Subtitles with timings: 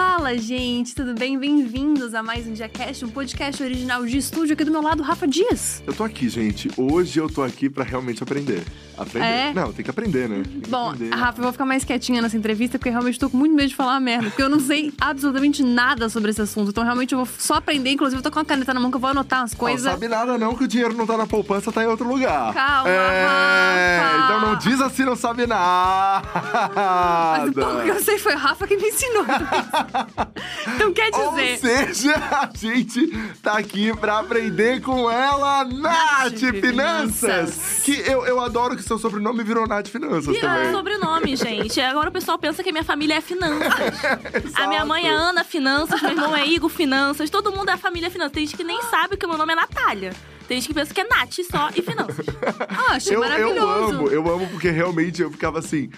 [0.00, 1.36] Fala, gente, tudo bem?
[1.36, 4.52] Bem-vindos a mais um DiaCast, um podcast original de estúdio.
[4.54, 5.82] Aqui do meu lado, Rafa Dias.
[5.84, 6.70] Eu tô aqui, gente.
[6.76, 8.62] Hoje eu tô aqui pra realmente aprender.
[8.98, 9.26] Aprender?
[9.26, 9.54] É?
[9.54, 10.42] Não, tem que aprender, né?
[10.44, 11.14] Que Bom, aprender.
[11.14, 13.76] Rafa, eu vou ficar mais quietinha nessa entrevista, porque realmente tô com muito medo de
[13.76, 14.28] falar uma merda.
[14.28, 16.70] Porque eu não sei absolutamente nada sobre esse assunto.
[16.70, 17.90] Então, realmente, eu vou só aprender.
[17.90, 19.90] Inclusive, eu tô com a caneta na mão que eu vou anotar Não coisas.
[19.90, 22.52] sabe nada não, que o dinheiro não tá na poupança, tá em outro lugar.
[22.52, 23.98] Calma, é...
[24.00, 24.24] Rafa.
[24.24, 26.28] Então não diz assim, não sabe nada.
[26.74, 29.24] Mas o pouco que eu sei foi o Rafa que me ensinou.
[30.74, 31.58] então, quer Ou dizer...
[31.58, 33.06] seja, a gente
[33.42, 37.20] tá aqui pra aprender com ela, Nath, Nath Finanças.
[37.20, 37.82] Finanças.
[37.84, 40.72] Que eu, eu adoro que seu sobrenome virou Nath Finanças E é também.
[40.72, 41.80] sobrenome, gente.
[41.80, 43.72] Agora o pessoal pensa que a minha família é finanças.
[44.56, 45.10] a minha mãe é.
[45.10, 47.30] Ana Finanças, meu irmão é Igor Finanças.
[47.30, 48.32] Todo mundo é a família Finanças.
[48.32, 50.12] Tem gente que nem sabe que o meu nome é Natália.
[50.48, 52.24] Tem gente que pensa que é Nath só e Finanças.
[52.68, 53.94] Ah, achei Eu, eu maravilhoso.
[53.94, 55.90] amo, eu amo porque realmente eu ficava assim.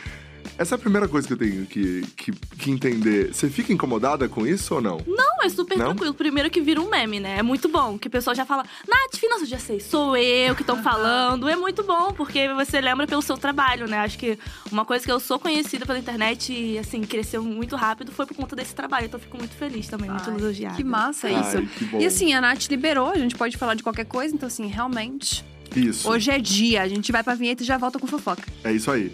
[0.58, 3.32] Essa é a primeira coisa que eu tenho que, que, que entender.
[3.32, 5.00] Você fica incomodada com isso ou não?
[5.06, 5.86] Não, é super Não?
[5.86, 6.12] tranquilo.
[6.14, 7.38] Primeiro que vira um meme, né?
[7.38, 7.98] É muito bom.
[7.98, 11.48] Que o pessoal já fala, Nath Finanças, já sei, sou eu que estão falando.
[11.48, 13.98] É muito bom, porque você lembra pelo seu trabalho, né?
[13.98, 14.38] Acho que
[14.70, 18.36] uma coisa que eu sou conhecida pela internet e, assim, cresceu muito rápido foi por
[18.36, 19.06] conta desse trabalho.
[19.06, 20.76] Então eu fico muito feliz também, muito Ai, elogiada.
[20.76, 21.66] Que massa Ai, isso.
[21.78, 22.00] que bom.
[22.00, 25.44] E assim, a Nath liberou, a gente pode falar de qualquer coisa, então assim, realmente,
[25.74, 26.08] Isso.
[26.08, 26.82] hoje é dia.
[26.82, 28.42] A gente vai pra vinheta e já volta com fofoca.
[28.64, 29.12] É isso aí.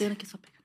[0.00, 0.59] Pena que só pega.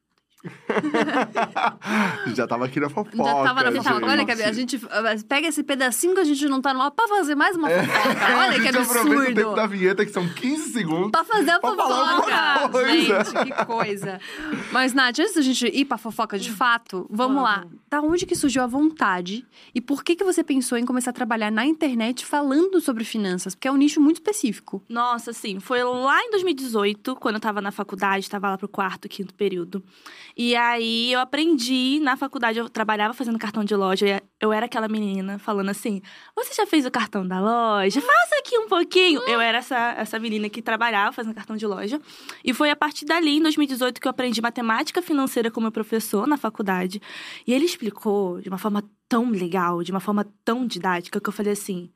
[2.35, 3.15] Já tava aqui na fofoca.
[3.17, 3.93] Já tava na fofoca.
[3.99, 4.03] gente.
[4.09, 6.91] Olha que a gente uh, pega esse pedacinho que a gente não tá no ar
[6.91, 7.83] pra fazer mais uma É.
[7.83, 8.09] fofoca.
[8.38, 9.55] Olha a que gente aproveita o tempo absurdo.
[9.55, 11.11] da vinheta, que são 15 segundos.
[11.11, 12.69] Pra fazer a Pra fofoca.
[12.69, 13.23] coisa.
[13.23, 14.19] Gente, que coisa.
[14.71, 17.66] Mas, Nath, antes da gente ir pra fofoca de fato, vamos lá.
[17.89, 19.45] Da onde que surgiu a vontade?
[19.73, 23.55] E por que que você pensou em começar a trabalhar na internet falando sobre finanças?
[23.55, 24.83] Porque é um nicho muito específico.
[24.89, 25.59] Nossa, sim.
[25.59, 29.83] Foi lá em 2018, quando eu tava na faculdade, tava lá pro quarto, quinto período.
[30.38, 34.22] E aí eu aprendi na faculdade, eu trabalhava fazendo cartão de loja.
[34.40, 36.01] Eu era aquela menina falando assim:
[36.35, 38.01] Você já fez o cartão da loja?
[38.01, 39.22] Faça aqui um pouquinho.
[39.22, 42.01] Eu era essa, essa menina que trabalhava fazendo cartão de loja.
[42.44, 46.28] E foi a partir dali, em 2018, que eu aprendi matemática financeira com meu professor
[46.28, 47.01] na faculdade.
[47.47, 51.34] E ele explicou de uma forma tão legal, de uma forma tão didática, que eu
[51.34, 51.90] falei assim: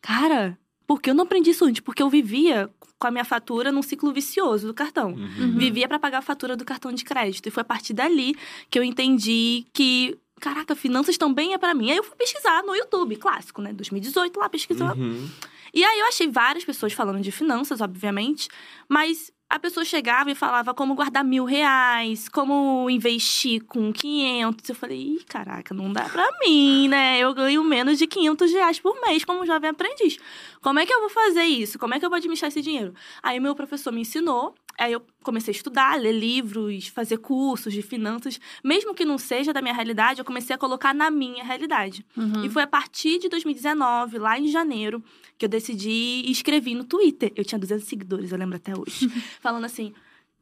[0.00, 1.80] Cara, por que eu não aprendi isso antes?
[1.80, 5.12] Porque eu vivia com a minha fatura num ciclo vicioso do cartão.
[5.12, 5.58] Uhum.
[5.58, 7.46] Vivia para pagar a fatura do cartão de crédito.
[7.46, 8.34] E foi a partir dali
[8.70, 11.90] que eu entendi que, caraca, finanças também é para mim.
[11.90, 13.72] Aí eu fui pesquisar no YouTube, clássico, né?
[13.72, 15.02] 2018, lá pesquisando.
[15.02, 15.28] Uhum.
[15.72, 18.48] E aí eu achei várias pessoas falando de finanças, obviamente,
[18.88, 24.68] mas a pessoa chegava e falava como guardar mil reais, como investir com 500.
[24.68, 27.20] Eu falei, ih, caraca, não dá pra mim, né?
[27.20, 30.18] Eu ganho menos de 500 reais por mês como jovem aprendiz.
[30.60, 31.78] Como é que eu vou fazer isso?
[31.78, 32.94] Como é que eu vou administrar esse dinheiro?
[33.22, 37.82] Aí meu professor me ensinou, aí eu comecei a estudar, ler livros, fazer cursos de
[37.82, 38.40] finanças.
[38.62, 42.04] Mesmo que não seja da minha realidade, eu comecei a colocar na minha realidade.
[42.16, 42.44] Uhum.
[42.44, 45.02] E foi a partir de 2019, lá em janeiro,
[45.38, 47.32] que eu decidi e escrevi no Twitter.
[47.36, 49.08] Eu tinha 200 seguidores, eu lembro até hoje.
[49.40, 49.92] falando assim: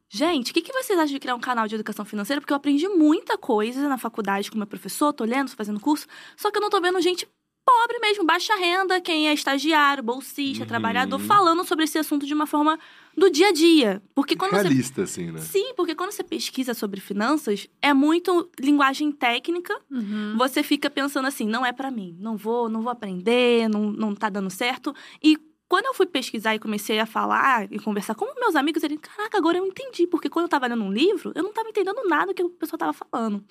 [0.09, 2.39] gente, o que, que vocês acham de criar um canal de educação financeira?
[2.41, 6.07] Porque eu aprendi muita coisa na faculdade com meu professor, tô lendo, tô fazendo curso,
[6.37, 7.27] só que eu não tô vendo gente
[7.65, 10.67] pobre mesmo, baixa renda, quem é estagiário, bolsista, Uhum.
[10.67, 12.77] trabalhador, falando sobre esse assunto de uma forma
[13.15, 14.01] do dia a dia.
[14.15, 15.39] Porque quando você Realista, assim, né?
[15.39, 19.79] Sim, porque quando você pesquisa sobre finanças, é muito linguagem técnica.
[19.89, 20.35] Uhum.
[20.37, 24.15] Você fica pensando assim, não é pra mim, não vou, não vou aprender, não, não
[24.15, 24.93] tá dando certo.
[25.23, 28.99] E quando eu fui pesquisar e comecei a falar e conversar com meus amigos, eles,
[29.01, 31.99] caraca, agora eu entendi, porque quando eu tava lendo um livro, eu não tava entendendo
[32.07, 33.43] nada do que o pessoal tava falando.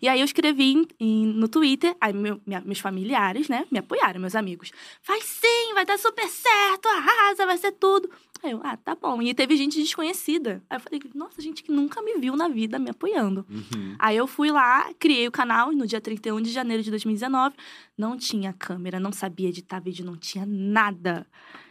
[0.00, 3.78] E aí eu escrevi em- em- no Twitter, aí meu- minha- meus familiares, né, me
[3.80, 4.70] apoiaram, meus amigos.
[5.02, 8.08] Faz sim, vai dar super certo, arrasa, vai ser tudo.
[8.44, 9.22] Aí eu, ah, tá bom.
[9.22, 10.62] E teve gente desconhecida.
[10.68, 13.46] Aí eu falei, nossa, gente que nunca me viu na vida me apoiando.
[13.48, 13.96] Uhum.
[13.98, 17.56] Aí eu fui lá, criei o canal no dia 31 de janeiro de 2019.
[17.96, 21.26] Não tinha câmera, não sabia editar vídeo, não tinha nada.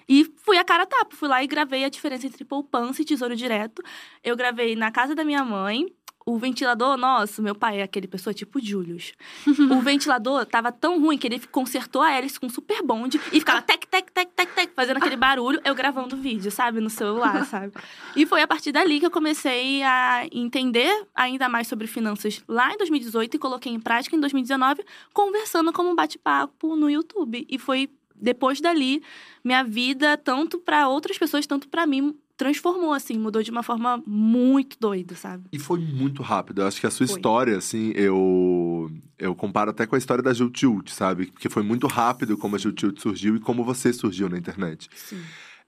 [0.10, 3.06] E fui a cara a tapa, fui lá e gravei a diferença entre poupança e
[3.06, 3.84] tesouro direto.
[4.24, 5.86] Eu gravei na casa da minha mãe.
[6.26, 9.14] O ventilador, nossa, meu pai é aquele pessoa tipo Julius.
[9.48, 13.62] o ventilador tava tão ruim que ele consertou a hélice com super bonde e ficava
[13.62, 17.74] tec, tec, tec, tec, tec, fazendo aquele barulho, eu gravando vídeo, sabe, no celular, sabe?
[18.16, 22.74] E foi a partir dali que eu comecei a entender ainda mais sobre finanças lá
[22.74, 24.84] em 2018 e coloquei em prática em 2019,
[25.14, 27.46] conversando como um bate-papo no YouTube.
[27.50, 29.04] E foi depois dali
[29.44, 34.02] minha vida, tanto para outras pessoas, tanto para mim, transformou, assim, mudou de uma forma
[34.06, 35.46] muito doida, sabe?
[35.52, 36.62] E foi muito rápido.
[36.62, 37.16] Eu acho que a sua Foi.
[37.16, 38.92] história, assim, eu.
[39.18, 41.28] Eu comparo até com a história da Jill Tilt, sabe?
[41.28, 44.90] Porque foi muito rápido como a Jill Tilt surgiu e como você surgiu na internet.
[44.96, 45.22] Sim.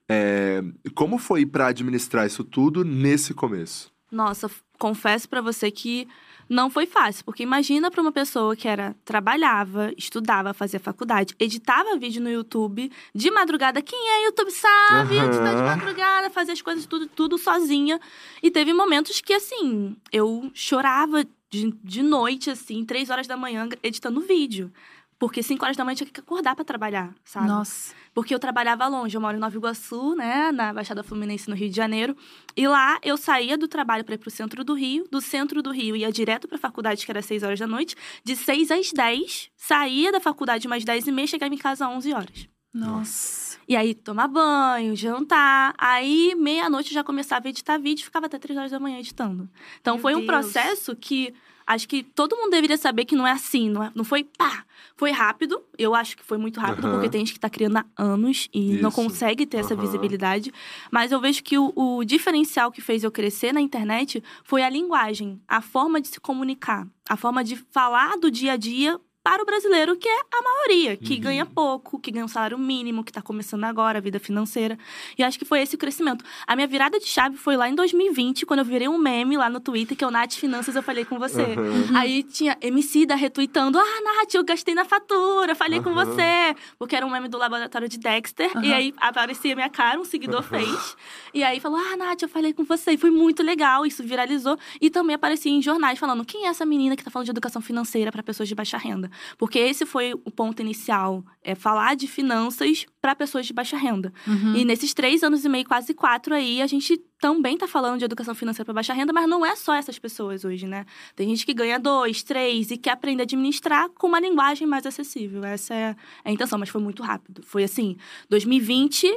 [0.08, 0.62] É,
[0.94, 3.90] como foi pra administrar isso tudo nesse começo?
[4.10, 6.06] Nossa, confesso pra você que
[6.48, 11.96] não foi fácil, porque imagina pra uma pessoa que era trabalhava, estudava, fazia faculdade, editava
[11.96, 13.82] vídeo no YouTube de madrugada.
[13.82, 15.18] Quem é YouTube sabe?
[15.18, 15.26] Aham.
[15.26, 18.00] Editar de madrugada, fazia as coisas tudo, tudo sozinha.
[18.42, 23.68] E teve momentos que assim, eu chorava de, de noite assim, três horas da manhã
[23.82, 24.72] editando vídeo.
[25.18, 27.48] Porque cinco horas da manhã tinha que acordar pra trabalhar, sabe?
[27.48, 27.94] Nossa.
[28.16, 29.14] Porque eu trabalhava longe.
[29.14, 30.50] Eu moro em Nova Iguaçu, né?
[30.50, 32.16] Na Baixada Fluminense, no Rio de Janeiro.
[32.56, 35.04] E lá eu saía do trabalho para ir pro centro do Rio.
[35.10, 37.94] Do centro do Rio ia direto pra faculdade, que era 6 horas da noite.
[38.24, 39.50] De 6 às 10.
[39.54, 42.48] Saía da faculdade umas 10 e meia, chegava em casa às 11 horas.
[42.72, 43.58] Nossa.
[43.68, 45.74] E aí, tomar banho, jantar.
[45.76, 48.02] Aí, meia-noite, já começava a editar vídeo.
[48.02, 49.46] Ficava até 3 horas da manhã editando.
[49.78, 50.26] Então, Meu foi um Deus.
[50.26, 51.34] processo que...
[51.66, 54.64] Acho que todo mundo deveria saber que não é assim, não, é- não foi pá.
[54.96, 56.94] Foi rápido, eu acho que foi muito rápido, Aham.
[56.94, 58.96] porque tem gente que tá criando há anos e não Isso.
[58.96, 59.82] consegue ter essa Aham.
[59.82, 60.52] visibilidade.
[60.90, 64.70] Mas eu vejo que o, o diferencial que fez eu crescer na internet foi a
[64.70, 69.42] linguagem, a forma de se comunicar, a forma de falar do dia a dia para
[69.42, 71.20] o brasileiro, que é a maioria, que Uhum.
[71.20, 74.78] ganha pouco, que ganha um salário mínimo, que tá começando agora a vida financeira.
[75.18, 76.24] E acho que foi esse o crescimento.
[76.46, 79.50] A minha virada de chave foi lá em 2020, quando eu virei um meme lá
[79.50, 81.42] no Twitter, que é o Nath Finanças, eu falei com você.
[81.42, 81.98] Aham.
[81.98, 86.04] Aí tinha MC da retweetando: Ah, Nath, eu gastei na fatura, falei com Aham.
[86.04, 86.54] você.
[86.78, 88.52] Porque era um meme do laboratório de Dexter.
[88.62, 88.76] E Aham.
[88.76, 90.96] aí aparecia minha cara, um seguidor fez.
[91.34, 92.92] E aí falou: Ah, Nath, eu falei com você.
[92.92, 94.56] E foi muito legal, isso viralizou.
[94.80, 97.60] E também aparecia em jornais falando: Quem é essa menina que tá falando de educação
[97.60, 99.10] financeira para pessoas de baixa renda?
[99.38, 104.12] Porque esse foi o ponto inicial: é falar de finanças para pessoas de baixa renda.
[104.26, 104.56] Uhum.
[104.56, 108.04] E nesses três anos e meio, quase quatro aí, a gente também tá falando de
[108.04, 110.84] educação financeira para baixa renda, mas não é só essas pessoas hoje, né?
[111.14, 114.86] Tem gente que ganha dois, três e quer aprender a administrar com uma linguagem mais
[114.86, 115.44] acessível.
[115.44, 117.42] Essa é a intenção, mas foi muito rápido.
[117.42, 117.96] Foi assim,
[118.28, 119.10] 2020.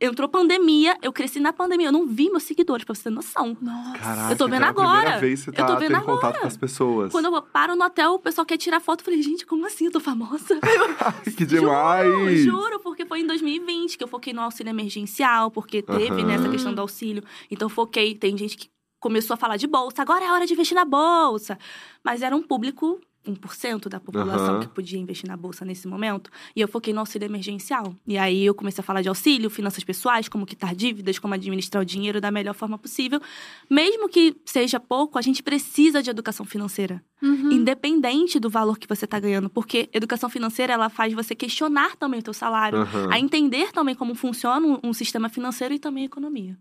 [0.00, 1.88] Entrou pandemia, eu cresci na pandemia.
[1.88, 3.56] Eu não vi meus seguidores, pra você ter noção.
[3.60, 3.98] Nossa.
[3.98, 5.18] Caraca, Eu tô vendo então é a primeira agora.
[5.20, 6.40] vez que você Eu tá tô vendo tendo contato agora.
[6.40, 7.12] com as pessoas.
[7.12, 9.00] Quando eu paro no hotel, o pessoal quer tirar foto.
[9.00, 9.86] Eu falei, gente, como assim?
[9.86, 10.58] Eu tô famosa?
[11.36, 12.40] que demais!
[12.40, 16.26] Juro, juro, porque foi em 2020 que eu foquei no auxílio emergencial, porque teve Aham.
[16.26, 17.22] nessa questão do auxílio.
[17.50, 18.14] Então, eu foquei.
[18.14, 18.68] Tem gente que
[18.98, 21.56] começou a falar de bolsa, agora é hora de investir na bolsa.
[22.02, 24.60] Mas era um público, 1% da população Aham.
[24.60, 26.30] que podia investir na bolsa nesse momento.
[26.54, 27.94] E eu foquei no auxílio emergencial.
[28.06, 31.82] E aí eu comecei a falar de auxílio, finanças pessoais, como quitar dívidas, como administrar
[31.82, 33.20] o dinheiro da melhor forma possível.
[33.68, 37.50] Mesmo que seja pouco, a gente precisa de educação financeira Uhum.
[37.50, 42.20] independente do valor que você está ganhando, porque educação financeira ela faz você questionar também
[42.20, 43.08] o teu salário, Aham.
[43.10, 46.56] a entender também como funciona um, um sistema financeiro e também a economia.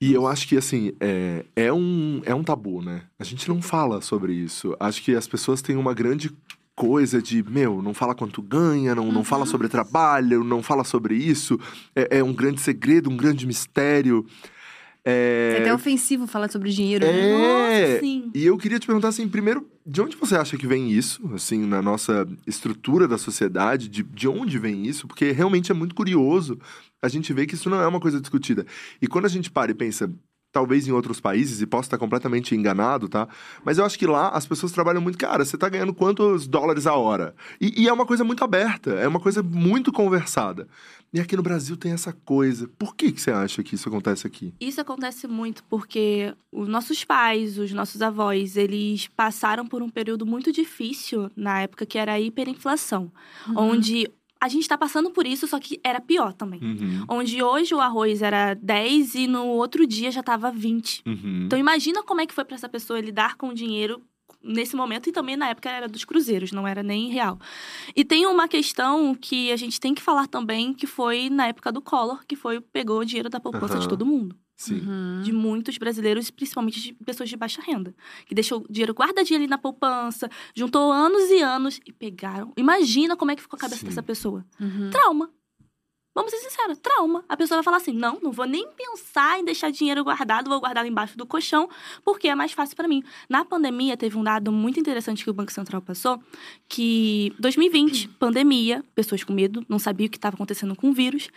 [0.00, 3.02] E eu acho que, assim, é, é, um, é um tabu, né?
[3.18, 4.76] A gente não fala sobre isso.
[4.78, 6.30] Acho que as pessoas têm uma grande
[6.74, 11.14] coisa de, meu, não fala quanto ganha, não, não fala sobre trabalho, não fala sobre
[11.16, 11.58] isso.
[11.94, 14.26] É, é um grande segredo, um grande mistério.
[15.02, 17.30] É É, até ofensivo falar sobre dinheiro, né?
[17.30, 17.88] É.
[17.92, 18.30] Nossa, sim.
[18.34, 21.64] E eu queria te perguntar, assim, primeiro, de onde você acha que vem isso, assim,
[21.64, 23.88] na nossa estrutura da sociedade?
[23.88, 25.06] De, de onde vem isso?
[25.06, 26.58] Porque realmente é muito curioso
[27.02, 28.66] a gente ver que isso não é uma coisa discutida.
[29.00, 30.10] E quando a gente para e pensa,
[30.52, 33.28] talvez em outros países, e posso estar completamente enganado, tá?
[33.62, 36.86] Mas eu acho que lá as pessoas trabalham muito, cara, você tá ganhando quantos dólares
[36.86, 37.34] a hora?
[37.60, 40.66] E, e é uma coisa muito aberta, é uma coisa muito conversada.
[41.12, 42.68] E aqui no Brasil tem essa coisa.
[42.78, 44.54] Por que, que você acha que isso acontece aqui?
[44.58, 50.24] Isso acontece muito porque os nossos pais, os nossos avós, eles passaram por um período
[50.26, 53.12] muito difícil na época que era a hiperinflação,
[53.46, 53.54] Uhum.
[53.58, 56.60] onde a gente está passando por isso, só que era pior também.
[56.62, 57.04] Uhum.
[57.08, 61.02] Onde hoje o arroz era 10 e no outro dia já estava 20.
[61.06, 61.42] Uhum.
[61.46, 64.02] Então imagina como é que foi para essa pessoa lidar com o dinheiro
[64.42, 67.38] nesse momento e também na época era dos cruzeiros, não era nem real.
[67.94, 71.72] E tem uma questão que a gente tem que falar também que foi na época
[71.72, 73.88] do Collor, que foi pegou o dinheiro da poupança de Aham.
[73.88, 74.80] todo mundo, Sim.
[74.80, 75.22] Uhum.
[75.22, 77.94] de muitos brasileiros, principalmente de pessoas de baixa renda,
[78.24, 82.52] que deixou o dinheiro guardadinho ali na poupança, juntou anos e anos e pegaram.
[82.56, 83.86] Imagina como é que ficou a cabeça Sim.
[83.86, 84.44] dessa pessoa.
[84.58, 84.90] Uhum.
[84.90, 85.30] Trauma.
[86.14, 87.22] Vamos ser sinceros, trauma.
[87.28, 90.58] A pessoa vai falar assim: não, não vou nem pensar em deixar dinheiro guardado, vou
[90.58, 91.68] guardar embaixo do colchão,
[92.02, 93.02] porque é mais fácil para mim.
[93.28, 96.18] Na pandemia, teve um dado muito interessante que o Banco Central passou:
[96.66, 101.28] que 2020, pandemia, pessoas com medo, não sabiam o que estava acontecendo com o vírus,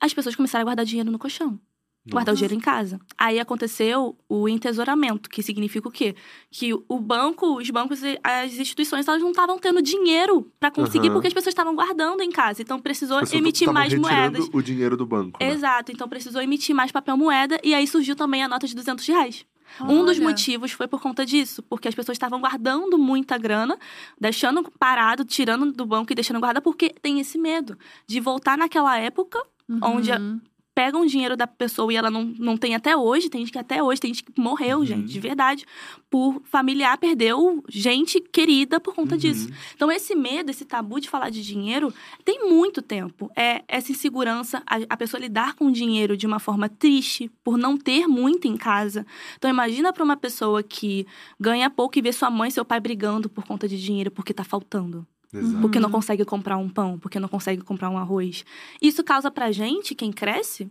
[0.00, 1.60] as pessoas começaram a guardar dinheiro no colchão
[2.06, 2.98] guardar o dinheiro em casa.
[3.16, 6.14] Aí aconteceu o entesouramento, que significa o quê?
[6.50, 11.06] Que o banco, os bancos e as instituições, elas não estavam tendo dinheiro para conseguir,
[11.06, 11.14] Aham.
[11.14, 12.60] porque as pessoas estavam guardando em casa.
[12.62, 14.48] Então precisou emitir mais moedas.
[14.52, 15.42] o dinheiro do banco.
[15.42, 15.50] né?
[15.50, 19.06] Exato, então precisou emitir mais papel moeda e aí surgiu também a nota de 200
[19.06, 19.46] reais.
[19.80, 20.28] Um dos Olha.
[20.28, 23.76] motivos foi por conta disso, porque as pessoas estavam guardando muita grana,
[24.20, 28.96] deixando parado, tirando do banco e deixando guardar, porque tem esse medo de voltar naquela
[28.98, 29.42] época
[29.82, 30.40] onde Uhum.
[30.74, 33.82] Pegam dinheiro da pessoa e ela não, não tem até hoje, tem gente que até
[33.82, 34.84] hoje, tem gente que morreu, Uhum.
[34.86, 35.64] gente, de verdade,
[36.10, 39.48] por familiar, perdeu gente querida por conta disso.
[39.74, 41.92] Então, esse medo, esse tabu de falar de dinheiro,
[42.24, 43.30] tem muito tempo.
[43.36, 47.56] É essa insegurança, a, a pessoa lidar com o dinheiro de uma forma triste, por
[47.56, 49.06] não ter muito em casa.
[49.36, 51.06] Então, imagina para uma pessoa que
[51.38, 54.34] ganha pouco e vê sua mãe e seu pai brigando por conta de dinheiro porque
[54.34, 55.06] tá faltando.
[55.34, 55.60] Exato.
[55.60, 58.44] Porque não consegue comprar um pão, porque não consegue comprar um arroz.
[58.80, 60.70] Isso causa pra gente, quem cresce,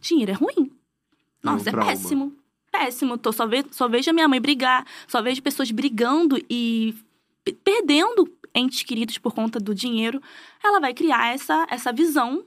[0.00, 0.70] dinheiro é ruim.
[1.42, 2.32] Nossa, um é, péssimo.
[2.72, 3.18] Péssimo.
[3.18, 6.94] Tô, só, ve só vejo a minha mãe brigar, só vejo pessoas brigando e
[7.44, 10.20] pe- perdendo entes queridos por conta do dinheiro.
[10.64, 12.44] Ela vai criar essa, essa visão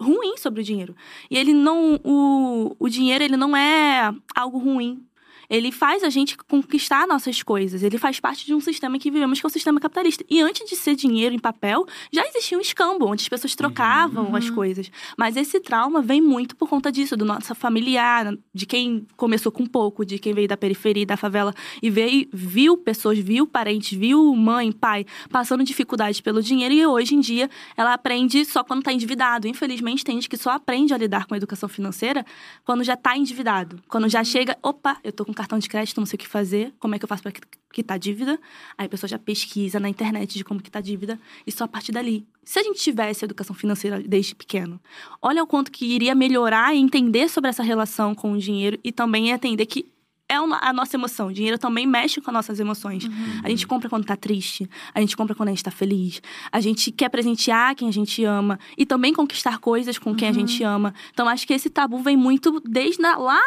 [0.00, 0.94] ruim sobre o dinheiro.
[1.30, 2.00] E ele não.
[2.04, 5.04] O, o dinheiro, ele não é algo ruim.
[5.48, 7.82] Ele faz a gente conquistar nossas coisas.
[7.82, 10.24] Ele faz parte de um sistema que vivemos, que é o sistema capitalista.
[10.28, 14.34] E antes de ser dinheiro em papel, já existia um escambo, onde as pessoas trocavam
[14.34, 14.54] as Uhum.
[14.54, 14.90] coisas.
[15.16, 19.66] Mas esse trauma vem muito por conta disso, do nosso familiar, de quem começou com
[19.66, 24.34] pouco, de quem veio da periferia, da favela, e veio, viu pessoas, viu parentes, viu
[24.34, 26.74] mãe, pai, passando dificuldades pelo dinheiro.
[26.74, 29.46] E hoje em dia, ela aprende só quando está endividado.
[29.48, 32.24] Infelizmente, tem gente que só aprende a lidar com a educação financeira
[32.64, 33.80] quando já está endividado.
[33.88, 36.72] Quando já chega, opa, eu tô com cartão de crédito, não sei o que fazer,
[36.78, 37.32] como é que eu faço para
[37.72, 38.38] quitar a dívida?
[38.78, 41.68] Aí a pessoa já pesquisa na internet de como quitar a dívida e só a
[41.68, 42.26] partir dali.
[42.44, 44.80] Se a gente tivesse educação financeira desde pequeno,
[45.20, 48.92] olha o quanto que iria melhorar e entender sobre essa relação com o dinheiro e
[48.92, 49.93] também entender que
[50.28, 51.28] é uma- a nossa emoção.
[51.28, 53.04] O dinheiro também mexe com as nossas emoções.
[53.42, 56.60] A gente compra quando tá triste, a gente compra quando a gente tá feliz, a
[56.60, 60.62] gente quer presentear quem a gente ama e também conquistar coisas com quem a gente
[60.62, 60.94] ama.
[61.12, 63.40] Então acho que esse tabu vem muito desde lá,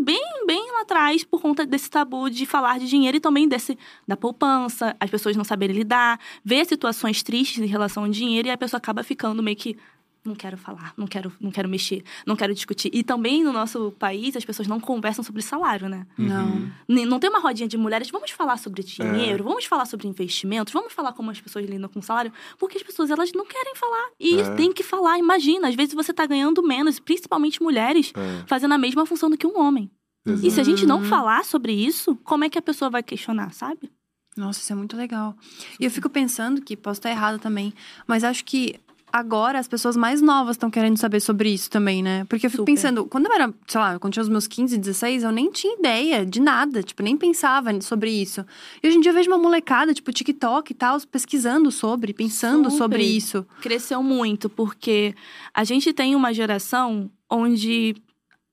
[0.00, 3.78] bem, bem lá atrás, por conta desse tabu de falar de dinheiro e também desse
[4.06, 8.50] da poupança, as pessoas não saberem lidar, ver situações tristes em relação ao dinheiro e
[8.50, 9.76] a pessoa acaba ficando meio que
[10.24, 12.90] não quero falar, não quero, não quero mexer, não quero discutir.
[12.94, 16.06] E também no nosso país as pessoas não conversam sobre salário, né?
[16.16, 16.70] Não.
[16.88, 18.84] Nem- Não tem uma rodinha de mulheres, vamos falar sobre É.
[18.84, 22.82] dinheiro, vamos falar sobre investimentos, vamos falar como as pessoas lidam com salário, porque as
[22.82, 24.08] pessoas elas não querem falar.
[24.18, 24.54] E É.
[24.54, 28.78] tem que falar, imagina, às vezes você tá ganhando menos, principalmente mulheres, É, fazendo a
[28.78, 29.90] mesma função do que um homem.
[30.26, 30.46] exato.
[30.46, 31.04] E se a gente não Uhum.
[31.04, 33.90] falar sobre isso, como é que a pessoa vai questionar, sabe?
[34.34, 35.36] Nossa, isso é muito legal.
[35.78, 37.72] E eu fico pensando que, posso estar errada também,
[38.06, 38.80] mas acho que
[39.16, 42.24] agora as pessoas mais novas estão querendo saber sobre isso também, né?
[42.24, 42.72] Porque eu fico Super.
[42.72, 45.78] pensando, quando eu era, sei lá, quando tinha os meus 15, 16, eu nem tinha
[45.78, 48.44] ideia de nada, tipo, nem pensava sobre isso.
[48.82, 52.64] E hoje em dia eu vejo uma molecada, tipo, TikTok e tal, pesquisando sobre, pensando
[52.64, 52.76] Super.
[52.76, 53.46] sobre isso.
[53.60, 55.14] cresceu muito, porque
[55.54, 57.94] a gente tem uma geração onde.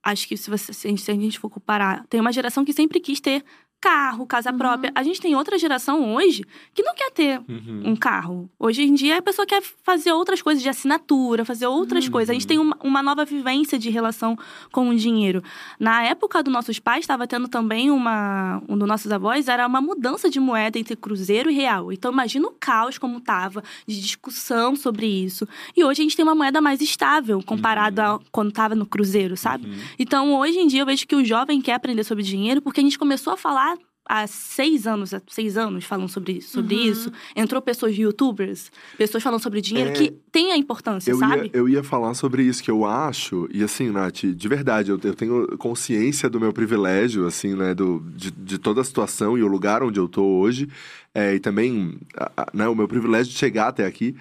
[0.04, 2.64] Acho que se, você, se a gente- se a gente for comparar, tem uma geração
[2.64, 3.44] que sempre quis ter
[3.82, 4.58] carro, casa Uhum.
[4.60, 4.92] própria.
[4.94, 7.82] A gente tem outra geração hoje que não quer ter Uhum.
[7.88, 8.48] um carro.
[8.60, 12.12] Hoje em dia a pessoa quer fazer outras coisas de assinatura, fazer outras Uhum.
[12.12, 12.30] coisas.
[12.30, 14.38] A gente tem uma, uma nova vivência de relação
[14.72, 15.44] com o dinheiro.
[15.80, 18.62] Na época dos nossos pais, estava tendo também uma.
[18.70, 21.92] Um dos nossos avós era uma mudança de moeda entre cruzeiro e real.
[21.92, 25.48] Então imagina o caos como tava, de discussão sobre isso.
[25.76, 29.36] E hoje a gente tem uma moeda mais estável comparado a quando estava no cruzeiro,
[29.36, 29.66] sabe?
[29.68, 29.78] Uhum.
[29.98, 32.84] Então, hoje em dia, eu vejo que o jovem quer aprender sobre dinheiro porque a
[32.84, 33.71] gente começou a falar
[34.14, 36.82] há seis anos, há seis anos falando sobre, sobre Uhum.
[36.82, 37.12] isso.
[37.34, 41.46] Entrou pessoas youtubers, pessoas falando sobre dinheiro, É, que tem a importância, Eu sabe?
[41.46, 45.00] ia, eu ia falar sobre isso, que eu acho, e assim, Nath, de verdade, eu,
[45.02, 49.44] eu tenho consciência do meu privilégio, assim, né, do, de, de toda a situação e
[49.44, 50.68] o lugar onde eu tô hoje,
[51.16, 54.14] é, e também a- a- né, o meu privilégio de chegar até aqui.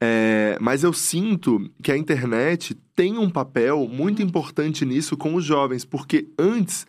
[0.00, 5.44] É, mas eu sinto que a internet tem um papel muito importante nisso com os
[5.44, 6.86] jovens, porque antes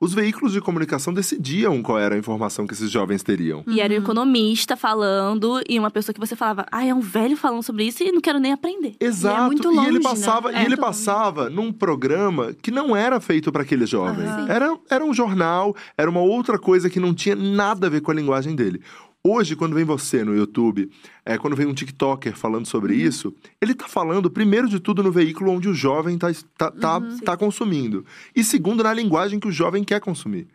[0.00, 3.64] os veículos de comunicação decidiam qual era a informação que esses jovens teriam.
[3.66, 4.02] E era um Uhum.
[4.02, 8.02] economista falando, e uma pessoa que você falava, ah, é um velho falando sobre isso
[8.02, 8.94] e não quero nem aprender.
[9.00, 9.42] Exato.
[9.46, 10.04] muito e longe, ele né?
[10.04, 10.88] passava, É e ele muito longe.
[10.88, 14.26] passava num programa que não era feito para aquele jovem.
[14.48, 18.10] Era, era um jornal, era uma outra coisa que não tinha nada a ver com
[18.10, 18.80] a linguagem dele.
[19.26, 20.88] Hoje, quando vem você no YouTube,
[21.24, 23.00] é, quando vem um TikToker falando sobre Uhum.
[23.00, 26.98] isso, ele tá falando, primeiro de tudo, no veículo onde o jovem tá, tá, tá,
[26.98, 27.18] Uhum.
[27.18, 28.06] tá consumindo.
[28.34, 30.46] E segundo, na linguagem que o jovem quer consumir.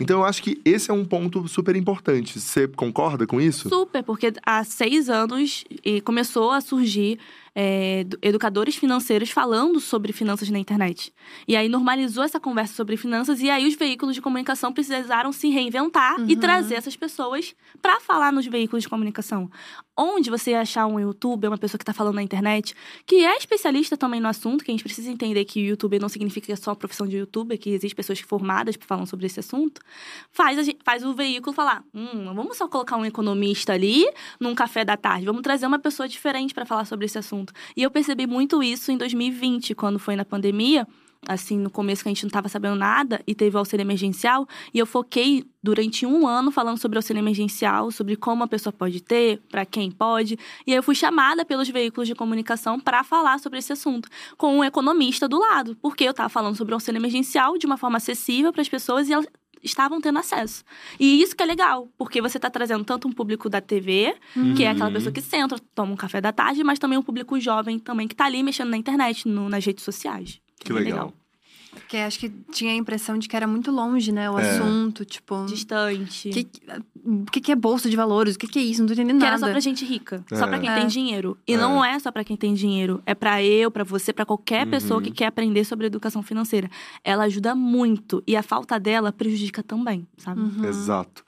[0.00, 2.38] Então, eu acho que esse é um ponto super importante.
[2.40, 3.68] Você concorda com isso?
[3.68, 7.18] Super, porque há seis anos e começou a surgir
[7.54, 11.12] é, do- educadores financeiros falando sobre finanças na internet.
[11.46, 15.48] E aí normalizou essa conversa sobre finanças e aí os veículos de comunicação precisaram se
[15.48, 16.40] reinventar e Uhum.
[16.40, 19.50] trazer essas pessoas para falar nos veículos de comunicação.
[19.96, 22.74] Onde você achar um youtuber, uma pessoa que tá falando na internet,
[23.06, 26.08] que é especialista também no assunto, que a gente precisa entender que o youtuber não
[26.08, 29.80] significa só a profissão de youtuber, que existem pessoas formadas que falam sobre esse assunto,
[30.30, 34.04] faz, gente, faz o veículo falar: hum, vamos só colocar um economista ali
[34.40, 37.52] num café da tarde, vamos trazer uma pessoa diferente para falar sobre esse assunto.
[37.76, 40.86] E eu percebi muito isso em 2020, quando foi na pandemia
[41.28, 44.46] assim, no começo que a gente não estava sabendo nada e teve o auxílio emergencial.
[44.72, 48.72] E eu foquei durante um ano falando sobre o auxílio emergencial, sobre como a pessoa
[48.72, 50.38] pode ter, para quem pode.
[50.66, 54.58] E aí eu fui chamada pelos veículos de comunicação para falar sobre esse assunto, com
[54.58, 57.96] um economista do lado, porque eu estava falando sobre o auxílio emergencial de uma forma
[57.96, 59.26] acessível para as pessoas e elas
[59.64, 60.62] estavam tendo acesso.
[61.00, 64.54] E isso que é legal, porque você está trazendo tanto um público da TV, uhum.
[64.54, 67.40] que é aquela pessoa que senta, toma um café da tarde, mas também um público
[67.40, 70.40] jovem também que está ali mexendo na internet, no, nas redes sociais.
[70.58, 71.06] Que legal.
[71.06, 71.14] legal.
[71.74, 74.30] Porque acho que tinha a impressão de que era muito longe, né?
[74.30, 74.48] O é.
[74.48, 75.44] assunto, tipo.
[75.46, 76.30] Distante.
[76.30, 76.48] Que,
[77.04, 78.36] o que, que é bolsa de valores?
[78.36, 78.80] O que, que é isso?
[78.80, 79.24] Não tô entendendo nada.
[79.24, 80.24] Que era só pra gente rica.
[80.30, 80.36] É.
[80.36, 80.74] Só pra quem é.
[80.74, 81.36] tem dinheiro.
[81.46, 81.56] E é.
[81.56, 83.02] não é só pra quem tem dinheiro.
[83.04, 84.70] É pra eu, pra você, pra qualquer uhum.
[84.70, 86.70] pessoa que quer aprender sobre educação financeira.
[87.02, 88.22] Ela ajuda muito.
[88.26, 90.40] E a falta dela prejudica também, sabe?
[90.40, 90.64] Uhum.
[90.64, 91.24] Exato.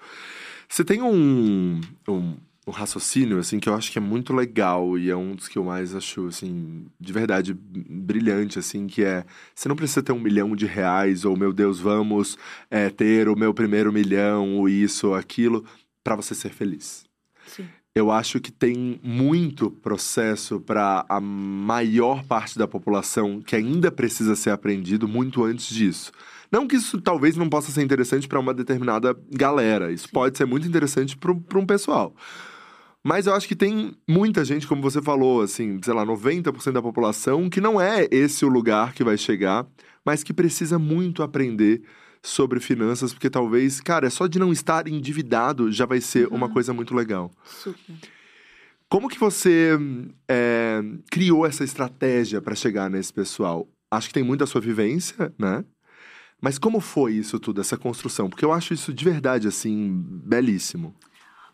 [0.69, 2.35] Você tem um, um,
[2.67, 5.57] um raciocínio, assim, que eu acho que é muito legal e é um dos que
[5.57, 10.19] eu mais acho, assim, de verdade brilhante, assim, que é: você não precisa ter um
[10.19, 12.37] milhão de reais ou, meu Deus, vamos
[12.69, 15.65] é, ter o meu primeiro milhão, ou isso ou aquilo,
[16.03, 17.05] para você ser feliz.
[17.47, 17.69] Sim.
[17.95, 24.37] Eu acho que tem muito processo para a maior parte da população que ainda precisa
[24.37, 26.13] ser aprendido muito antes disso.
[26.51, 29.91] Não que isso talvez não possa ser interessante para uma determinada galera.
[29.91, 30.13] Isso Sim.
[30.13, 32.15] pode ser muito interessante para um pessoal.
[33.07, 36.83] Mas eu acho que tem muita gente, como você falou, assim, sei lá, 90% da
[36.83, 39.65] população, que não é esse o lugar que vai chegar,
[40.05, 41.85] mas que precisa muito aprender
[42.21, 46.35] sobre finanças, porque talvez, cara, é só de não estar endividado já vai ser uhum.
[46.35, 47.31] uma coisa muito legal.
[47.45, 47.95] Super.
[48.89, 49.79] Como que você
[50.29, 53.69] é, criou essa estratégia para chegar nesse pessoal?
[53.89, 55.65] Acho que tem muito a sua vivência, né?
[56.43, 58.29] Mas como foi isso tudo, essa construção?
[58.29, 60.93] Porque eu acho isso de verdade, assim, belíssimo.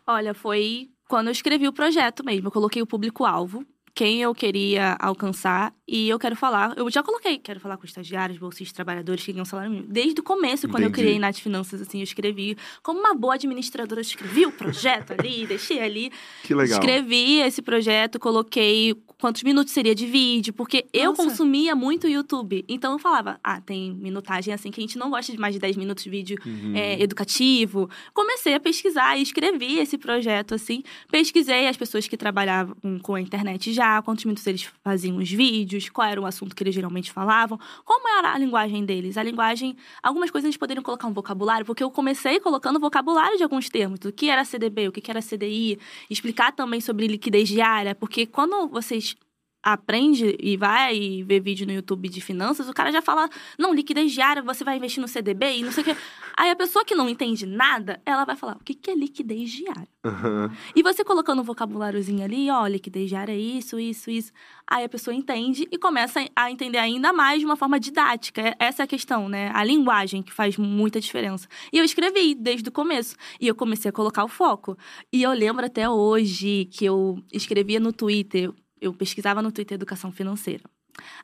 [0.07, 2.47] Olha, foi quando eu escrevi o projeto mesmo.
[2.47, 5.71] Eu coloquei o público-alvo, quem eu queria alcançar.
[5.85, 9.43] E eu quero falar, eu já coloquei, quero falar com estagiários, bolsistas, trabalhadores que ganham
[9.43, 9.91] salário mínimo.
[9.91, 11.01] Desde o começo, quando Entendi.
[11.01, 12.57] eu criei Nath Finanças, assim, eu escrevi.
[12.81, 16.09] Como uma boa administradora, eu escrevi o projeto ali, deixei ali.
[16.43, 16.79] Que legal.
[16.79, 21.05] Escrevi esse projeto, coloquei quantos minutos seria de vídeo, porque Nossa.
[21.05, 22.63] eu consumia muito YouTube.
[22.69, 25.59] Então eu falava, ah, tem minutagem assim que a gente não gosta de mais de
[25.59, 26.73] 10 minutos de vídeo uhum.
[26.75, 27.89] é, educativo.
[28.13, 30.81] Comecei a pesquisar e escrevi esse projeto, assim.
[31.11, 35.72] Pesquisei as pessoas que trabalhavam com a internet já, quantos minutos eles faziam os vídeos
[35.73, 39.17] vídeos, qual era o assunto que eles geralmente falavam, como era a linguagem deles.
[39.17, 43.43] A linguagem, algumas coisas eles poderiam colocar um vocabulário, porque eu comecei colocando vocabulário de
[43.43, 47.95] alguns termos, do que era CDB, o que era CDI, explicar também sobre liquidez diária,
[47.95, 49.15] porque quando vocês
[49.63, 54.11] aprende e vai ver vídeo no YouTube de finanças, o cara já fala, não, liquidez
[54.11, 55.97] diária, você vai investir no CDB e não sei o quê.
[56.35, 59.49] Aí a pessoa que não entende nada, ela vai falar, o que, que é liquidez
[59.49, 59.87] diária?
[60.03, 60.49] Uhum.
[60.75, 64.33] E você colocando um vocabuláriozinho ali, ó, liquidez diária é isso, isso, isso.
[64.67, 68.41] Aí a pessoa entende e começa a entender ainda mais de uma forma didática.
[68.41, 69.51] É, essa é a questão, né?
[69.53, 71.47] A linguagem que faz muita diferença.
[71.71, 73.15] E eu escrevi desde o começo.
[73.39, 74.77] E eu comecei a colocar o foco.
[75.11, 78.51] E eu lembro até hoje que eu escrevia no Twitter
[78.83, 80.63] eu pesquisava no Twitter educação financeira.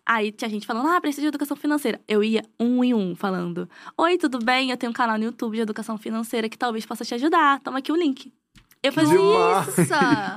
[0.06, 2.02] Aí tinha gente falando, ah, preciso de educação financeira.
[2.08, 4.72] Eu ia um em um falando: Oi, tudo bem?
[4.72, 7.60] Eu tenho um canal no YouTube de educação financeira que talvez possa te ajudar.
[7.60, 8.34] Toma aqui o link.
[8.82, 9.19] Eu fazia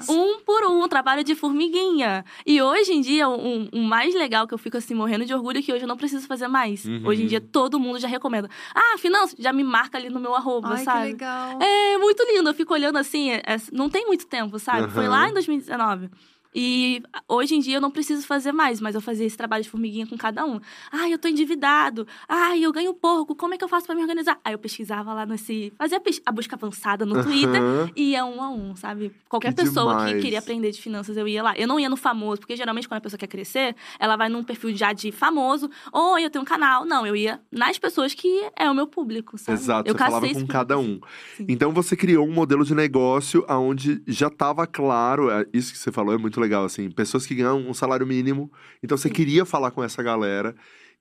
[0.00, 0.12] isso.
[0.12, 2.24] um por um, trabalho de formiguinha.
[2.44, 5.32] E hoje em dia, o um, um, mais legal que eu fico assim, morrendo de
[5.32, 6.84] orgulho, é que hoje eu não preciso fazer mais.
[6.84, 7.02] Uhum.
[7.06, 8.50] Hoje em dia, todo mundo já recomenda.
[8.74, 11.00] Ah, finanças, já me marca ali no meu arroba, Ai, sabe?
[11.02, 11.62] Que legal.
[11.62, 12.48] É muito lindo.
[12.48, 14.82] Eu fico olhando assim, é, é, não tem muito tempo, sabe?
[14.82, 14.90] Uhum.
[14.90, 16.10] Foi lá em 2019.
[16.54, 19.70] E hoje em dia eu não preciso fazer mais, mas eu fazia esse trabalho de
[19.70, 20.60] formiguinha com cada um.
[20.90, 22.06] Ah, eu tô endividado.
[22.28, 23.34] Ah, eu ganho pouco.
[23.34, 24.38] Como é que eu faço para me organizar?
[24.44, 25.72] Aí eu pesquisava lá nesse.
[25.78, 27.62] Fazia a busca avançada no Twitter
[27.96, 29.12] e ia um a um, sabe?
[29.28, 30.14] Qualquer que pessoa demais.
[30.14, 31.54] que queria aprender de finanças, eu ia lá.
[31.56, 34.44] Eu não ia no famoso, porque geralmente quando a pessoa quer crescer, ela vai num
[34.44, 36.84] perfil já de famoso, ou eu tenho um canal.
[36.84, 39.58] Não, eu ia nas pessoas que é o meu público, sabe?
[39.58, 41.00] Exato, eu você falava com cada um.
[41.36, 41.46] Sim.
[41.48, 45.90] Então você criou um modelo de negócio onde já estava claro, é, isso que você
[45.90, 48.52] falou é muito legal, assim, pessoas que ganham um salário mínimo.
[48.82, 50.54] Então você queria falar com essa galera.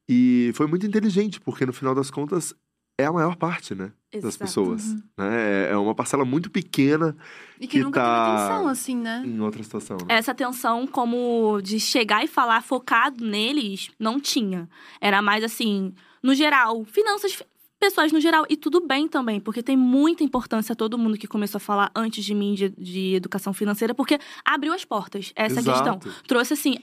[0.08, 2.54] E foi muito inteligente, porque no final das contas
[2.98, 3.92] é a maior parte, né?
[4.12, 4.28] Exato.
[4.28, 4.86] Das pessoas.
[4.88, 5.04] Uhum.
[5.18, 5.68] Né?
[5.68, 7.16] É, é uma parcela muito pequena.
[7.60, 9.24] E que, que nunca tá teve atenção, assim, né?
[9.26, 9.98] Em outra situação.
[9.98, 10.16] Né?
[10.16, 14.70] Essa atenção, como de chegar e falar focado neles, não tinha.
[15.00, 17.42] Era mais assim, no geral, finanças
[17.82, 18.46] pessoas no geral.
[18.48, 22.24] E tudo bem também, porque tem muita importância todo mundo que começou a falar antes
[22.24, 25.34] de mim de, de educação financeira, porque abriu as portas.
[25.36, 26.00] Essa é a questão.
[26.00, 26.24] Exato.
[26.28, 26.78] Trouxe assim.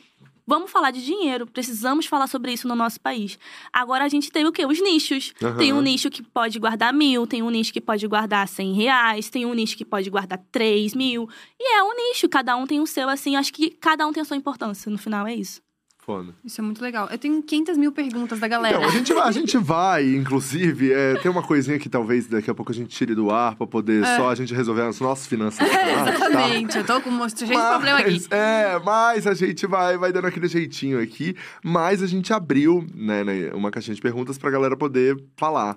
[0.44, 3.38] Vamos falar de dinheiro, precisamos falar sobre isso no nosso país.
[3.70, 4.64] Agora a gente tem o quê?
[4.64, 5.34] Os nichos.
[5.42, 5.58] Aham.
[5.58, 9.28] Tem um nicho que pode guardar mil, tem um nicho que pode guardar cem reais,
[9.28, 11.28] tem um nicho que pode guardar três mil.
[11.61, 13.37] E é um nicho, cada um tem o seu, assim.
[13.37, 14.90] Acho que cada um tem a sua importância.
[14.90, 15.61] No final é isso.
[16.09, 16.35] Foda.
[16.42, 17.07] Isso é muito legal.
[17.11, 18.79] Eu tenho 500 mil perguntas da galera.
[18.79, 22.51] Então, a gente, vai- a gente vai, inclusive, é, tem uma coisinha que talvez daqui
[22.51, 25.27] a pouco a gente tire do ar pra poder só a gente resolver as nossas
[25.27, 25.59] finanças.
[25.59, 25.66] tá?
[26.16, 26.79] Exatamente.
[26.79, 28.27] Eu tô com um cheio de problema aqui.
[28.31, 31.37] É, mas a gente vai, vai dando aquele jeitinho aqui.
[31.62, 35.77] Mas a gente abriu, né, né, uma caixinha de perguntas pra galera poder falar.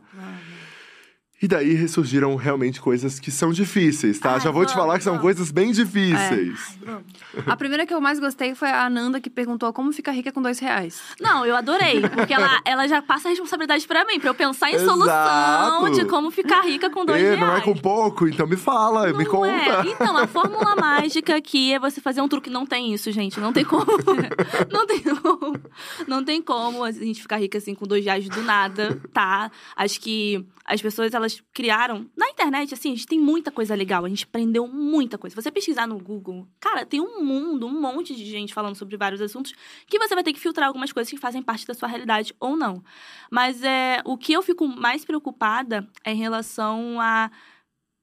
[1.41, 4.33] E daí ressurgiram realmente coisas que são difíceis, tá?
[4.33, 5.23] Ai, Já vou te falar que são vamos.
[5.23, 6.77] coisas bem difíceis.
[6.85, 7.03] Vamos.
[7.47, 10.39] A primeira que eu mais gostei foi a Ananda, que perguntou como ficar rica com
[10.41, 11.01] dois reais.
[11.19, 14.69] Não, eu adorei, porque ela, ela já passa a responsabilidade pra mim, pra eu pensar
[14.69, 14.91] em Exato.
[14.91, 17.39] solução de como ficar rica com dois Ê, reais.
[17.39, 19.47] não é com pouco, então me fala, me Não conta.
[19.51, 19.87] é.
[19.87, 22.49] Então, a fórmula mágica aqui é você fazer um truque.
[22.51, 23.39] Não tem isso, gente.
[23.39, 23.85] Não tem como.
[24.71, 25.59] não tem como.
[26.07, 29.49] Não tem como a gente ficar rica assim com dois reais do nada, tá?
[29.75, 32.09] Acho que as pessoas, elas criaram.
[32.15, 34.03] Na internet, assim, a gente tem muita coisa legal.
[34.05, 35.35] A gente aprendeu muita coisa.
[35.35, 38.97] Se você pesquisar no Google, cara, tem um mundo, um monte de gente falando sobre
[38.97, 39.53] vários assuntos
[39.87, 42.55] que você vai ter que filtrar algumas coisas que fazem parte da sua realidade ou
[42.57, 42.83] não.
[43.29, 47.31] Mas é, o que eu fico mais preocupada é em relação a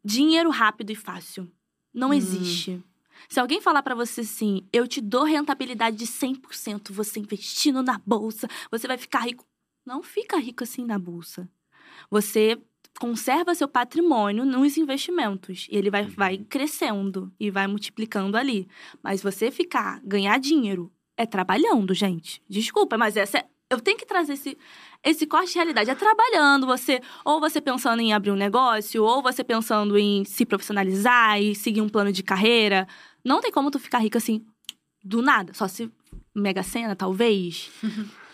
[0.05, 1.51] dinheiro rápido e fácil.
[1.93, 2.15] Não Hum.
[2.15, 2.83] existe.
[3.29, 8.01] Se alguém falar pra você assim, eu te dou rentabilidade de 100%, você investindo na
[8.07, 9.45] bolsa, você vai ficar rico.
[9.85, 11.49] Não fica rico assim na bolsa.
[12.11, 12.59] Você
[12.99, 15.67] conserva seu patrimônio nos investimentos.
[15.71, 18.69] E ele vai, vai crescendo e vai multiplicando ali.
[19.03, 22.43] Mas você ficar, ganhar dinheiro, é trabalhando, gente.
[22.49, 24.57] Desculpa, mas essa é- eu tenho que trazer esse,
[25.05, 25.91] esse corte de realidade.
[25.91, 30.47] É trabalhando, você ou você pensando em abrir um negócio, ou você pensando em se
[30.47, 32.87] profissionalizar e seguir um plano de carreira.
[33.25, 34.45] Não tem como tu ficar rico assim
[35.05, 35.53] do nada.
[35.55, 35.91] Só se
[36.35, 37.71] Mega Sena, talvez.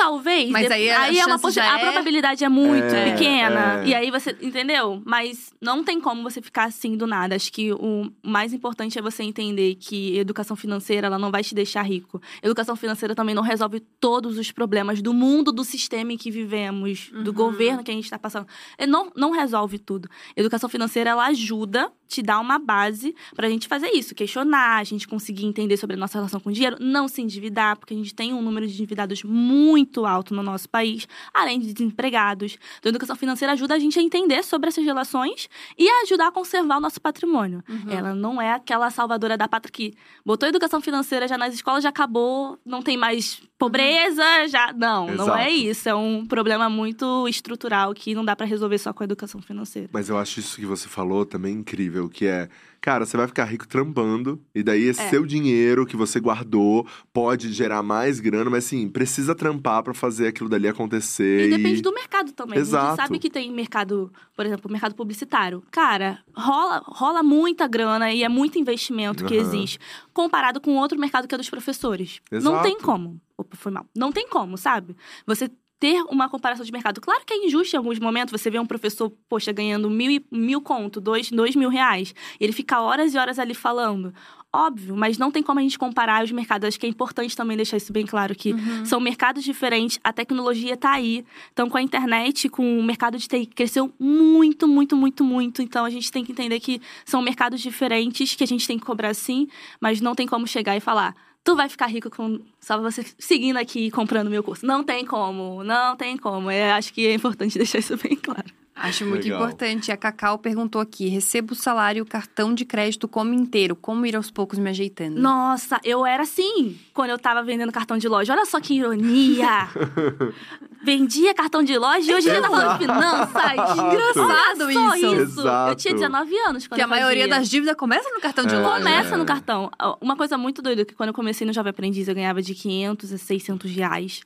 [0.00, 0.48] Talvez.
[0.50, 3.82] Mas aí a é uma possi- já A é- probabilidade é muito É, pequena.
[3.82, 3.86] é.
[3.88, 4.34] E aí você.
[4.40, 5.02] Entendeu?
[5.04, 7.34] Mas não tem como você ficar assim do nada.
[7.36, 11.54] Acho que o mais importante é você entender que educação financeira ela não vai te
[11.54, 12.20] deixar rico.
[12.42, 17.10] Educação financeira também não resolve todos os problemas do mundo, do sistema em que vivemos,
[17.12, 17.36] do Uhum.
[17.36, 18.46] governo que a gente está passando.
[18.88, 20.08] Não, não resolve tudo.
[20.34, 25.06] Educação financeira ela ajuda, te dá uma base pra gente fazer isso, questionar, a gente
[25.06, 28.12] conseguir entender sobre a nossa relação com o dinheiro, não se endividar, porque a gente
[28.12, 32.58] tem um número de endividados muito alto no nosso país, além de desempregados.
[32.78, 36.26] Então, a educação financeira ajuda a gente a entender sobre essas relações e a ajudar
[36.26, 37.62] a conservar o nosso patrimônio.
[37.68, 37.90] Uhum.
[37.92, 39.94] Ela não é aquela salvadora da pátria que
[40.26, 44.72] botou educação financeira já nas escolas, já acabou, não tem mais pobreza, já.
[44.72, 45.38] Não, não Exato.
[45.38, 45.88] é isso.
[45.88, 49.88] É um problema muito estrutural que não dá pra resolver só com a educação financeira.
[49.92, 52.48] Mas eu acho isso que você falou também incrível, que é,
[52.80, 55.08] cara, você vai ficar rico trampando, e daí esse É.
[55.10, 60.28] seu dinheiro que você guardou pode gerar mais grana, mas assim, precisa trampar pra fazer
[60.28, 61.46] aquilo dali acontecer.
[61.48, 62.56] E depende do mercado também.
[62.58, 62.86] A Exato.
[62.88, 65.62] gente sabe que tem mercado, por exemplo, mercado publicitário.
[65.70, 69.42] Cara, rola, rola muita grana e é muito investimento que Aham.
[69.46, 69.78] existe.
[70.14, 72.20] Comparado com outro mercado que é dos professores.
[72.30, 72.62] Não Exato.
[72.62, 73.20] tem como.
[73.40, 73.86] Opa, foi mal.
[73.96, 74.96] Não tem como, sabe?
[75.26, 77.00] Você ter uma comparação de mercado.
[77.00, 78.38] Claro que é injusto em alguns momentos.
[78.38, 82.14] Você vê um professor, poxa, ganhando mil, mil conto, dois, dois mil reais.
[82.38, 84.12] Ele fica horas e horas ali falando.
[84.52, 86.68] Óbvio, mas não tem como a gente comparar os mercados.
[86.68, 88.84] Acho que é importante também deixar isso bem claro que Uhum.
[88.84, 91.24] são mercados diferentes, a tecnologia tá aí.
[91.52, 95.62] Então, com a internet, com o mercado de TI, cresceu muito, muito, muito, muito.
[95.62, 98.84] Então, a gente tem que entender que são mercados diferentes, que a gente tem que
[98.84, 99.48] cobrar sim,
[99.80, 101.14] mas não tem como chegar e falar.
[101.42, 104.66] Tu vai ficar rico com só você seguindo aqui e comprando meu curso.
[104.66, 106.50] Não tem como, não tem como.
[106.50, 108.59] Eu acho que é importante deixar isso bem claro.
[108.82, 109.38] Acho muito Legal.
[109.40, 109.92] importante.
[109.92, 113.76] A Cacau perguntou aqui: recebo o salário, cartão de crédito como inteiro.
[113.76, 115.20] Como ir aos poucos me ajeitando?
[115.20, 118.32] Nossa, eu era assim quando eu tava vendendo cartão de loja.
[118.32, 119.68] Olha só que ironia.
[120.82, 123.78] Vendia cartão de loja e hoje já tá falando de finanças.
[123.78, 125.22] Engraçado Olha só isso.
[125.22, 125.40] isso.
[125.40, 125.94] Eu tinha Exato.
[125.96, 127.38] 19 anos quando Que a eu maioria fazia.
[127.38, 128.58] das dívidas começa no cartão de É.
[128.58, 128.78] loja.
[128.78, 129.70] Começa no cartão.
[130.00, 133.12] Uma coisa muito doida, que quando eu comecei no Jovem Aprendiz, eu ganhava de 500
[133.12, 134.22] a 600 reais.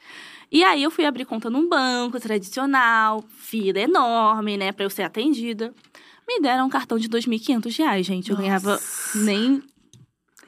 [0.55, 5.03] E aí, eu fui abrir conta num banco tradicional, fila enorme, né, pra eu ser
[5.03, 5.75] atendida.
[6.29, 8.31] Me deram um cartão de 2.500 reais, gente.
[8.31, 9.19] Eu ganhava Nossa.
[9.19, 9.61] nem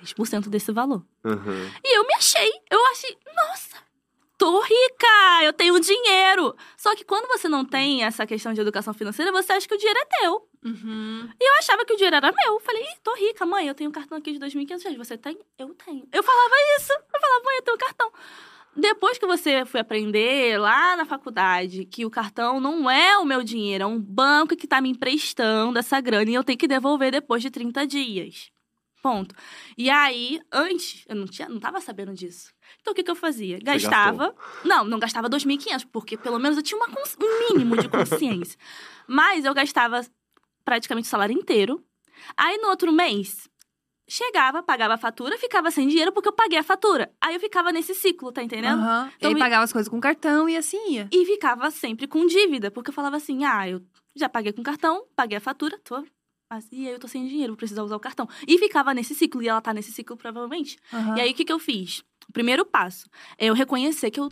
[0.04, 1.04] 10% desse valor.
[1.24, 1.70] Aham.
[1.84, 2.48] E eu me achei.
[2.70, 3.78] Eu achei, nossa,
[4.38, 6.54] tô rica, eu tenho dinheiro.
[6.76, 9.78] Só que quando você não tem essa questão de educação financeira, você acha que o
[9.78, 10.48] dinheiro é teu.
[10.66, 11.28] Uhum.
[11.40, 12.60] E eu achava que o dinheiro era meu.
[12.60, 14.98] Falei, Ih, tô rica, mãe, eu tenho um cartão aqui de 2.500 reais.
[14.98, 15.36] Você tem?
[15.58, 16.06] Eu tenho.
[16.12, 16.92] Eu falava isso.
[16.92, 18.12] Eu falava, mãe, eu tenho um cartão.
[18.76, 23.42] Depois que você foi aprender lá na faculdade que o cartão não é o meu
[23.42, 27.10] dinheiro, é um banco que tá me emprestando essa grana e eu tenho que devolver
[27.10, 28.50] depois de 30 dias.
[29.02, 29.34] Ponto.
[29.78, 32.52] E aí, antes, eu não, tinha, não tava sabendo disso.
[32.80, 33.58] Então, o que, que eu fazia?
[33.62, 34.34] Gastava.
[34.64, 38.58] Não, não gastava 2.500, porque pelo menos eu tinha uma, um mínimo de consciência.
[39.06, 40.04] Mas eu gastava
[40.64, 41.82] praticamente o salário inteiro.
[42.36, 43.48] Aí, no outro mês,
[44.08, 47.12] chegava, pagava a fatura, ficava sem dinheiro porque eu paguei a fatura.
[47.20, 48.80] Aí eu ficava nesse ciclo, tá entendendo?
[48.80, 51.08] E Então, aí me- pagava as coisas com cartão e assim ia.
[51.12, 53.82] E ficava sempre com dívida, porque eu falava assim: ah, eu
[54.14, 56.04] já paguei com cartão, paguei a fatura, tô.
[56.50, 58.28] mas- E aí eu tô sem dinheiro, vou precisar usar o cartão.
[58.46, 60.78] E ficava nesse ciclo, e ela tá nesse ciclo provavelmente.
[60.92, 61.16] Aham.
[61.16, 62.04] E aí o que, que eu fiz?
[62.28, 64.30] O primeiro passo é eu reconhecer que eu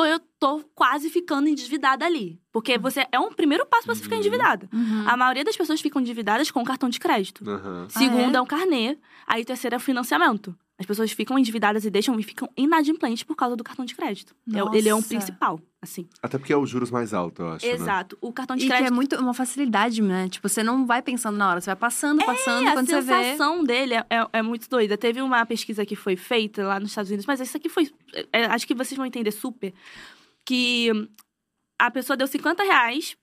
[0.00, 2.40] tô, eu tô quase ficando endividada ali.
[2.52, 4.20] Porque você é um primeiro passo pra você ficar Uhum.
[4.20, 4.68] endividada.
[4.72, 5.04] Uhum.
[5.08, 7.42] A maioria das pessoas ficam endividadas com cartão de crédito.
[7.48, 8.38] Ah, Segundo é?
[8.38, 8.96] é o carnê.
[9.26, 10.54] Aí terceiro é o financiamento.
[10.78, 14.34] As pessoas ficam endividadas e deixam e ficam inadimplentes por causa do cartão de crédito.
[14.54, 15.08] É- Ele é um Nossa.
[15.08, 16.08] principal, assim.
[16.22, 17.66] Até porque é os juros mais altos, eu acho.
[17.66, 17.72] né?
[17.72, 18.18] Exato.
[18.20, 20.28] O cartão de E que crédito é muito uma facilidade, né?
[20.28, 23.00] Tipo, você não vai pensando na hora, você vai passando, passando, É, a quando você
[23.00, 23.12] vê.
[23.24, 24.96] sensação dele é, é- é muito doida.
[24.98, 27.90] Teve uma pesquisa que foi feita lá nos Estados Unidos, mas isso aqui foi.
[28.32, 29.72] é, acho que vocês vão entender super.
[30.44, 30.90] Que
[31.78, 33.16] a pessoa deu 50 reais.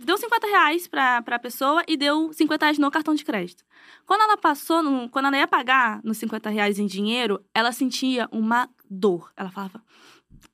[0.00, 3.64] Deu 50 reais pra, pra pessoa e deu 50 reais no cartão de crédito.
[4.06, 8.28] Quando ela passou, no- quando ela ia pagar nos 50 reais em dinheiro, ela sentia
[8.30, 9.32] uma dor.
[9.36, 9.82] Ela falava,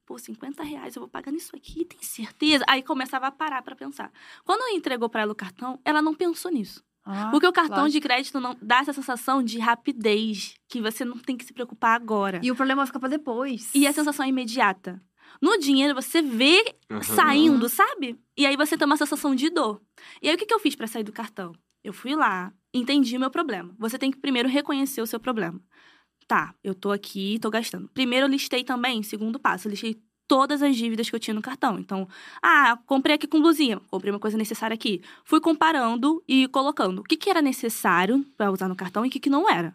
[0.07, 2.65] pô, 50 reais, eu vou pagar nisso aqui, tem certeza?
[2.69, 4.11] Aí começava a parar pra pensar.
[4.45, 6.83] Quando entregou pra ela o cartão, ela não pensou nisso.
[7.05, 7.93] Ah, Porque o cartão lógico.
[7.93, 11.95] de crédito não dá essa sensação de rapidez, que você não tem que se preocupar
[11.95, 12.41] agora.
[12.43, 13.73] E o problema fica pra depois.
[13.75, 15.01] E a sensação é imediata.
[15.43, 17.03] No dinheiro, você vê Aham.
[17.03, 18.19] saindo, sabe?
[18.37, 19.81] E aí você tem uma sensação de dor.
[20.23, 21.53] E aí o que, que eu fiz pra sair do cartão?
[21.85, 23.75] Eu fui lá, entendi o meu problema.
[23.79, 25.61] Você tem que primeiro reconhecer o seu problema.
[26.27, 27.89] Tá, eu tô aqui, tô gastando.
[27.89, 31.43] Primeiro eu listei também, segundo passo, eu listei todas as dívidas que eu tinha no
[31.43, 31.79] cartão.
[31.79, 32.09] Então,
[32.43, 35.03] ah, comprei aqui com blusinha, comprei uma coisa necessária aqui.
[35.25, 39.11] Fui comparando e colocando o que, que era necessário pra usar no cartão e o
[39.11, 39.75] que, que não era.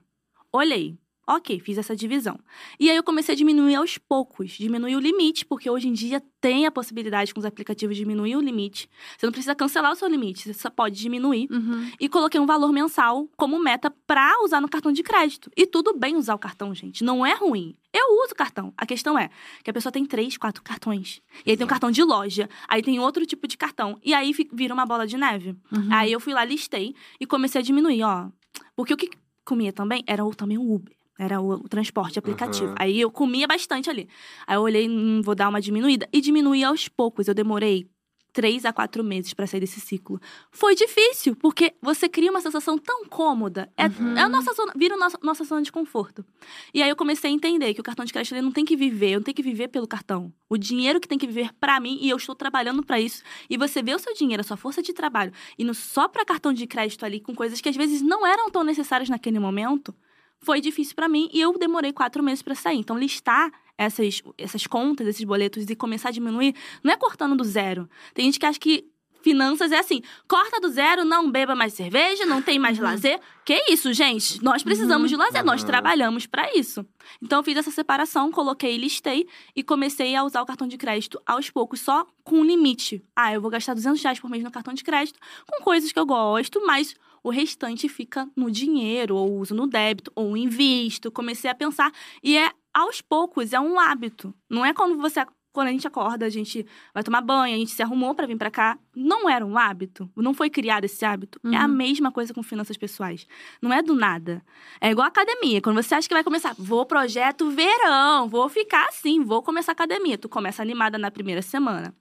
[0.52, 0.98] Olhei.
[1.34, 2.38] Ok, fiz essa divisão.
[2.78, 6.22] E aí eu comecei a diminuir aos poucos, diminuir o limite, porque hoje em dia
[6.42, 8.90] tem a possibilidade com os aplicativos de diminuir o limite.
[9.18, 11.48] Você não precisa cancelar o seu limite, você só pode diminuir.
[11.50, 11.90] Uhum.
[11.98, 15.50] E coloquei um valor mensal como meta pra usar no cartão de crédito.
[15.56, 17.02] E tudo bem usar o cartão, gente.
[17.02, 17.78] Não é ruim.
[17.94, 18.74] Eu uso o cartão.
[18.76, 19.30] A questão é
[19.64, 21.22] que a pessoa tem três, quatro cartões.
[21.46, 23.98] E aí tem um cartão de loja, aí tem outro tipo de cartão.
[24.04, 25.56] E aí vira uma bola de neve.
[25.72, 25.88] Uhum.
[25.92, 28.28] Aí eu fui lá, listei e comecei a diminuir, ó.
[28.76, 29.10] Porque o que
[29.46, 30.96] comia também era o, também o Uber.
[31.22, 32.70] Era o, o transporte aplicativo.
[32.72, 32.76] Aham.
[32.80, 34.10] Aí eu comia bastante ali.
[34.48, 36.10] Aí eu olhei, hum, vou dar uma diminuída.
[36.12, 37.28] E diminuí aos poucos.
[37.28, 37.88] Eu demorei
[38.34, 40.20] três a quatro meses pra sair desse ciclo.
[40.50, 43.70] Foi difícil, porque você cria uma sensação tão cômoda.
[43.78, 44.18] É, Uhum.
[44.18, 46.26] é a nossa zona, vira a nossa, nossa zona de conforto.
[46.74, 48.76] E aí eu comecei a entender que o cartão de crédito ele não tem que
[48.76, 50.34] viver, eu não tenho que viver pelo cartão.
[50.50, 53.22] O dinheiro que tem que viver pra mim e eu estou trabalhando pra isso.
[53.48, 56.52] E você vê o seu dinheiro, a sua força de trabalho, indo só pra cartão
[56.54, 59.94] de crédito ali com coisas que às vezes não eram tão necessárias naquele momento,
[60.42, 62.78] foi difícil pra mim e eu demorei quatro meses pra sair.
[62.78, 67.44] Então listar essas, essas contas, esses boletos e começar a diminuir, não é cortando do
[67.44, 67.90] zero.
[68.14, 68.86] Tem gente que acha que
[69.24, 73.20] finanças é assim, corta do zero, não beba mais cerveja, não tem mais lazer.
[73.46, 74.44] Que isso, gente?
[74.44, 75.68] Nós precisamos de lazer, nós Uhum.
[75.68, 76.84] trabalhamos pra isso.
[77.22, 81.22] Então eu fiz essa separação, coloquei, listei e comecei a usar o cartão de crédito
[81.24, 83.04] aos poucos, só com um limite.
[83.16, 86.00] Ah, eu vou gastar 200 reais por mês no cartão de crédito com coisas que
[86.00, 91.12] eu gosto, mas o restante fica no dinheiro, ou uso no débito, ou invisto.
[91.12, 91.92] Comecei a pensar.
[92.24, 94.34] E é aos poucos, é um hábito.
[94.50, 95.26] Não é quando você.
[95.54, 98.38] Quando a gente acorda, a gente vai tomar banho, a gente se arrumou pra vir
[98.38, 98.80] pra cá.
[98.96, 100.10] Não era um hábito.
[100.16, 101.42] Não foi criado esse hábito.
[101.52, 101.74] É a Uhum.
[101.74, 103.28] mesma coisa com finanças pessoais.
[103.62, 104.42] Não é do nada.
[104.80, 105.62] É igual a academia.
[105.62, 109.74] Quando você acha que vai começar, vou projeto verão, vou ficar assim, vou começar a
[109.74, 110.18] academia.
[110.18, 111.94] Tu começa animada na primeira semana.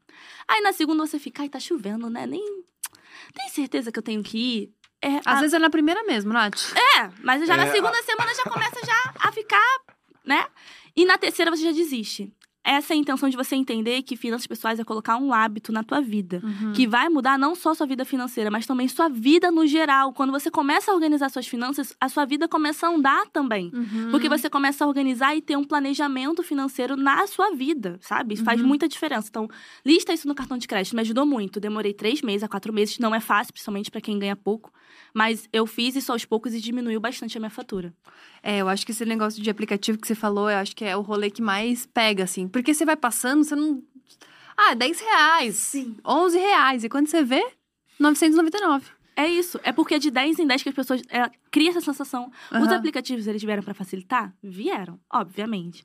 [0.46, 2.28] Aí na segunda você fica, ai, tá chovendo, né?
[2.28, 2.62] Nem.
[3.34, 4.72] Tem certeza que eu tenho que ir?
[5.02, 6.72] É, Às a- vezes é na primeira mesmo, Nath.
[6.76, 9.78] é, mas já na É, segunda semana já começa já a ficar,
[10.24, 10.44] né?
[10.96, 12.32] E na terceira você já desiste.
[12.62, 15.82] Essa é a intenção de você entender que finanças pessoais é colocar um hábito na
[15.82, 16.42] tua vida.
[16.44, 16.72] Uhum.
[16.74, 20.12] Que vai mudar não só sua vida financeira, mas também sua vida no geral.
[20.12, 23.70] Quando você começa a organizar suas finanças, a sua vida começa a andar também.
[23.72, 24.10] Uhum.
[24.10, 28.34] Porque você começa a organizar e ter um planejamento financeiro na sua vida, sabe?
[28.34, 28.66] Isso faz Uhum.
[28.68, 29.28] muita diferença.
[29.30, 29.48] Então,
[29.82, 30.94] lista isso no cartão de crédito.
[30.94, 31.58] Me ajudou muito.
[31.58, 32.98] Demorei três meses a quatro meses.
[32.98, 34.70] Não é fácil, principalmente para quem ganha pouco.
[35.14, 37.92] Mas eu fiz isso aos poucos e diminuiu bastante a minha fatura.
[38.42, 40.96] É, eu acho que esse negócio de aplicativo que você falou, eu acho que é
[40.96, 42.48] o rolê que mais pega, assim.
[42.48, 43.82] Porque você vai passando, você não.
[44.56, 45.56] Ah, 10 reais.
[45.56, 45.96] Sim.
[46.04, 46.84] 11 reais.
[46.84, 47.44] E quando você vê,
[47.98, 48.86] 999.
[49.16, 49.60] É isso.
[49.62, 52.32] É porque é de 10 em 10 que as pessoas é, criam essa sensação.
[52.50, 52.74] Os Aham.
[52.74, 54.34] aplicativos, eles vieram para facilitar?
[54.42, 55.84] Vieram, obviamente.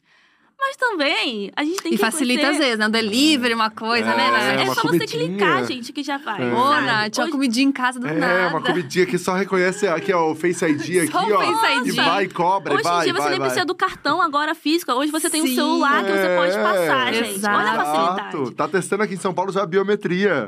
[0.60, 2.88] Mas também, a gente tem E que facilita conhecer- às vezes, né?
[2.88, 4.42] O delivery, uma coisa, É, né, Nath?
[4.42, 5.28] É, uma só você comidinha.
[5.28, 6.42] clicar, gente, que já vai.
[6.42, 6.54] É.
[6.54, 6.82] Ô?
[6.82, 8.48] Nath, uma comidinha em casa do É, nada.
[8.50, 11.56] uma comidinha que só reconhece aqui, ó, o Face ID aqui, Só o ó.
[11.62, 11.96] Face E ID.
[11.98, 13.48] vai, cobra, e Hoje vai, em dia você vai, nem vai.
[13.50, 14.92] precisa do cartão agora físico.
[14.94, 15.56] Hoje você tem um Sim.
[15.56, 17.46] celular que você pode passar, É, gente.
[17.46, 17.86] Olha a Exato.
[17.86, 18.56] facilidade.
[18.56, 20.48] Tá testando aqui em São Paulo já a biometria.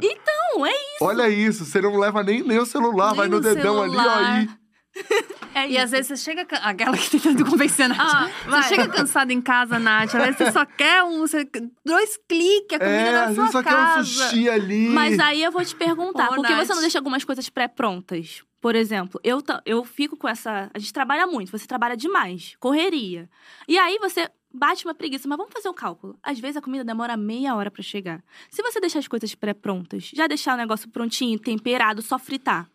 [0.56, 0.78] Não, é isso.
[1.02, 4.02] Olha isso, você não leva nem, nem o celular, Nem vai no dedão ali, ó.
[4.02, 4.48] celular.
[5.54, 6.46] É E às vezes você chega.
[6.46, 8.00] can- Aquela que tentando convencer a Nath.
[8.00, 8.64] Ah, vai.
[8.64, 10.14] você chega cansada em casa, Nath.
[10.16, 11.20] Às vezes você só quer um.
[11.20, 11.50] Você,
[11.86, 14.04] dois cliques, a comida É, na sua só quer um casa.
[14.04, 14.90] sushi ali.
[14.90, 16.76] Mas aí eu vou te perguntar, Ô, por que você Nath.
[16.76, 18.44] não deixa algumas coisas pré-prontas?
[18.62, 20.70] Por exemplo, eu, eu fico com essa.
[20.74, 23.30] A gente trabalha muito, você trabalha demais, correria.
[23.68, 26.18] E aí você bate uma preguiça, mas vamos fazer um cálculo.
[26.24, 28.24] Às vezes a comida demora meia hora pra chegar.
[28.50, 32.68] Se você deixar as coisas pré-prontas, já deixar o negócio prontinho, temperado, só fritar.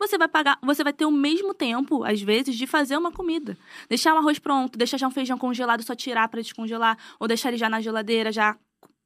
[0.00, 3.56] Você vai pagar, você vai ter o mesmo tempo, às vezes, de fazer uma comida.
[3.88, 7.50] Deixar um arroz pronto, deixar já um feijão congelado, só tirar pra descongelar, ou deixar
[7.50, 8.56] ele já na geladeira, já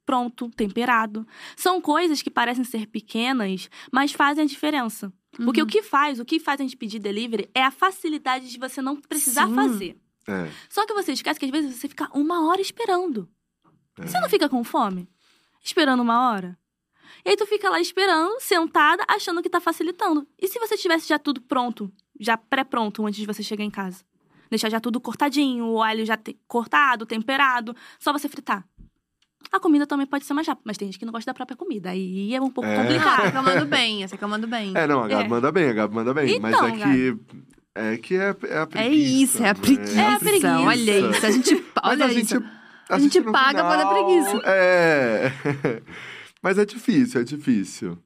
[0.06, 1.26] pronto, temperado.
[1.56, 5.12] São coisas que parecem ser pequenas, mas fazem a diferença.
[5.44, 5.66] Porque Uhum.
[5.66, 8.80] o que faz, o que faz a gente pedir delivery é a facilidade de você
[8.80, 9.54] não precisar Sim.
[9.54, 9.96] fazer.
[10.28, 13.28] É, Só que você esquece que às vezes você fica uma hora esperando.
[13.98, 14.06] é.
[14.06, 15.08] Você não fica com fome?
[15.62, 16.56] Esperando uma hora?
[17.24, 20.26] E aí tu fica lá esperando, sentada, achando que tá facilitando.
[20.40, 24.04] E se você tivesse já tudo pronto, já pré-pronto antes de você chegar em casa?
[24.50, 28.64] Deixar já tudo cortadinho, o alho já te- cortado, temperado, só você fritar.
[29.50, 31.56] A comida também pode ser mais rápida, mas tem gente que não gosta da própria
[31.56, 31.90] comida.
[31.90, 32.76] Aí é um pouco É.
[32.76, 33.20] Ah, complicado.
[33.22, 34.72] essa que eu mando bem, essa que eu mando bem.
[34.74, 35.28] É, não, a Gabi É.
[35.28, 36.40] manda bem, a Gabi manda bem.
[36.40, 37.16] mas Então, é que.
[37.76, 38.78] É que é, é a preguiça.
[38.78, 39.60] É isso, é a né?
[39.60, 40.00] preguiça.
[40.00, 40.60] É a preguiça.
[40.60, 41.26] Olha isso.
[41.26, 41.54] A gente.
[41.54, 42.44] Mas Olha a gente, isso.
[42.88, 44.42] A gente paga pela preguiça.
[44.44, 45.32] É.
[46.44, 47.96] Mas é difícil, é difícil.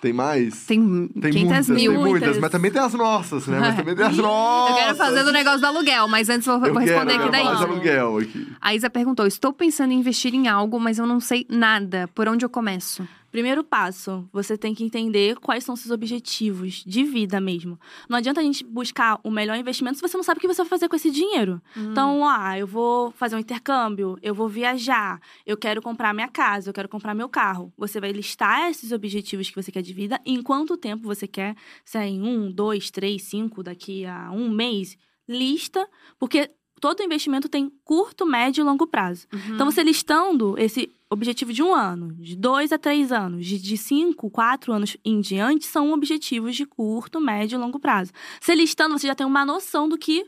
[0.00, 0.66] Tem mais?
[0.66, 1.92] Tem, Tem 500 muitas, mil.
[1.92, 3.60] tem muitas, mas também tem as nossas, né?
[3.60, 4.76] Mas também tem as nossas.
[4.76, 7.36] Eu quero fazer do negócio do aluguel, mas antes eu vou Eu responder quero, aqui
[7.36, 8.52] falar de aluguel aqui.
[8.60, 12.08] A Isa perguntou: Estou pensando em investir em algo, mas eu não sei nada.
[12.12, 13.08] Por onde eu começo?
[13.30, 17.78] Primeiro passo, você tem que entender quais são seus objetivos de vida mesmo.
[18.08, 20.62] Não adianta a gente buscar o melhor investimento se você não sabe o que você
[20.62, 21.60] vai fazer com esse dinheiro.
[21.76, 26.70] Então, ah, eu vou fazer um intercâmbio, eu vou viajar, eu quero comprar minha casa,
[26.70, 27.72] eu quero comprar meu carro.
[27.76, 31.26] Você vai listar esses objetivos que você quer de vida, e em quanto tempo você
[31.26, 34.96] quer, se é em um, dois, três, cinco, daqui a um mês,
[35.28, 39.26] lista, porque todo investimento tem curto, médio e longo prazo.
[39.32, 39.54] Uhum.
[39.54, 43.76] Então, você listando esse objetivo de um ano, de dois a três anos, de, de
[43.76, 48.12] cinco, quatro anos em diante, são objetivos de curto, médio e longo prazo.
[48.40, 50.24] Você listando, você já tem uma noção do que.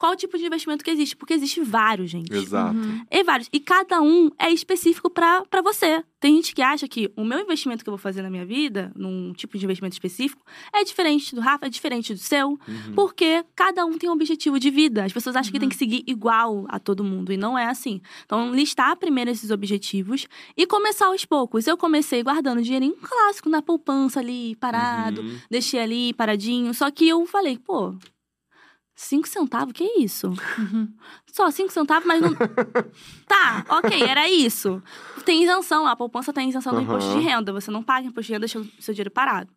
[0.00, 1.14] Qual o tipo de investimento que existe?
[1.14, 2.32] Porque existe vários, gente.
[2.34, 2.74] Exato.
[2.74, 3.04] Uhum.
[3.10, 3.50] E vários.
[3.52, 6.02] E cada um é específico pra pra você.
[6.18, 8.90] Tem gente que acha que o meu investimento que eu vou fazer na minha vida,
[8.96, 12.48] num tipo de investimento específico, é diferente do Rafa, é diferente do seu.
[12.48, 12.94] Uhum.
[12.94, 15.04] Porque cada um tem um objetivo de vida.
[15.04, 15.60] As pessoas acham que Uhum.
[15.60, 17.30] tem que seguir igual a todo mundo.
[17.30, 18.00] E não é assim.
[18.24, 21.66] Então, listar primeiro esses objetivos e começar aos poucos.
[21.66, 25.20] Eu comecei guardando dinheirinho clássico na poupança ali, parado.
[25.20, 25.38] Uhum.
[25.50, 26.72] Deixei ali, paradinho.
[26.72, 27.94] Só que eu falei, pô.
[29.02, 29.72] Cinco centavos?
[29.72, 30.28] Que isso?
[30.58, 30.92] Uhum.
[31.32, 32.34] Só cinco centavos, mas não.
[33.26, 34.82] tá, ok, era isso.
[35.24, 36.84] Tem isenção, a poupança tem isenção do Aham.
[36.84, 37.50] imposto de renda.
[37.50, 39.50] Você não paga imposto de renda, deixa o seu dinheiro parado.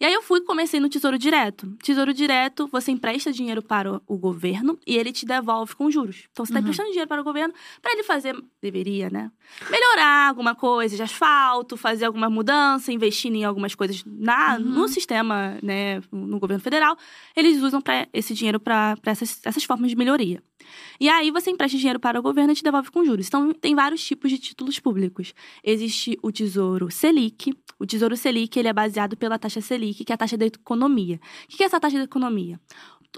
[0.00, 1.66] E aí eu fui e comecei no Tesouro Direto.
[1.82, 6.24] Tesouro Direto, você empresta dinheiro para o- o governo e ele te devolve com juros.
[6.32, 6.62] Então você está Uhum.
[6.64, 9.30] emprestando dinheiro para o governo para ele fazer, deveria, né?
[9.70, 14.60] Melhorar alguma coisa de asfalto, fazer alguma mudança, investir em algumas coisas na, Uhum.
[14.64, 16.96] no sistema, né, no governo federal.
[17.34, 20.42] Eles usam pra, esse dinheiro para essas, essas formas de melhoria.
[21.00, 23.26] E aí você empresta dinheiro para o governo e te devolve com juros.
[23.26, 25.32] Então, tem vários tipos de títulos públicos.
[25.62, 27.52] Existe o Tesouro Selic.
[27.78, 31.20] O Tesouro Selic ele é baseado pela taxa Selic, que é a taxa da economia.
[31.44, 32.58] O que é essa taxa da economia?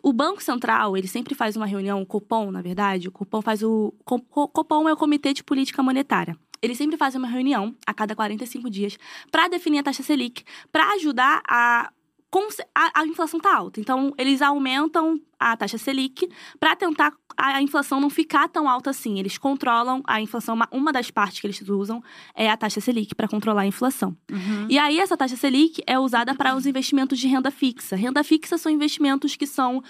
[0.03, 3.63] O Banco Central, ele sempre faz uma reunião, o Copom, na verdade, o Copom faz
[3.63, 3.93] o...
[4.05, 6.37] Co- Co- Copom é o Comitê de Política Monetária.
[6.63, 8.97] Ele sempre faz uma reunião a cada 45 dias
[9.31, 11.91] para definir a taxa Selic, para ajudar a,
[12.95, 13.81] a inflação tá alta.
[13.81, 19.19] Então, eles aumentam a taxa Selic para tentar a inflação não ficar tão alta assim.
[19.19, 20.55] Eles controlam a inflação.
[20.55, 22.03] Uma, uma das partes que eles usam
[22.35, 24.17] é a taxa Selic para controlar a inflação.
[24.31, 24.67] Uhum.
[24.69, 27.95] E aí, essa taxa Selic é usada para os investimentos de renda fixa.
[27.97, 29.83] Renda fixa são investimentos que são.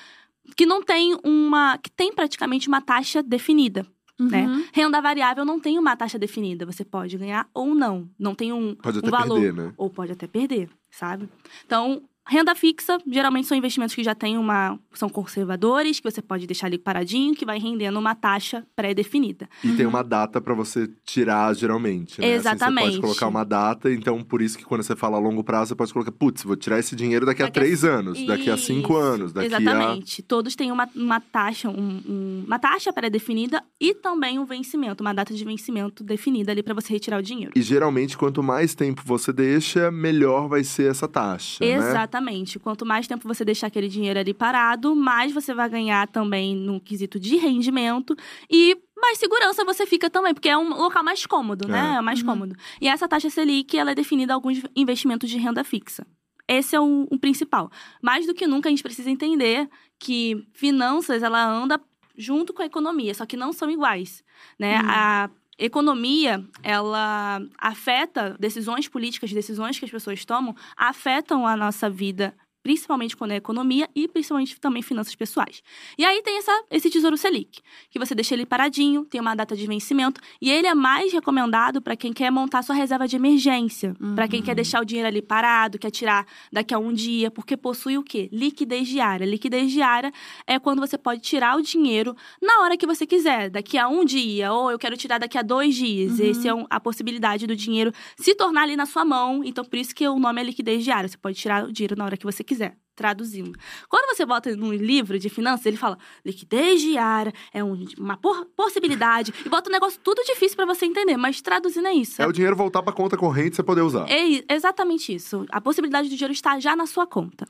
[0.57, 1.79] que não tem uma.
[1.79, 3.87] que tem praticamente uma taxa definida.
[4.19, 4.47] né?
[4.47, 4.65] Uhum.
[4.73, 6.67] Renda variável não tem uma taxa definida.
[6.67, 8.09] Você pode ganhar ou não.
[8.19, 9.73] Não tem um, Pode um valor perder, né?
[9.77, 11.29] ou pode até perder, sabe?
[11.65, 14.79] Então, Renda fixa, geralmente são investimentos que já têm uma.
[14.93, 19.49] são conservadores, que você pode deixar ali paradinho, que vai rendendo uma taxa pré-definida.
[19.65, 22.21] E tem uma data pra você tirar, geralmente.
[22.21, 22.27] Né?
[22.27, 22.85] Assim, você Exatamente.
[22.87, 25.75] pode colocar uma data, então por isso que quando você fala a longo prazo, você
[25.75, 28.57] pode colocar, putz, vou tirar esse dinheiro daqui, a Daqui a- três anos, daqui a
[28.57, 29.61] cinco anos, daqui a.
[29.61, 30.23] Exatamente.
[30.23, 35.15] Todos têm uma, uma taxa, um- um- uma taxa pré-definida e também um vencimento, uma
[35.15, 37.53] data de vencimento definida ali para você retirar o dinheiro.
[37.57, 41.65] E geralmente, quanto mais tempo você deixa, melhor vai ser essa taxa.
[41.65, 41.71] Né?
[42.19, 42.59] Exatamente.
[42.59, 46.81] Quanto mais tempo você deixar aquele dinheiro ali parado, mais você vai ganhar também no
[46.81, 48.17] quesito de rendimento
[48.51, 51.93] e mais segurança você fica também, porque é um local mais cômodo, né?
[51.95, 51.99] É.
[51.99, 52.27] É mais Uhum.
[52.27, 52.57] cômodo.
[52.81, 56.07] E essa taxa Selic, ela é definida alguns investimentos de renda fixa.
[56.49, 57.71] Esse é o, o principal.
[58.03, 59.69] Mais do que nunca, a gente precisa entender
[60.01, 61.81] que finanças, ela anda
[62.17, 64.25] junto com a economia, só que não são iguais,
[64.59, 64.81] né?
[64.81, 64.89] Uhum.
[64.89, 72.35] A economia, ela afeta decisões políticas, decisões que as pessoas tomam, afetam a nossa vida,
[72.69, 75.63] principalmente quando é economia e principalmente também finanças pessoais.
[75.97, 79.57] E aí tem essa, esse Tesouro Selic, que você deixa ele paradinho, tem uma data
[79.57, 83.97] de vencimento, e ele é mais recomendado para quem quer montar sua reserva de emergência,
[84.15, 87.57] para quem quer deixar o dinheiro ali parado, quer tirar daqui a um dia, porque
[87.57, 88.29] possui o quê?
[88.31, 89.25] Liquidez diária.
[89.25, 90.13] Liquidez diária
[90.47, 94.05] é quando você pode tirar o dinheiro na hora que você quiser, daqui a um
[94.05, 96.19] dia, ou eu quero tirar daqui a dois dias.
[96.19, 96.27] Uhum.
[96.27, 99.43] Esse é um- a possibilidade do dinheiro se tornar ali na sua mão.
[99.43, 101.09] Então, por isso que o nome é liquidez diária.
[101.09, 102.58] Você pode tirar o dinheiro na hora que você quiser.
[102.97, 103.57] Traduzindo.
[103.89, 108.45] Quando você bota num livro de finanças, ele fala liquidez diária, é um- uma por-
[108.57, 112.21] possibilidade, e bota um negócio tudo difícil pra você entender, mas traduzindo é isso.
[112.21, 114.11] É o dinheiro voltar pra conta corrente e você poder usar.
[114.11, 115.47] É exatamente isso.
[115.51, 117.47] A possibilidade do dinheiro estar já na sua conta.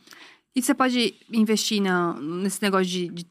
[0.55, 3.27] E você pode investir na- nesse negócio de, de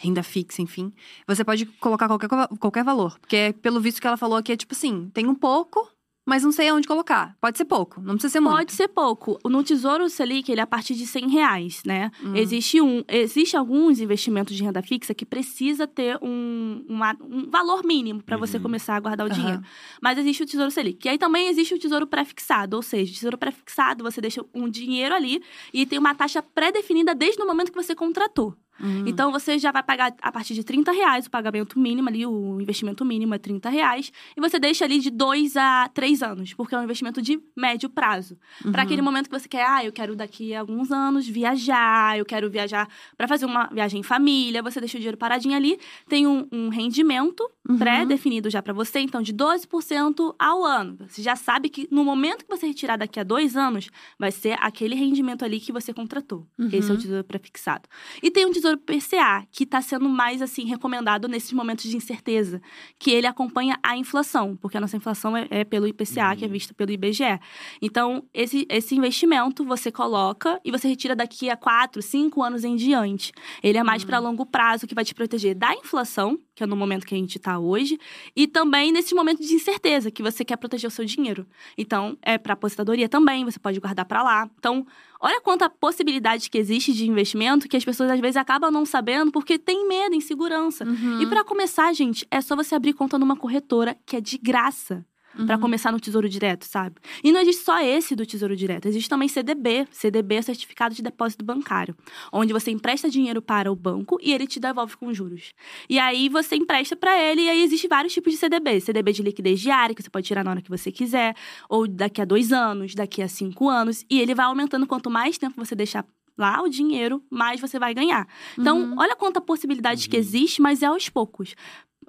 [0.00, 0.92] renda fixa, enfim.
[1.28, 3.16] Você pode colocar qualquer, qualquer valor.
[3.20, 5.88] Porque, pelo visto que ela falou aqui, é tipo assim: tem um pouco,
[6.24, 7.36] mas não sei aonde colocar.
[7.40, 8.56] Pode ser pouco, não precisa ser muito.
[8.56, 9.38] Pode ser pouco.
[9.44, 12.10] No Tesouro Selic, ele é a partir de 100 reais, né?
[12.22, 12.36] Hum.
[12.36, 17.84] Existe, um, existe alguns investimentos de renda fixa que precisa ter um, uma- um valor
[17.84, 18.62] mínimo para você Uhum.
[18.62, 19.38] começar a guardar o Aham.
[19.40, 19.62] dinheiro.
[20.00, 21.04] Mas existe o Tesouro Selic.
[21.06, 24.68] E aí também existe o Tesouro Prefixado, ou seja, o Tesouro Prefixado, você deixa um
[24.68, 25.42] dinheiro ali
[25.72, 28.54] e tem uma taxa pré-definida desde o momento que você contratou.
[28.80, 29.04] Hum.
[29.06, 32.60] Então você já vai pagar a partir de 30 reais o pagamento mínimo ali, o
[32.60, 34.12] investimento mínimo é 30 reais.
[34.36, 37.88] E você deixa ali de 2 a 3 anos, porque é um investimento de médio
[37.88, 38.38] prazo.
[38.64, 38.72] Uhum.
[38.72, 42.24] Para aquele momento que você quer, ah, eu quero daqui a alguns anos viajar, eu
[42.24, 46.26] quero viajar para fazer uma viagem em família, você deixa o dinheiro paradinho ali, tem
[46.26, 47.78] um, um rendimento Uhum.
[47.78, 50.96] pré-definido já para você, então de 12% ao ano.
[51.08, 54.56] Você já sabe que no momento que você retirar daqui a dois anos, vai ser
[54.60, 56.44] aquele rendimento ali que você contratou.
[56.58, 56.68] Uhum.
[56.72, 57.88] Esse é o tesouro prefixado.
[58.20, 62.62] E tem um tesouro PCA, que está sendo mais assim recomendado nesses momentos de incerteza,
[62.98, 66.48] que ele acompanha a inflação, porque a nossa inflação é, é pelo IPCA, que é
[66.48, 67.40] vista pelo IBGE.
[67.80, 72.76] Então, esse, esse investimento você coloca e você retira daqui a quatro, cinco anos em
[72.76, 73.32] diante.
[73.62, 76.76] Ele é mais para longo prazo, que vai te proteger da inflação, que é no
[76.76, 77.98] momento que a gente está hoje,
[78.36, 81.46] e também nesse momento de incerteza, que você quer proteger o seu dinheiro.
[81.76, 84.50] Então, é para aposentadoria também, você pode guardar para lá.
[84.58, 84.86] Então,
[85.20, 89.32] olha quanta possibilidade que existe de investimento que as pessoas às vezes acabam não sabendo
[89.32, 90.84] porque tem medo, insegurança.
[90.84, 91.22] Uhum.
[91.22, 95.04] E para começar, gente, é só você abrir conta numa corretora que é de graça.
[95.46, 95.60] Pra Uhum.
[95.62, 96.96] começar no Tesouro Direto, sabe?
[97.24, 99.86] E não existe só esse do Tesouro Direto, existe também CDB.
[99.90, 101.96] CDB é Certificado de Depósito Bancário,
[102.32, 105.52] onde você empresta dinheiro para o banco e ele te devolve com juros.
[105.88, 108.80] E aí você empresta para ele e aí existe vários tipos de CDB.
[108.80, 111.34] CDB de liquidez diária, que você pode tirar na hora que você quiser,
[111.68, 115.38] ou daqui a dois anos, daqui a cinco anos, e ele vai aumentando quanto mais
[115.38, 116.04] tempo você deixar
[116.36, 118.26] lá o dinheiro, mais você vai ganhar.
[118.58, 118.94] Então, Uhum.
[118.98, 121.54] olha quanta possibilidade que existe, mas é aos poucos.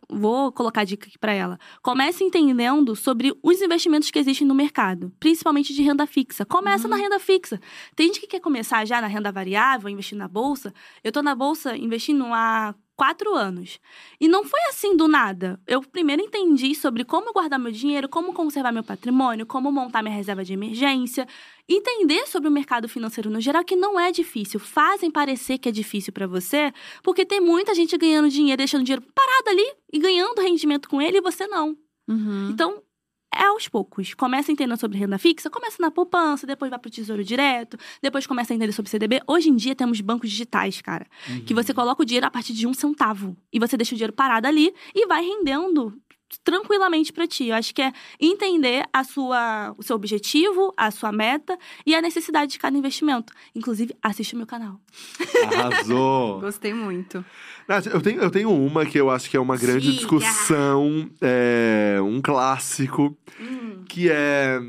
[0.10, 1.60] Vou colocar a dica aqui para ela.
[1.82, 6.46] Comece entendendo sobre os investimentos que existem no mercado, principalmente de renda fixa.
[6.46, 7.60] Começa na renda fixa.
[7.96, 10.74] Tem gente que quer começar já na renda variável, investir na bolsa.
[11.04, 13.80] Eu tô na bolsa investindo há quatro anos.
[14.20, 15.60] E não foi assim do nada.
[15.68, 20.16] Eu primeiro entendi sobre como guardar meu dinheiro, como conservar meu patrimônio, como montar minha
[20.16, 21.28] reserva de emergência.
[21.68, 24.60] Entender sobre o mercado financeiro no geral, que não é difícil.
[24.60, 29.04] Fazem parecer que é difícil para você, porque tem muita gente ganhando dinheiro, deixando dinheiro
[29.14, 31.78] parado ali e ganhando rendimento com ele e você não.
[32.08, 32.50] Uhum.
[32.52, 32.82] Então,
[33.36, 34.14] é aos poucos.
[34.14, 38.54] Começa entendendo sobre renda fixa, começa na poupança, depois vai pro tesouro direto, depois começa
[38.54, 39.22] a entender sobre CDB.
[39.28, 41.06] Hoje em dia temos bancos digitais, cara,
[41.46, 44.14] que você coloca o dinheiro a partir de um centavo e você deixa o dinheiro
[44.14, 45.94] parado ali e vai rendendo
[46.44, 47.48] tranquilamente para ti.
[47.48, 52.02] Eu acho que é entender a sua, o seu objetivo, a sua meta e a
[52.02, 53.34] necessidade de cada investimento.
[53.54, 54.80] Inclusive, assiste o meu canal.
[55.46, 56.40] Arrasou!
[56.42, 57.24] Gostei muito.
[57.94, 59.94] Eu, tenho, eu tenho uma que eu acho que é uma grande Diga.
[59.98, 63.84] discussão, é, um clássico, Hum.
[63.88, 64.60] que é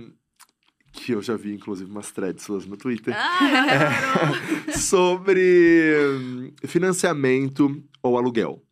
[0.93, 4.31] que eu já vi, inclusive, umas threads suas no Twitter, Ah,
[4.79, 8.63] sobre hum, financiamento ou aluguel.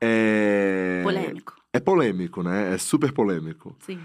[0.00, 1.00] É...
[1.04, 2.74] Polêmico, É polêmico, né?
[2.74, 3.76] É super polêmico.
[3.80, 4.00] sim.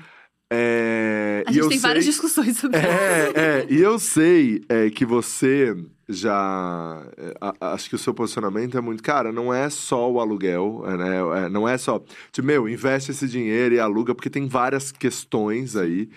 [0.52, 1.44] É...
[1.46, 2.88] A gente eu tem várias sei- discussões sobre isso.
[2.88, 5.76] É, é, e eu sei é, que você
[6.10, 7.06] já.
[7.18, 9.04] é, a- a- acho que o seu posicionamento é muito.
[9.04, 11.46] Cara, não é só o aluguel, é, né?
[11.46, 12.00] é, não é só.
[12.32, 16.10] Tipo, meu, investe esse dinheiro e aluga, porque tem várias questões aí.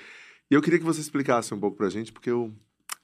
[0.51, 2.53] E eu queria que você explicasse um pouco pra gente, porque eu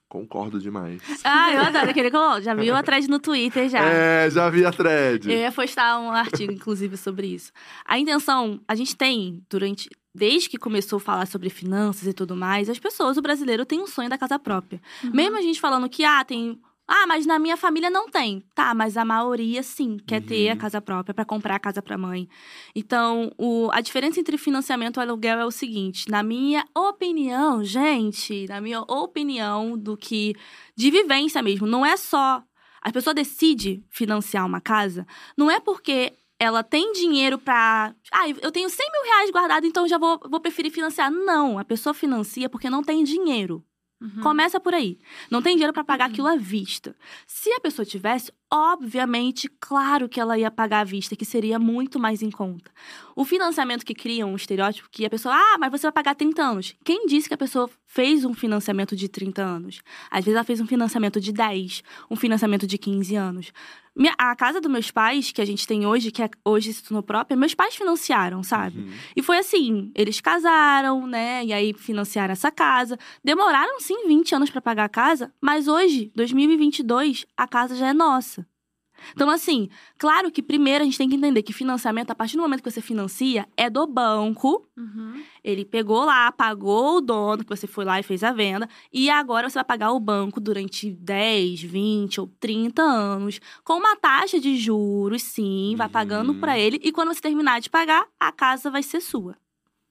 [0.09, 1.01] concordo demais.
[1.25, 3.81] Ah, eu adoro aquele que já viu atrás no Twitter já.
[3.85, 5.31] É, já vi a thread.
[5.31, 7.51] Eu ia postar um artigo, inclusive, sobre isso.
[7.85, 9.89] A intenção, a gente tem, durante.
[10.17, 13.81] Desde que começou a falar sobre finanças e tudo mais, as pessoas, o brasileiro tem
[13.81, 14.81] um sonho da casa própria.
[15.05, 15.11] Uhum.
[15.13, 16.59] Mesmo a gente falando que, ah, tem.
[16.89, 18.45] Ah, mas na minha família não tem.
[18.55, 20.59] Tá, mas a maioria sim quer ter a Uhum.
[20.59, 22.29] casa própria para comprar a casa para mãe.
[22.75, 28.47] Então, o, a diferença entre financiamento e aluguel é o seguinte: na minha opinião, gente,
[28.49, 30.35] na minha opinião do que
[30.77, 32.43] de vivência mesmo, não é só
[32.81, 35.05] a pessoa decide financiar uma casa,
[35.37, 37.95] não é porque ela tem dinheiro pra.
[38.13, 41.11] Ah, eu tenho 100 mil reais guardado, então eu já vou, vou preferir financiar.
[41.11, 43.65] Não, a pessoa financia porque não tem dinheiro.
[43.99, 44.21] Uhum.
[44.21, 44.99] Começa por aí.
[45.31, 46.95] Não tem dinheiro pra pagar aquilo à vista.
[47.27, 51.99] Se a pessoa tivesse, obviamente, claro que ela ia pagar à vista, que seria muito
[51.99, 52.71] mais em conta.
[53.15, 56.43] O financiamento que cria um estereótipo que a pessoa, ah, mas você vai pagar 30
[56.43, 56.77] anos.
[56.85, 59.81] Quem disse que a pessoa fez um financiamento de 30 anos?
[60.11, 63.53] Às vezes ela fez um financiamento de 10, um financiamento de 15 anos.
[63.97, 66.83] Minha- a casa dos meus pais, que a gente tem hoje, que é, hoje se
[66.83, 68.79] tornou própria, meus pais financiaram, sabe?
[68.81, 68.93] Uhum.
[69.17, 71.43] E foi assim, eles casaram, né?
[71.45, 72.99] E aí financiaram essa casa.
[73.25, 77.93] Demoraram sim 20 anos pra pagar a casa, mas hoje, 2022, a casa já é
[77.95, 78.47] nossa.
[79.13, 79.69] Então, assim,
[79.99, 82.71] claro que primeiro a gente tem que entender que financiamento, a partir do momento que
[82.71, 84.67] você financia, é do banco.
[84.77, 85.23] Uhum.
[85.45, 89.09] Ele pegou lá, pagou o dono, que você foi lá e fez a venda, e
[89.09, 94.39] agora você vai pagar o banco durante 10, 20 ou 30 anos, com uma taxa
[94.41, 96.41] de juros, sim, vai pagando Uhum.
[96.41, 99.37] pra ele, e quando você terminar de pagar, a casa vai ser sua.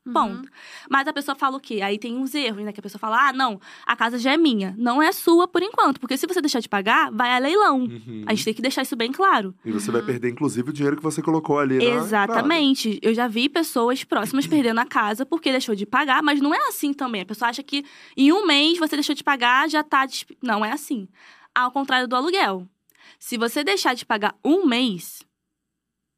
[0.05, 0.13] Uhum.
[0.13, 0.49] Ponto.
[0.89, 1.81] Mas a pessoa fala o quê?
[1.81, 2.71] Aí tem uns erros, né?
[2.71, 4.75] Que a pessoa fala: ah, não, a casa já é minha.
[4.77, 7.79] Não é sua por enquanto, porque se você deixar de pagar, vai a leilão.
[7.79, 8.23] Uhum.
[8.27, 9.55] A gente tem que deixar isso bem claro.
[9.65, 10.07] E você vai Uhum.
[10.07, 12.99] perder, inclusive, o dinheiro que você colocou ali na Exatamente.
[13.01, 16.67] Eu já vi pessoas próximas perdendo a casa porque deixou de pagar, mas não é
[16.67, 17.21] assim também.
[17.21, 17.83] A pessoa acha que
[18.15, 20.05] em um mês você deixou de pagar, já tá.
[20.05, 21.07] desp- Não é assim.
[21.53, 22.67] Ao contrário do aluguel.
[23.17, 25.23] Se você deixar de pagar um mês,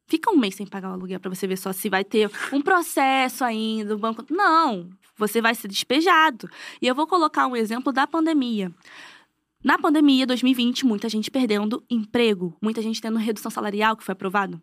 [0.07, 2.61] fica um mês sem pagar o aluguel pra você ver só se vai ter um
[2.61, 4.25] processo ainda, o banco.
[4.29, 6.49] Não, você vai ser despejado.
[6.81, 8.71] E eu vou colocar um exemplo da pandemia.
[9.63, 14.61] Na pandemia 2020, muita gente perdendo emprego, muita gente tendo redução salarial que foi aprovado.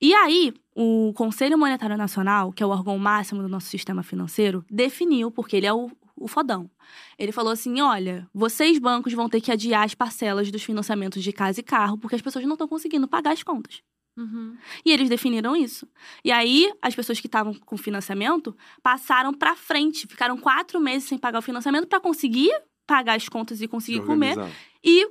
[0.00, 4.64] E aí, o Conselho Monetário Nacional, que é o órgão máximo do nosso sistema financeiro,
[4.70, 6.70] definiu, porque ele é o, o fodão.
[7.18, 11.32] Ele falou assim: olha, vocês bancos vão ter que adiar as parcelas dos financiamentos de
[11.32, 13.82] casa e carro, porque as pessoas não estão conseguindo pagar as contas.
[14.20, 14.56] Uhum.
[14.84, 15.88] E eles definiram isso.
[16.22, 21.16] E aí, as pessoas que estavam com financiamento passaram pra frente, ficaram quatro meses sem
[21.16, 22.52] pagar o financiamento para conseguir
[22.86, 24.36] pagar as contas e conseguir comer.
[24.84, 25.08] E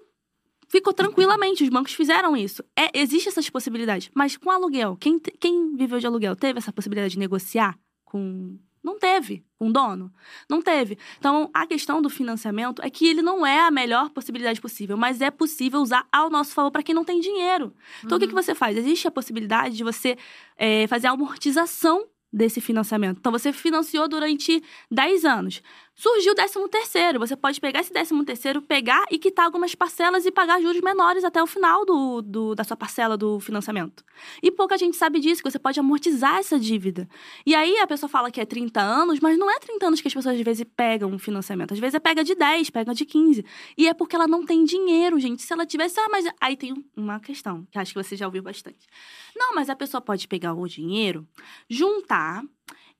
[0.67, 2.63] ficou tranquilamente, os bancos fizeram isso.
[2.77, 4.11] É, existe essas possibilidades.
[4.13, 8.57] Mas com aluguel, quem, quem viveu de aluguel teve essa possibilidade de negociar com.
[8.83, 10.11] Não teve, o dono.
[10.49, 10.97] Não teve.
[11.17, 15.21] Então, a questão do financiamento é que ele não é a melhor possibilidade possível, mas
[15.21, 17.73] é possível usar ao nosso favor para quem não tem dinheiro.
[18.03, 18.77] Então, o que, que você faz?
[18.77, 20.17] Existe a possibilidade de você
[20.57, 23.17] é, fazer a amortização desse financiamento.
[23.17, 25.61] Então, você financiou durante 10 anos.
[25.99, 27.19] Surgiu o 13 terceiro.
[27.19, 31.25] Você pode pegar esse 13 terceiro, pegar e quitar algumas parcelas e pagar juros menores
[31.25, 34.01] até o final do, do- da sua parcela do financiamento.
[34.41, 37.05] E pouca gente sabe disso, que você pode amortizar essa dívida.
[37.45, 40.07] E aí, a pessoa fala que é 30 anos, mas não é 30 anos que
[40.07, 41.73] as pessoas, às vezes, pegam um financiamento.
[41.73, 43.43] Às vezes, é pega de 10, pega de 15.
[43.77, 45.41] E é porque ela não tem dinheiro, gente.
[45.41, 45.99] Se ela tivesse...
[45.99, 46.23] Ah, mas...
[46.39, 48.87] Aí tem uma questão, que acho que você já ouviu bastante.
[49.35, 51.27] Não, mas a pessoa pode pegar o dinheiro,
[51.69, 52.41] juntar...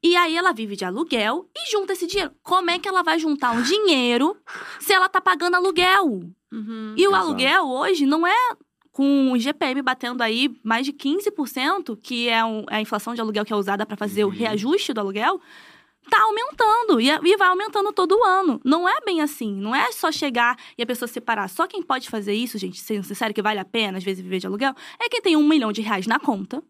[0.02, 2.32] E aí ela vive de aluguel e junta esse dinheiro.
[2.42, 4.36] Como é que ela vai juntar um dinheiro
[4.80, 6.22] se ela tá pagando aluguel?
[6.52, 6.94] Uhum.
[6.98, 7.26] E o Exato.
[7.26, 8.36] aluguel hoje não é
[8.92, 13.22] com o IGPM batendo aí mais de 15%, que é um- é a inflação de
[13.22, 14.30] aluguel que é usada para fazer Uhum.
[14.32, 15.40] o reajuste do aluguel,
[16.10, 18.60] tá aumentando e, e vai aumentando todo ano.
[18.64, 21.48] Não é bem assim, não é só chegar e a pessoa separar.
[21.50, 24.40] Só quem pode fazer isso, gente, sendo sincero, que vale a pena às vezes viver
[24.40, 26.64] de aluguel, é quem tem um milhão de reais na conta.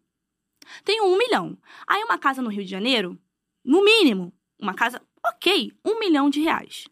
[0.84, 1.58] Tem um milhão.
[1.88, 3.18] Aí uma casa no Rio de Janeiro,
[3.64, 6.86] no mínimo, uma casa, ok, um milhão de reais.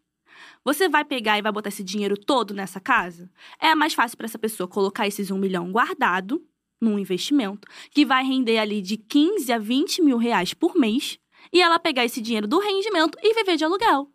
[0.63, 3.29] Você vai pegar e vai botar esse dinheiro todo nessa casa?
[3.59, 6.45] É mais fácil para essa pessoa colocar esses um milhão guardado
[6.79, 11.17] num investimento que vai render ali de 15 a 20 mil reais por mês
[11.51, 14.11] e ela pegar esse dinheiro do rendimento e viver de aluguel.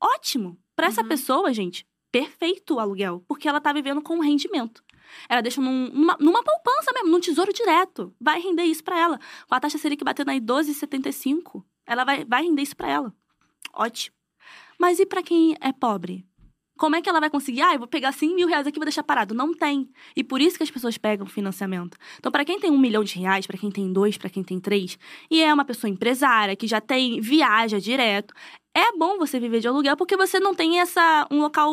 [0.00, 0.58] Ótimo.
[0.76, 1.08] Pra essa Uhum.
[1.08, 4.82] pessoa, gente, perfeito o aluguel, porque ela tá vivendo com um rendimento.
[5.28, 8.14] Ela deixa num- numa, numa poupança mesmo, num tesouro direto.
[8.20, 9.18] Vai render isso pra ela.
[9.48, 13.12] Com a taxa Selic batendo aí 12,75, ela vai, vai render isso pra ela.
[13.72, 14.14] Ótimo.
[14.78, 16.24] Mas e pra quem é pobre?
[16.78, 17.60] Como é que ela vai conseguir?
[17.62, 19.34] Ah, eu vou pegar 100 mil reais aqui e vou deixar parado.
[19.34, 19.90] Não tem.
[20.14, 21.98] E por isso que as pessoas pegam financiamento.
[22.18, 24.60] Então, para quem tem um milhão de reais, para quem tem dois, para quem tem
[24.60, 24.96] três,
[25.28, 28.32] e é uma pessoa empresária, que já tem, viaja direto,
[28.72, 31.72] é bom você viver de aluguel porque você não tem essa um local,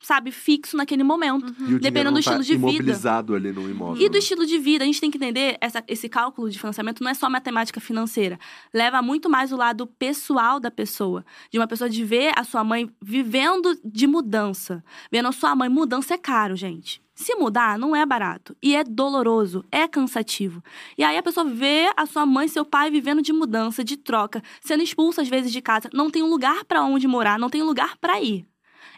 [0.00, 1.50] sabe, fixo naquele momento.
[1.52, 2.68] Dinheiro Dependendo do tá estilo de vida.
[2.68, 4.02] imobilizado ali no imóvel.
[4.02, 7.02] E do estilo de vida, a gente tem que entender essa- esse cálculo de financiamento
[7.02, 8.38] não é só matemática financeira.
[8.72, 11.24] Leva muito mais o lado pessoal da pessoa.
[11.50, 14.82] De uma pessoa de ver a sua mãe vivendo de mudança.
[15.10, 17.00] Vendo a sua mãe, mudança é caro, gente.
[17.14, 18.54] Se mudar, não é barato.
[18.62, 20.62] E é doloroso, é cansativo.
[20.98, 23.96] E aí a pessoa vê a sua mãe e seu pai vivendo de mudança, de
[23.96, 27.48] troca, sendo expulsa às vezes de casa, não tem um lugar para onde morar, não
[27.48, 28.44] tem um lugar para ir.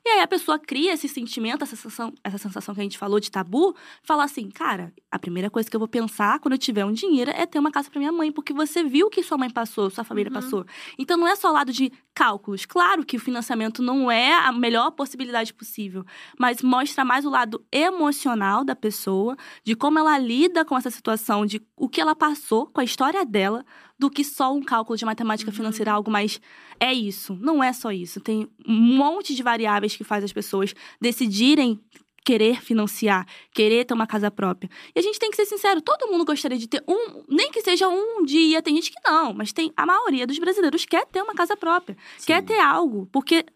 [0.04, 3.20] E aí a pessoa cria esse sentimento, essa sensação, essa sensação que a gente falou
[3.20, 6.84] de tabu, fala assim, cara, a primeira coisa que eu vou pensar quando eu tiver
[6.84, 9.38] um dinheiro é ter uma casa para minha mãe, porque você viu o que sua
[9.38, 10.34] mãe passou, sua família Uhum.
[10.40, 10.64] passou.
[10.98, 12.66] Então não é só o lado de cálculos.
[12.66, 16.04] Claro que o financiamento não é a melhor possibilidade possível,
[16.38, 21.46] mas mostra mais o lado emocional da pessoa, de como ela lida com essa situação,
[21.46, 23.64] de o que ela passou com a história dela,
[23.98, 25.56] do que só um cálculo de matemática Uhum.
[25.56, 26.40] financeira, algo mais
[26.78, 27.36] é isso.
[27.40, 28.20] Não é só isso.
[28.20, 31.80] Tem um monte de variáveis que faz as pessoas decidirem
[32.24, 34.68] querer financiar, querer ter uma casa própria.
[34.94, 37.62] E a gente tem que ser sincero, todo mundo gostaria de ter um, nem que
[37.62, 41.22] seja um dia, tem gente que não, mas tem a maioria dos brasileiros quer ter
[41.22, 41.96] uma casa própria,
[42.26, 42.46] quer Sim.
[42.46, 43.46] ter algo, porque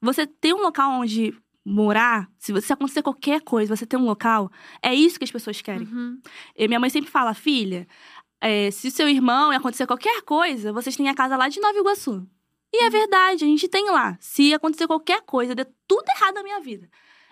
[0.00, 1.34] você ter um local onde
[1.64, 4.50] morar, se você se acontecer qualquer coisa, você ter um local,
[4.82, 5.86] é isso que as pessoas querem.
[5.86, 6.18] Uhum.
[6.58, 7.86] Minha mãe sempre fala, filha,
[8.40, 12.26] é, se seu irmão acontecer qualquer coisa, vocês têm a casa lá de Nova Iguaçu.
[12.72, 14.16] E é verdade, a gente tem lá.
[14.20, 16.88] Se acontecer qualquer coisa, der tudo errado na minha vida,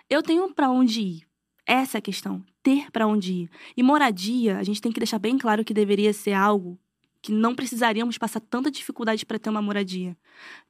[0.09, 1.27] eu tenho pra onde ir.
[1.65, 3.49] Essa é a questão, ter pra onde ir.
[3.75, 6.79] E moradia, a gente tem que deixar bem claro que deveria ser algo
[7.21, 10.17] que não precisaríamos passar tanta dificuldade para ter uma moradia.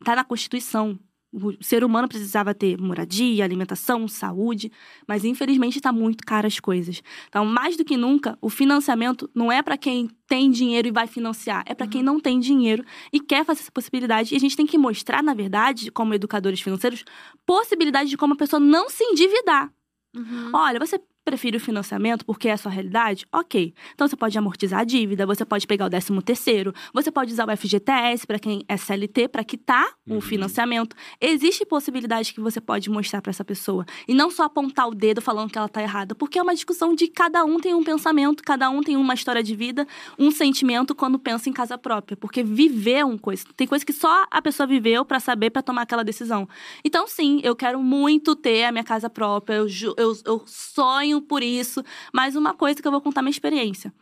[0.03, 0.99] Tá na Constituição.
[1.39, 4.71] O ser humano precisava ter moradia, alimentação, saúde,
[5.07, 7.03] mas infelizmente está muito caro as coisas.
[7.29, 11.05] Então, mais do que nunca, o financiamento não é para quem tem dinheiro e vai
[11.05, 12.83] financiar, é para quem não tem dinheiro
[13.13, 14.33] e quer fazer essa possibilidade.
[14.33, 17.05] E a gente tem que mostrar, na verdade, como educadores financeiros,
[17.45, 19.71] possibilidade de como a pessoa não se endividar.
[20.15, 20.51] Uhum.
[20.53, 23.27] Olha, você prefere o financiamento porque é a sua realidade?
[23.33, 23.73] Ok.
[23.93, 27.45] Então você pode amortizar a dívida, você pode pegar o 13 terceiro, você pode usar
[27.49, 30.19] o FGTS para quem é CLT para quitar Uhum.
[30.19, 30.95] o financiamento.
[31.19, 35.21] Existe possibilidade que você pode mostrar para essa pessoa e não só apontar o dedo
[35.21, 38.41] falando que ela tá errada, porque é uma discussão de cada um tem um pensamento,
[38.41, 39.85] cada um tem uma história de vida,
[40.17, 43.91] um sentimento quando pensa em casa própria, porque viver é uma coisa, tem coisa que
[43.91, 46.47] só a pessoa viveu para saber para tomar aquela decisão.
[46.85, 49.67] Então sim, eu quero muito ter a minha casa própria, eu,
[49.97, 53.93] eu, eu sonho por isso, mas uma coisa que eu vou contar minha experiência.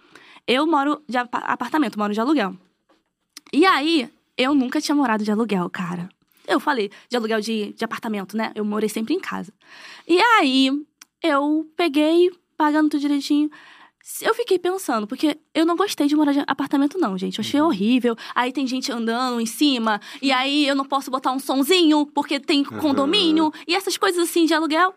[0.47, 2.55] Eu moro de apa- apartamento, moro de aluguel.
[3.51, 6.09] E aí, eu nunca tinha morado de aluguel, cara.
[6.47, 8.51] Eu falei de aluguel de, de apartamento, né?
[8.53, 9.51] Eu morei sempre em casa.
[10.07, 10.69] E aí,
[11.23, 13.49] eu peguei, pagando tudo direitinho.
[14.21, 17.39] Eu fiquei pensando, porque eu não gostei de morar de apartamento, não, gente.
[17.39, 18.15] Eu achei horrível.
[18.35, 22.39] Aí tem gente andando em cima, e aí eu não posso botar um sonzinho, porque
[22.39, 24.93] tem condomínio, e essas coisas assim de aluguel,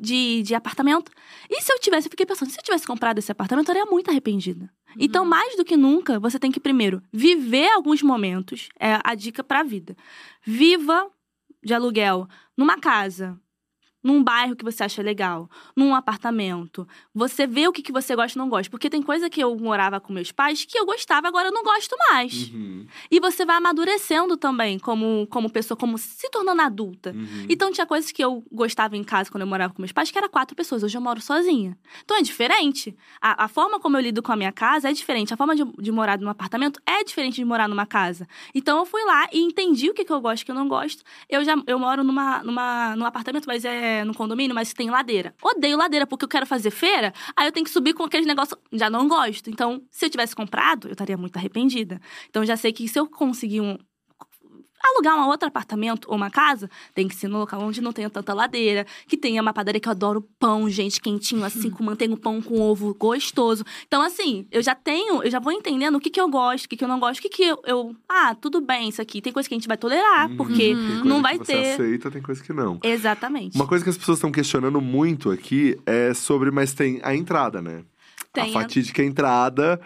[0.00, 1.10] de, de apartamento.
[1.48, 3.90] E se eu tivesse, eu fiquei pensando, se eu tivesse comprado esse apartamento, eu estaria
[3.90, 4.70] muito arrependida.
[4.98, 9.44] Então, mais do que nunca, você tem que primeiro viver alguns momentos, é a dica
[9.44, 9.96] pra vida.
[10.44, 11.08] Viva
[11.62, 12.26] de aluguel
[12.56, 13.38] numa casa,
[14.02, 16.86] num bairro que você acha legal, num apartamento.
[17.14, 18.70] Você vê o que, que você gosta e não gosta.
[18.70, 21.62] Porque tem coisa que eu morava com meus pais que eu gostava, agora eu não
[21.62, 22.48] gosto mais.
[22.50, 27.10] Uhum, E você vai amadurecendo também como, como pessoa, como se tornando adulta.
[27.10, 27.46] uhum.
[27.48, 30.18] Então tinha coisas que eu gostava em casa quando eu morava com meus pais, que
[30.18, 30.82] era quatro pessoas.
[30.82, 31.76] Hoje eu moro sozinha.
[32.04, 32.96] Então é diferente.
[33.20, 35.34] A, a forma como eu lido com a minha casa é diferente.
[35.34, 38.26] A forma de, de morar num apartamento é diferente de morar numa casa.
[38.54, 40.54] Então eu fui lá e entendi o que, que eu gosto e o que eu
[40.56, 41.02] não gosto.
[41.28, 45.34] Eu já eu moro numa, numa, num apartamento, mas é no condomínio, mas tem ladeira.
[45.42, 48.58] Odeio ladeira, porque eu quero fazer feira, aí eu tenho que subir com aqueles negócios.
[48.72, 49.50] Já não gosto.
[49.50, 52.00] Então, se eu tivesse comprado, eu estaria muito arrependida.
[52.28, 53.78] Então já sei que se eu conseguir um,
[54.82, 58.08] alugar um outro apartamento ou uma casa, tem que ser no local onde não tenha
[58.10, 62.16] tanta ladeira, que tenha uma padaria que eu adoro pão, gente, quentinho assim, com manteiga,
[62.16, 63.64] pão com ovo gostoso.
[63.86, 66.68] Então, assim, eu já tenho, eu já vou entendendo o que, que eu gosto, o
[66.68, 69.20] que, que eu não gosto, o que, que eu, eu- Ah, tudo bem, isso aqui.
[69.20, 70.36] Tem coisa que a gente vai tolerar, Uhum.
[70.36, 71.04] porque Uhum.
[71.04, 71.72] Não que vai você ter.
[71.74, 72.78] aceita, tem coisa que não.
[72.82, 73.56] Exatamente.
[73.56, 77.60] Uma coisa que as pessoas estão questionando muito aqui é sobre, mas tem a entrada,
[77.62, 77.82] né?
[78.32, 79.80] Tem a a- fatídica entrada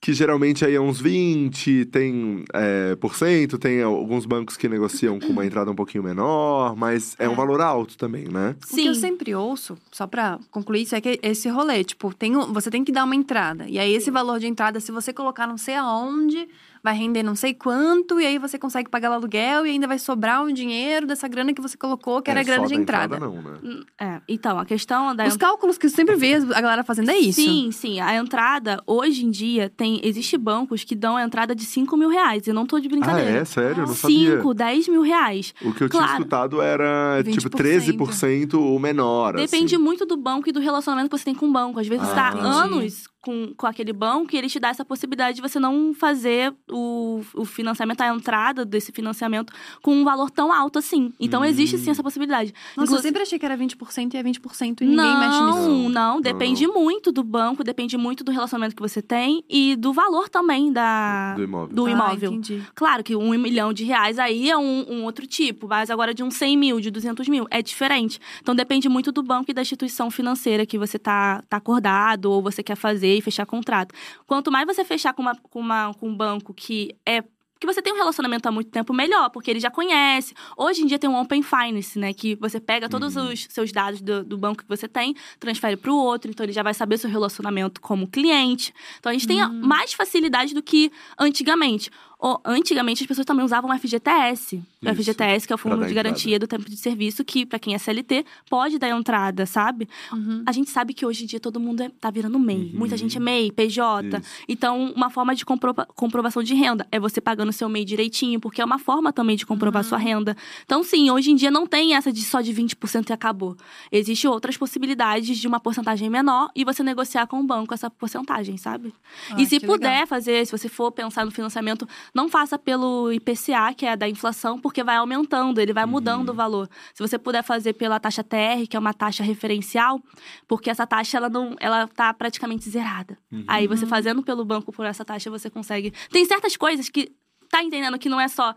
[0.00, 5.18] que geralmente aí é uns 20, tem é, por cento, tem alguns bancos que negociam
[5.18, 7.34] com uma entrada um pouquinho menor, mas é um É.
[7.34, 8.54] valor alto também, né?
[8.70, 12.36] O que eu sempre ouço, só pra concluir isso, é que esse rolê, tipo, tem
[12.36, 13.66] um- você tem que dar uma entrada.
[13.68, 16.46] E aí, esse valor de entrada, se você colocar não sei aonde,
[16.86, 19.98] vai render não sei quanto, e aí você consegue pagar o aluguel e ainda vai
[19.98, 22.74] sobrar um dinheiro dessa grana que você colocou, que era é, a grana só de
[22.76, 23.18] da entrada.
[23.18, 23.80] não, né?
[24.00, 27.18] É, então, a questão da Os cálculos que eu sempre vejo a galera fazendo é
[27.18, 27.40] isso.
[27.40, 27.98] Sim, sim.
[28.00, 30.00] A entrada, hoje em dia, tem.
[30.04, 32.46] Existe bancos que dão a entrada de 5 mil reais.
[32.46, 33.30] Eu não tô de Ah, brincadeira.
[33.40, 33.44] é?
[33.44, 33.82] Sério?
[33.82, 34.36] Eu não sabia.
[34.36, 35.52] 5, 10 mil reais.
[35.62, 36.12] O que eu tinha Claro.
[36.18, 37.56] escutado era, tipo, 20%.
[37.56, 39.82] 13% ou menor, Depende assim.
[39.84, 41.80] muito do banco e do relacionamento que você tem com o banco.
[41.80, 42.46] Às vezes Ah, você tá entendi.
[42.46, 46.54] anos com, com aquele banco e ele te dá essa possibilidade de você não fazer
[46.70, 49.52] o, o financiamento, a entrada desse financiamento
[49.82, 51.12] com um valor tão alto assim.
[51.18, 51.44] Então Hum.
[51.44, 52.52] existe sim essa possibilidade.
[52.52, 55.42] Nossa, eu Inclusive- sempre achei que era 20% e é 20% e ninguém não, mexe
[55.42, 55.58] nisso.
[55.58, 59.92] Não, Não, Depende muito do banco, depende muito do relacionamento que você tem e do
[59.92, 61.74] valor também da, Do imóvel.
[61.74, 62.32] do Ah, imóvel.
[62.32, 62.62] entendi.
[62.74, 66.22] Claro que um milhão de reais aí é um, um outro tipo, mas agora de
[66.22, 68.20] uns 100 mil, de 200 mil, é diferente.
[68.40, 72.40] Então depende muito do banco e da instituição financeira que você tá, tá acordado ou
[72.42, 73.94] você quer fazer e fechar contrato.
[74.26, 77.22] Quanto mais você fechar com, uma, com, uma, com um banco que é
[77.58, 80.34] que você tem um relacionamento há muito tempo, melhor, porque ele já conhece.
[80.58, 82.12] Hoje em dia tem um Open Finance, né?
[82.12, 83.32] Que você pega todos Uhum.
[83.32, 86.52] os seus dados do, do banco que você tem, transfere para o outro, então ele
[86.52, 88.74] já vai saber seu relacionamento como cliente.
[88.98, 89.62] Então a gente tem Hum.
[89.66, 91.90] mais facilidade do que antigamente.
[92.18, 94.56] Ou, antigamente as pessoas também usavam o FGTS.
[94.56, 97.58] O Isso, FGTS, que é o Fundo de Garantia do Tempo de Serviço, que, para
[97.58, 99.86] quem é CLT, pode dar entrada, sabe?
[100.10, 100.42] Uhum.
[100.46, 102.70] A gente sabe que hoje em dia todo mundo é, tá virando MEI.
[102.72, 102.78] Uhum.
[102.78, 104.16] Muita gente é MEI, PJ.
[104.18, 104.22] Isso.
[104.48, 108.62] Então, uma forma de comprova- comprovação de renda é você pagando seu MEI direitinho, porque
[108.62, 109.88] é uma forma também de comprovar Uhum.
[109.88, 110.34] sua renda.
[110.64, 113.56] Então, sim, hoje em dia não tem essa de só de 20% e acabou.
[113.92, 118.56] Existem outras possibilidades de uma porcentagem menor e você negociar com o banco essa porcentagem,
[118.56, 118.94] sabe?
[119.30, 120.06] Ah, e se puder legal.
[120.06, 124.60] fazer, se você for pensar no financiamento, não faça pelo IPCA, que é da inflação,
[124.60, 125.90] porque vai aumentando, ele vai Uhum.
[125.90, 126.68] mudando o valor.
[126.94, 130.00] Se você puder fazer pela taxa TR, que é uma taxa referencial,
[130.48, 133.16] porque essa taxa ela não, ela tá praticamente zerada.
[133.30, 133.44] Uhum.
[133.46, 135.92] Aí você fazendo pelo banco por essa taxa, você consegue.
[136.10, 137.12] Tem certas coisas que
[137.50, 138.54] tá entendendo que não é só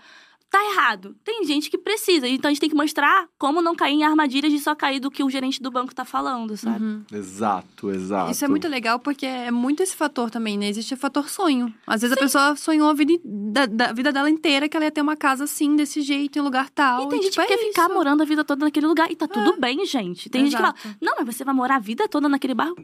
[0.49, 1.15] tá errado.
[1.23, 4.51] Tem gente que precisa, então a gente tem que mostrar como não cair em armadilhas
[4.51, 6.83] de só cair do que o gerente do banco tá falando, sabe?
[6.83, 7.03] Uhum.
[7.11, 8.31] Exato, exato.
[8.31, 10.67] Isso é muito legal porque é muito esse fator também, né?
[10.67, 11.73] Existe o fator sonho.
[11.85, 14.91] Às vezes a pessoa sonhou a vida, da, da vida dela inteira que ela ia
[14.91, 17.05] ter uma casa assim, desse jeito, em lugar tal.
[17.05, 17.93] E tem gente tipo, que é quer ficar isso.
[17.93, 19.11] morando a vida toda naquele lugar.
[19.11, 20.29] E tá tudo bem, gente.
[20.29, 20.81] Tem gente que Exato.
[20.81, 22.75] fala, não, mas você vai morar a vida toda naquele bairro.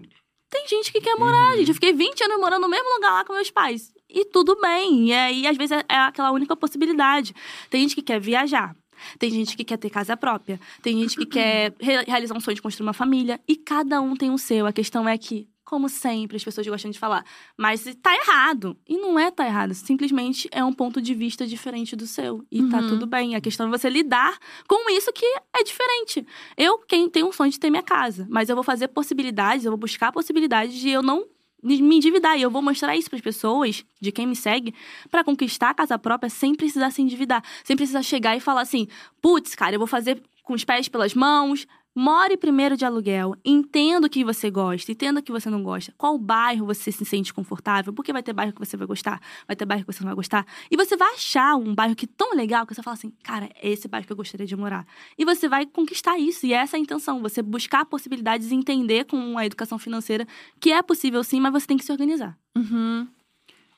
[0.49, 1.69] Tem gente que quer morar, gente.
[1.69, 3.91] Eu fiquei 20 anos morando no mesmo lugar lá com meus pais.
[4.09, 5.09] E tudo bem.
[5.09, 7.33] E aí, às vezes, é- é aquela única possibilidade.
[7.69, 8.75] Tem gente que quer viajar.
[9.19, 10.59] Tem gente que quer ter casa própria.
[10.81, 13.39] Tem gente que quer re- realizar um sonho de construir uma família.
[13.47, 14.65] E cada um tem o seu.
[14.65, 17.25] A questão é que, como sempre, as pessoas gostam de falar,
[17.57, 18.77] mas tá errado.
[18.87, 19.73] E não é tá errado.
[19.73, 22.45] Simplesmente é um ponto de vista diferente do seu.
[22.49, 22.87] E tá Uhum.
[22.89, 23.35] tudo bem.
[23.35, 24.37] A questão é você lidar
[24.67, 26.25] com isso que é diferente.
[26.55, 29.71] Eu quem tenho um sonho de ter minha casa, mas eu vou fazer possibilidades, eu
[29.71, 31.25] vou buscar possibilidades de eu não
[31.65, 32.37] me endividar.
[32.37, 34.73] E eu vou mostrar isso para as pessoas, de quem me segue,
[35.09, 37.43] para conquistar a casa própria sem precisar se endividar.
[37.63, 38.87] Sem precisar chegar e falar assim:
[39.21, 41.67] putz, cara, eu vou fazer com os pés pelas mãos.
[41.97, 43.35] More primeiro de aluguel.
[43.45, 45.93] Entenda o que você gosta, entenda o que você não gosta.
[45.97, 49.55] Qual bairro você se sente confortável, porque vai ter bairro que você vai gostar, vai
[49.55, 50.45] ter bairro que você não vai gostar.
[50.69, 53.49] E você vai achar um bairro que é tão legal que você fala assim, cara,
[53.61, 54.85] é esse bairro que eu gostaria de morar.
[55.17, 56.45] E você vai conquistar isso.
[56.45, 57.21] E essa é a intenção.
[57.21, 60.27] Você buscar possibilidades e entender com a educação financeira
[60.59, 62.37] que é possível sim, mas você tem que se organizar.
[62.57, 63.07] Uhum.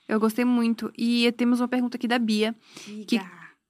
[0.08, 0.90] Eu gostei muito.
[0.98, 2.52] E temos uma pergunta aqui da Bia.
[3.06, 3.20] Que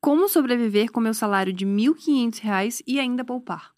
[0.00, 3.77] Como sobreviver com meu salário de 1.500 reais e ainda poupar?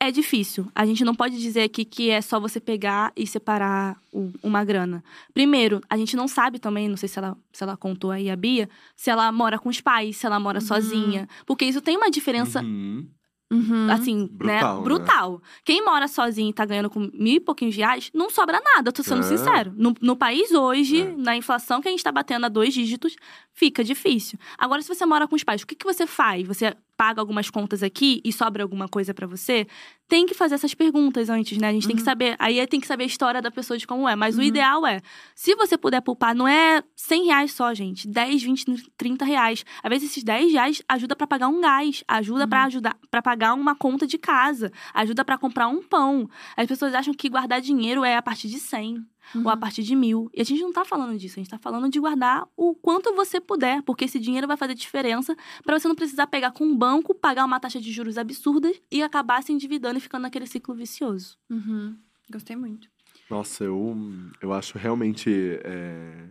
[0.00, 0.68] É difícil.
[0.74, 4.64] A gente não pode dizer aqui que é só você pegar e separar o- uma
[4.64, 5.02] grana.
[5.34, 8.36] Primeiro, a gente não sabe também, não sei se ela, se ela contou aí a
[8.36, 10.66] Bia, se ela mora com os pais, se ela mora Uhum.
[10.66, 11.28] sozinha.
[11.46, 13.08] Porque isso tem uma diferença Uhum.
[13.50, 13.90] Uhum.
[13.90, 14.78] assim, Brutal, né?
[14.78, 14.84] né?
[14.84, 15.42] Brutal.
[15.64, 19.02] Quem mora sozinho e tá ganhando com mil e pouquinhos reais, não sobra nada, tô
[19.02, 19.22] sendo É.
[19.22, 19.72] sincero.
[19.76, 21.16] No, no país hoje, É.
[21.16, 23.16] na inflação que a gente tá batendo a dois dígitos,
[23.54, 24.38] fica difícil.
[24.56, 26.46] Agora, se você mora com os pais, o que, que você faz?
[26.46, 29.66] Você paga algumas contas aqui e sobra alguma coisa pra você?
[30.08, 31.68] Tem que fazer essas perguntas antes, né?
[31.68, 32.04] A gente tem que Uhum.
[32.04, 32.34] saber.
[32.40, 34.16] Aí tem que saber a história da pessoa de como é.
[34.16, 34.46] Mas o Uhum.
[34.46, 35.00] ideal é,
[35.34, 38.08] se você puder poupar, não é 100 reais só, gente.
[38.08, 38.64] 10, 20,
[38.96, 39.64] 30 reais.
[39.82, 42.66] Às vezes esses 10 reais ajuda pra pagar um gás, ajuda pra Uhum.
[42.66, 46.28] ajudar para pagar uma conta de casa, ajuda pra comprar um pão.
[46.56, 48.96] As pessoas acham que guardar dinheiro é a partir de 100
[49.34, 49.60] ou a Uhum.
[49.60, 50.30] partir de mil.
[50.34, 53.14] E a gente não tá falando disso, a gente tá falando de guardar o quanto
[53.14, 56.76] você puder, porque esse dinheiro vai fazer diferença pra você não precisar pegar com um
[56.76, 60.74] banco, pagar uma taxa de juros absurdas e acabar se endividando e ficando naquele ciclo
[60.74, 61.36] vicioso.
[61.50, 61.96] Uhum.
[62.30, 62.88] Gostei muito.
[63.30, 63.96] Nossa, eu,
[64.40, 65.30] eu acho realmente
[65.64, 66.28] é,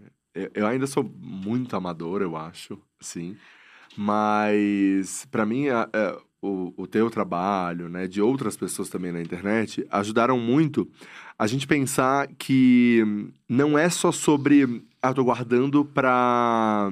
[0.54, 3.36] eu- ainda sou muito amador, eu acho, sim.
[3.96, 9.22] Mas, pra mim, a- é, o, o teu trabalho, né, de outras pessoas também na
[9.22, 10.88] internet, ajudaram muito
[11.38, 13.04] a gente pensar que
[13.48, 14.84] não é só sobre.
[15.02, 16.90] Ah, eu tô guardando pra.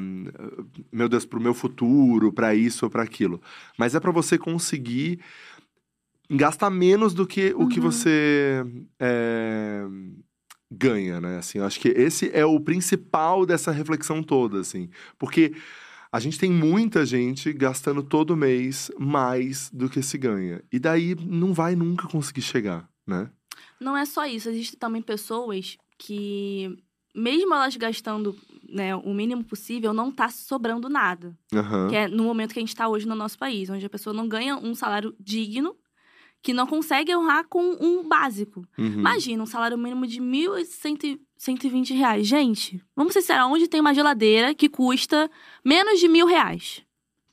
[0.92, 3.42] Meu Deus, pro meu futuro, pra isso ou pra aquilo.
[3.78, 5.20] Mas é pra você conseguir
[6.30, 7.92] gastar menos do que o que Uhum.
[7.92, 8.64] você
[9.00, 9.84] é,
[10.72, 11.38] ganha, né?
[11.38, 14.90] Assim, eu acho que esse é o principal dessa reflexão toda, assim.
[15.18, 15.54] Porque
[16.16, 20.64] a gente tem muita gente gastando todo mês mais do que se ganha.
[20.72, 23.30] E daí não vai nunca conseguir chegar, né?
[23.82, 26.82] Não é só isso, existem também pessoas que,
[27.14, 28.34] mesmo elas gastando
[28.70, 31.38] né, o mínimo possível, não tá sobrando nada.
[31.54, 31.90] Aham.
[31.90, 34.14] Que é no momento que a gente está hoje no nosso país, onde a pessoa
[34.14, 35.76] não ganha um salário digno,
[36.46, 38.64] que não consegue honrar com um básico.
[38.78, 39.00] Uhum.
[39.00, 42.28] Imagina, um salário mínimo de 1.120 reais.
[42.28, 45.28] Gente, vamos ser sinceros, onde tem uma geladeira que custa
[45.64, 46.84] menos de mil reais?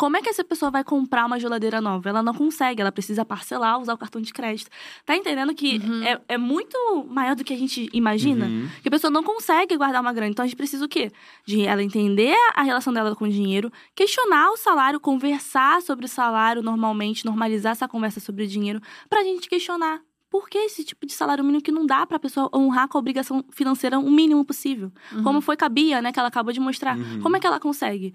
[0.03, 2.09] Como é que essa pessoa vai comprar uma geladeira nova?
[2.09, 4.69] Ela não consegue, ela precisa parcelar, usar o cartão de crédito.
[5.07, 6.03] Tá entendendo que Uhum.
[6.03, 6.77] é, é muito
[7.09, 8.47] maior do que a gente imagina?
[8.47, 8.69] Uhum.
[8.83, 10.33] Que a pessoa não consegue guardar uma grana.
[10.33, 11.13] Então a gente precisa o quê?
[11.47, 16.09] De ela entender a relação dela com o dinheiro, questionar o salário, conversar sobre o
[16.09, 20.01] salário normalmente, normalizar essa conversa sobre o dinheiro, pra gente questionar.
[20.29, 23.01] Por que esse tipo de salário mínimo que não dá pra pessoa honrar com a
[23.01, 24.91] obrigação financeira o mínimo possível?
[25.13, 25.23] Uhum.
[25.23, 26.97] Como foi com a Bia, né, que ela acabou de mostrar.
[26.97, 27.21] Uhum.
[27.21, 28.15] Como é que ela consegue?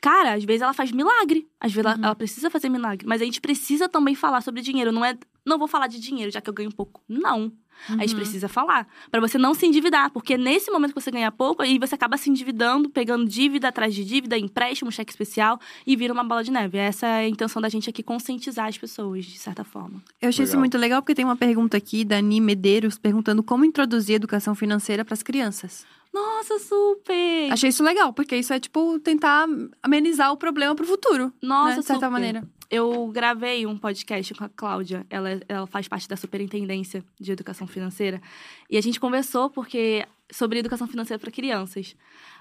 [0.00, 1.46] Cara, às vezes ela faz milagre.
[1.60, 2.04] Às vezes ela, Uhum.
[2.04, 3.06] ela precisa fazer milagre.
[3.06, 4.92] Mas a gente precisa também falar sobre dinheiro.
[4.92, 5.16] Não é.
[5.44, 7.00] Não vou falar de dinheiro, já que eu ganho pouco.
[7.08, 7.52] Não.
[7.90, 8.16] A gente Uhum.
[8.16, 8.88] precisa falar.
[9.10, 10.10] Pra você não se endividar.
[10.10, 13.94] Porque nesse momento que você ganha pouco, aí você acaba se endividando, pegando dívida atrás
[13.94, 16.78] de dívida, empréstimo, cheque especial e vira uma bola de neve.
[16.78, 20.02] Essa é a intenção da gente aqui, conscientizar as pessoas, de certa forma.
[20.22, 20.60] Eu achei isso Legal.
[20.60, 25.04] muito legal porque tem uma pergunta aqui da Ani Medeiros perguntando como introduzir educação financeira
[25.04, 25.86] para as crianças.
[26.16, 27.52] Nossa, super!
[27.52, 29.46] Achei isso legal, porque isso é tipo tentar
[29.82, 32.10] amenizar o problema pro futuro, Nossa, né, de certa super.
[32.10, 32.42] maneira.
[32.70, 37.66] Eu gravei um podcast com a Cláudia, ela, ela faz parte da Superintendência de Educação
[37.66, 38.20] Financeira,
[38.70, 41.94] e a gente conversou porque sobre educação financeira para crianças.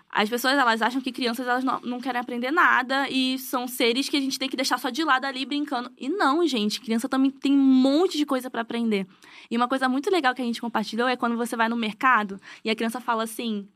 [0.10, 4.08] As pessoas, elas acham que crianças elas não, não querem aprender nada e são seres
[4.08, 5.92] que a gente tem que deixar só de lado ali brincando.
[5.98, 9.06] E não, gente, criança também tem um monte de coisa para aprender.
[9.52, 12.40] E uma coisa muito legal que a gente compartilhou é quando você vai no mercado
[12.64, 13.68] e a criança fala assim: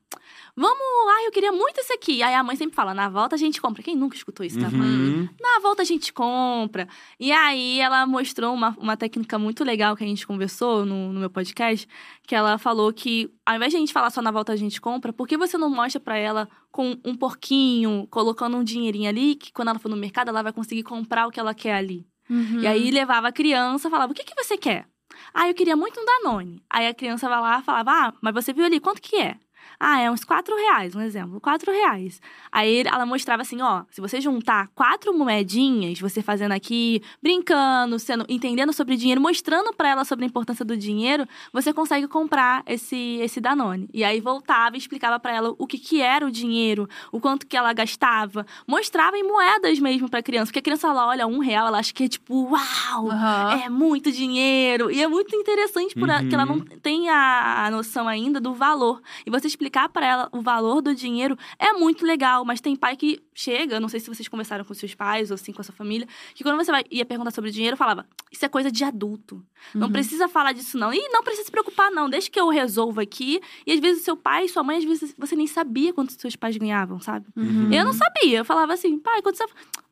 [0.56, 0.80] "Vamos,
[1.16, 2.22] ai, eu queria muito esse aqui".
[2.24, 3.84] Aí a mãe sempre fala: "Na volta a gente compra".
[3.84, 4.68] Quem nunca escutou isso, tá?
[4.68, 5.28] Uhum.
[5.40, 6.88] Na volta a gente compra.
[7.20, 11.20] E aí ela mostrou uma, uma técnica muito legal que a gente conversou no, no
[11.20, 11.88] meu podcast,
[12.28, 14.82] que ela falou que ao invés de a gente falar só na volta a gente
[14.82, 19.36] compra, por que você não mostra pra ela com um porquinho, colocando um dinheirinho ali,
[19.36, 22.08] que quando ela for no mercado ela vai conseguir comprar o que ela quer ali.
[22.30, 22.62] Uhum.
[22.62, 24.88] E aí levava a criança, falava: "O que que você quer?"
[25.34, 26.64] Ah, eu queria muito um Danone.
[26.70, 29.38] Aí a criança vai lá e falava: Ah, mas você viu ali, quanto que é?
[29.80, 31.40] Ah, é uns quatro reais, um exemplo.
[31.42, 32.22] Quatro reais.
[32.52, 38.26] Aí ela mostrava assim, ó, se você juntar quatro moedinhas, você fazendo aqui, brincando, sendo,
[38.28, 43.20] entendendo sobre dinheiro, mostrando pra ela sobre a importância do dinheiro, você consegue comprar esse,
[43.22, 43.90] esse Danone.
[43.94, 47.48] E aí voltava e explicava pra ela o que, que era o dinheiro, o quanto
[47.48, 48.46] que ela gastava.
[48.68, 50.48] Mostrava em moedas mesmo pra criança.
[50.48, 53.10] Porque a criança, ela olha um real, ela acha que é tipo, uau!
[53.12, 53.62] Aham.
[53.64, 54.92] É muito dinheiro.
[54.92, 58.54] E é muito interessante por a- que ela não tem a, a noção ainda do
[58.54, 59.02] valor.
[59.26, 62.46] E você explicar pra ela o valor do dinheiro é muito legal.
[62.46, 65.52] Mas tem pai que chega, não sei se vocês conversaram com seus pais ou assim
[65.52, 68.50] com a sua família, que quando você vai, ia perguntar sobre dinheiro, falava: Isso é
[68.50, 69.46] coisa de adulto.
[69.76, 69.94] Não Uhum.
[69.94, 70.94] precisa falar disso, não.
[70.94, 72.10] E não precisa se preocupar, não.
[72.10, 73.42] Deixa que eu resolva aqui.
[73.68, 76.14] E às vezes o seu pai e sua mãe, às vezes você nem sabia quanto
[76.14, 77.28] seus pais ganhavam, sabe?
[77.36, 77.72] Uhum.
[77.74, 78.40] Eu não sabia.
[78.40, 79.46] Eu falava assim, pai, quanto você.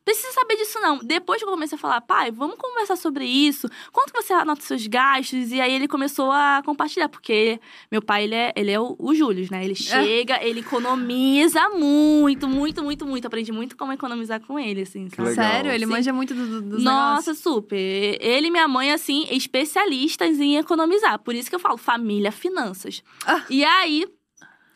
[0.08, 0.96] Precisa saber disso, não.
[0.96, 3.68] Depois que eu comecei a falar, pai, vamos conversar sobre isso.
[3.92, 5.52] Quanto você anota seus gastos?
[5.52, 7.60] E aí ele começou a compartilhar, porque
[7.92, 9.62] meu pai, ele é, ele é o, o Júlio, né?
[9.62, 13.26] Ele chega, ele economiza muito, muito, muito, muito.
[13.26, 15.10] Aprendi muito como economizar com ele, assim.
[15.34, 15.70] Sério?
[15.70, 15.92] Ele Sim.
[15.92, 17.38] manja muito do, do, dos Nossa, negócios.
[17.40, 17.76] super.
[18.18, 21.18] Ele e minha mãe, assim, especialistas em economizar.
[21.18, 23.02] Por isso que eu falo família, finanças.
[23.26, 23.44] Ah.
[23.50, 24.06] E aí,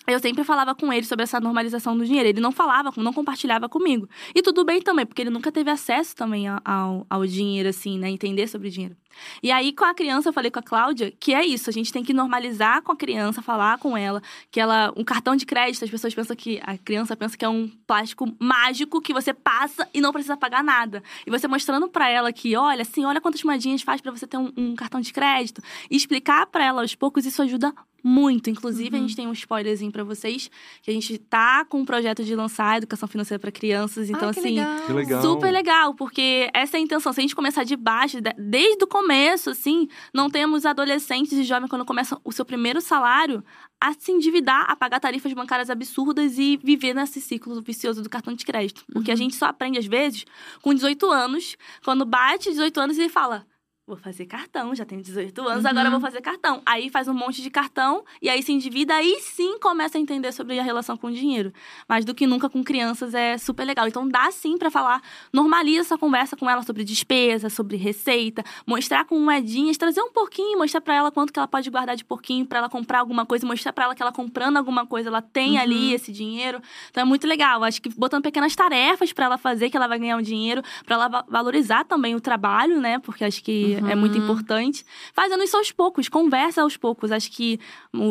[0.07, 2.29] eu sempre falava com ele sobre essa normalização do dinheiro.
[2.29, 4.09] Ele não falava, não compartilhava comigo.
[4.35, 8.11] E tudo bem também, porque ele nunca teve acesso também ao, ao, dinheiro, assim, né?
[8.11, 8.97] Entender sobre dinheiro.
[9.43, 11.69] E aí, com a criança, eu falei com a Cláudia que é isso.
[11.69, 14.23] A gente tem que normalizar com a criança, falar com ela.
[14.51, 14.93] Que ela...
[14.97, 16.61] Um cartão de crédito, as pessoas pensam que...
[16.65, 20.63] A criança pensa que é um plástico mágico que você passa e não precisa pagar
[20.63, 21.03] nada.
[21.27, 24.37] E você mostrando pra ela que, olha, assim, olha quantas moedinhas faz pra você ter
[24.37, 25.63] um, um cartão de crédito.
[25.91, 27.73] E explicar pra ela aos poucos, isso ajuda
[28.05, 28.51] muito.
[28.51, 29.07] Inclusive, a Uhum.
[29.07, 30.51] gente tem um spoilerzinho pra vocês,
[30.83, 34.11] que a gente tá com um projeto de lançar educação financeira pra crianças.
[34.11, 35.23] Então, Ai, que assim, legal.
[35.23, 37.13] Super legal, porque essa é a intenção.
[37.13, 39.02] Se a gente começar de baixo, de- desde o começo,
[39.51, 43.45] assim, não temos adolescentes e jovens quando começam o seu primeiro salário
[43.81, 48.33] a se endividar, a pagar tarifas bancárias absurdas e viver nesse ciclo vicioso do cartão
[48.35, 48.85] de crédito.
[48.93, 50.25] Porque a gente só aprende, às vezes,
[50.63, 53.47] com 18 anos, quando bate 18 anos e fala.
[53.93, 55.91] Vou fazer cartão, já tenho 18 anos, agora Uhum.
[55.91, 56.63] vou fazer cartão.
[56.65, 60.33] Aí faz um monte de cartão, e aí se endivida, aí sim começa a entender
[60.33, 61.53] sobre a relação com o dinheiro.
[61.87, 63.87] Mais do que nunca com crianças é super legal.
[63.87, 69.05] Então dá sim pra falar, normaliza essa conversa com ela sobre despesa, sobre receita, mostrar
[69.05, 72.47] com moedinhas, trazer um pouquinho, mostrar pra ela quanto que ela pode guardar de pouquinho
[72.47, 75.57] pra ela comprar alguma coisa, mostrar pra ela que ela comprando alguma coisa, ela tem
[75.57, 75.61] Uhum.
[75.61, 76.63] ali esse dinheiro.
[76.91, 77.63] Então é muito legal.
[77.63, 80.95] Acho que botando pequenas tarefas pra ela fazer, que ela vai ganhar um dinheiro, pra
[80.95, 82.99] ela va- valorizar também o trabalho, né?
[83.01, 84.25] Porque acho que é muito Uhum.
[84.25, 84.85] importante.
[85.13, 87.11] Fazendo isso aos poucos, conversa aos poucos.
[87.13, 87.59] Acho que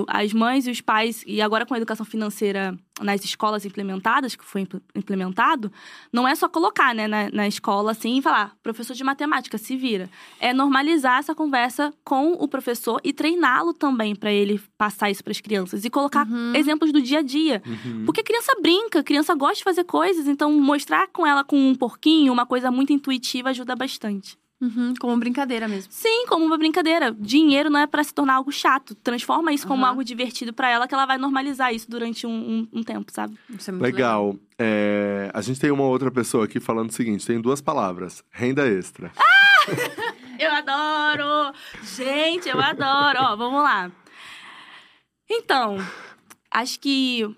[0.08, 4.46] as mães e os pais, e agora com a educação financeira nas escolas implementadas, que
[4.46, 5.72] foi impl- implementado,
[6.14, 9.76] não é só colocar né, na, na escola assim e falar, professor de matemática, se
[9.76, 10.08] vira.
[10.40, 15.32] É normalizar essa conversa com o professor e treiná-lo também para ele passar isso para
[15.32, 15.84] as crianças.
[15.84, 16.54] E colocar Uhum.
[16.56, 17.64] exemplos do dia a dia.
[17.66, 18.06] Uhum.
[18.06, 22.32] Porque criança brinca, criança gosta de fazer coisas, então mostrar com ela com um porquinho,
[22.32, 24.38] uma coisa muito intuitiva, ajuda bastante.
[24.62, 25.92] Uhum, como brincadeira mesmo.
[25.92, 27.12] Sim, como uma brincadeira.
[27.18, 28.94] Dinheiro não é pra se tornar algo chato.
[28.94, 29.90] Transforma isso como Aham.
[29.90, 33.36] algo divertido pra ela, que ela vai normalizar isso durante um, um- um tempo, sabe?
[33.50, 34.36] Isso é muito Legal.
[34.60, 38.68] É, a gente tem uma outra pessoa aqui falando o seguinte: tem duas palavras: renda
[38.68, 39.12] extra.
[40.40, 41.54] Eu adoro!
[41.84, 43.20] Gente, eu adoro!
[43.22, 43.92] Ó, vamos lá.
[45.30, 45.78] Então,
[46.50, 47.30] acho que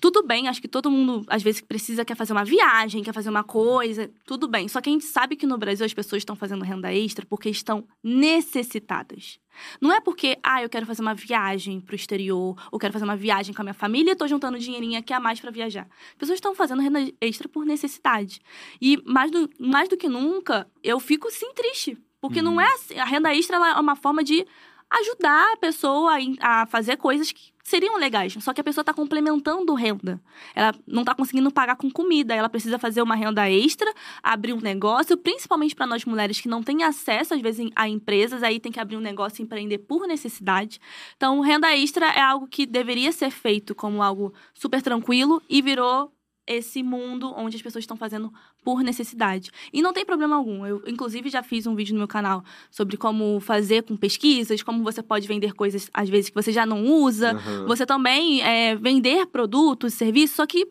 [0.00, 3.30] tudo bem, acho que todo mundo, às vezes, precisa, quer fazer uma viagem, quer fazer
[3.30, 4.68] uma coisa, tudo bem.
[4.68, 7.48] Só que a gente sabe que no Brasil as pessoas estão fazendo renda extra porque
[7.48, 9.40] estão necessitadas.
[9.80, 13.16] Não é porque, ah, eu quero fazer uma viagem pro exterior, ou quero fazer uma
[13.16, 15.88] viagem com a minha família e tô juntando dinheirinho aqui a mais pra viajar.
[16.10, 18.40] As pessoas estão fazendo renda extra por necessidade.
[18.80, 21.98] E mais do, mais do que nunca, eu fico sim triste.
[22.20, 22.98] Porque não é assim.
[22.98, 24.44] A renda extra é uma forma de
[24.90, 28.34] ajudar a pessoa a, fazer coisas que seriam legais.
[28.40, 30.20] Só que a pessoa está complementando renda.
[30.54, 32.34] Ela não está conseguindo pagar com comida.
[32.34, 36.62] Ela precisa fazer uma renda extra, abrir um negócio, principalmente para nós mulheres que não
[36.62, 40.06] têm acesso, às vezes, a empresas, aí tem que abrir um negócio e empreender por
[40.06, 40.80] necessidade.
[41.16, 46.10] Então, renda extra é algo que deveria ser feito como algo super tranquilo e virou
[46.48, 48.32] esse mundo onde as pessoas estão fazendo
[48.64, 49.50] por necessidade.
[49.72, 50.66] E não tem problema algum.
[50.66, 54.82] Eu, inclusive, já fiz um vídeo no meu canal sobre como fazer com pesquisas, como
[54.82, 57.32] você pode vender coisas, às vezes, que você já não usa.
[57.32, 57.66] Aham.
[57.66, 60.66] Você também é, vender produtos, serviços, só que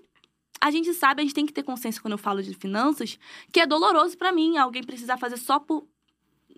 [0.59, 3.19] a gente sabe, a gente tem que ter consciência quando eu falo de finanças,
[3.51, 5.86] que é doloroso pra mim alguém precisar fazer só por.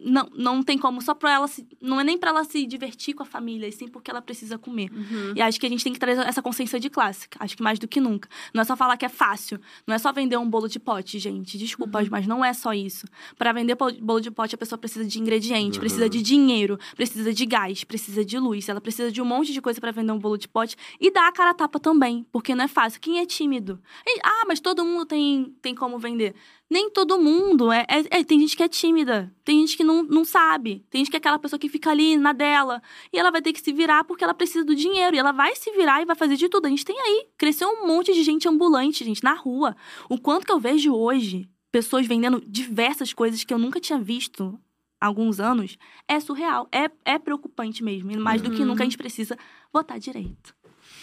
[0.01, 1.67] Não, não tem como, só pra ela se.
[1.81, 4.57] Não é nem pra ela se divertir com a família, e sim porque ela precisa
[4.57, 4.89] comer.
[4.91, 5.33] Uhum.
[5.35, 7.27] E acho que a gente tem que trazer essa consciência de classe.
[7.39, 8.29] Acho que mais do que nunca.
[8.53, 9.59] Não é só falar que é fácil.
[9.85, 11.57] Não é só vender um bolo de pote, gente.
[11.57, 13.05] Desculpa, mas não é só isso.
[13.37, 15.79] Para vender bolo de pote, a pessoa precisa de ingrediente, Uhum.
[15.81, 18.69] precisa de dinheiro, precisa de gás, precisa de luz.
[18.69, 20.75] Ela precisa de um monte de coisa para vender um bolo de pote.
[20.99, 23.01] E dar a cara a tapa também, porque não é fácil.
[23.01, 23.79] Quem é tímido?
[24.07, 26.33] E- ah, mas todo mundo tem, tem como vender.
[26.69, 27.71] Nem todo mundo.
[27.71, 29.33] É, é- é- tem gente que é tímida.
[29.43, 30.85] Tem gente que não, não sabe.
[30.89, 32.79] Tem gente que é aquela pessoa que fica ali na dela.
[33.11, 35.15] E ela vai ter que se virar porque ela precisa do dinheiro.
[35.15, 36.67] E ela vai se virar e vai fazer de tudo.
[36.67, 37.27] A gente tem aí.
[37.37, 39.75] Cresceu um monte de gente ambulante, gente, na rua.
[40.07, 44.59] O quanto que eu vejo hoje pessoas vendendo diversas coisas que eu nunca tinha visto
[45.01, 45.75] há alguns anos
[46.07, 46.67] é surreal.
[46.71, 48.11] É, é preocupante mesmo.
[48.11, 48.67] E mais do que Uhum.
[48.67, 49.35] nunca a gente precisa
[49.73, 50.53] votar direito.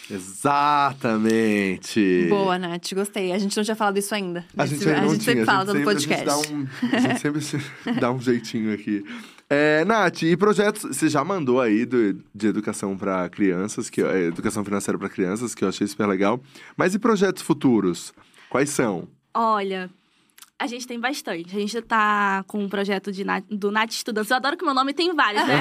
[0.09, 2.27] Exatamente.
[2.29, 2.93] Boa, Nath.
[2.93, 3.31] Gostei.
[3.31, 4.45] A gente não tinha falado isso ainda.
[4.55, 5.35] A gente ainda a não gente tinha.
[5.35, 6.29] sempre fala no podcast.
[6.29, 7.61] A gente, dá um, a gente sempre se-
[7.99, 9.03] dá um jeitinho aqui.
[9.49, 10.83] É, Nath, e projetos?
[10.83, 15.55] Você já mandou aí do- de educação para crianças, que é, educação financeira para crianças,
[15.55, 16.39] que eu achei super legal.
[16.75, 18.13] Mas e projetos futuros?
[18.49, 19.07] Quais são?
[19.33, 19.89] Olha,
[20.59, 21.55] a gente tem bastante.
[21.55, 24.31] A gente tá com um projeto de Nath- do Nath Estudantes.
[24.31, 25.53] Eu adoro que meu nome tem vários, né?
[25.53, 25.57] É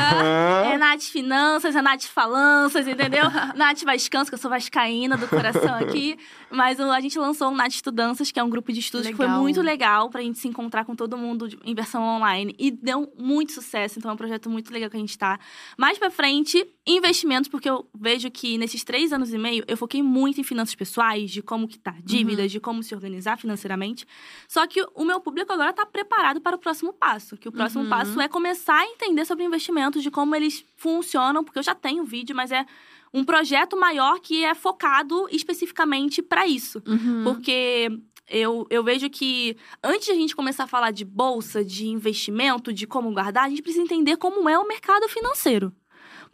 [0.73, 0.79] Aham.
[0.79, 3.25] Nath Finanças, é Nath Falanças, entendeu?
[3.55, 6.17] Nath Vascans, que eu sou vascaína do coração aqui.
[6.51, 9.27] Mas a gente lançou o Nath Estudanças, que é um grupo de estudos que foi
[9.27, 9.43] Legal.
[9.43, 12.55] muito legal pra gente se encontrar com todo mundo em versão online.
[12.59, 15.39] E deu muito sucesso, então é um projeto muito legal que a gente tá.
[15.77, 20.03] Mais pra frente, investimentos, porque eu vejo que nesses três anos e meio, eu foquei
[20.03, 24.07] muito em finanças pessoais, de como que tá dívidas, de como se organizar financeiramente.
[24.49, 27.37] Só que o meu público agora tá preparado para o próximo passo.
[27.37, 27.91] Que o próximo Uhum.
[27.91, 32.05] passo é começar a entender sobre investimentos, de como eles funcionam, porque eu já tenho
[32.05, 32.64] vídeo, mas é
[33.12, 36.82] um projeto maior que é focado especificamente para isso.
[36.87, 37.24] Uhum.
[37.24, 37.89] Porque
[38.28, 42.72] eu, eu vejo que antes de a gente começar a falar de bolsa, de investimento,
[42.72, 45.72] de como guardar, a gente precisa entender como é o mercado financeiro.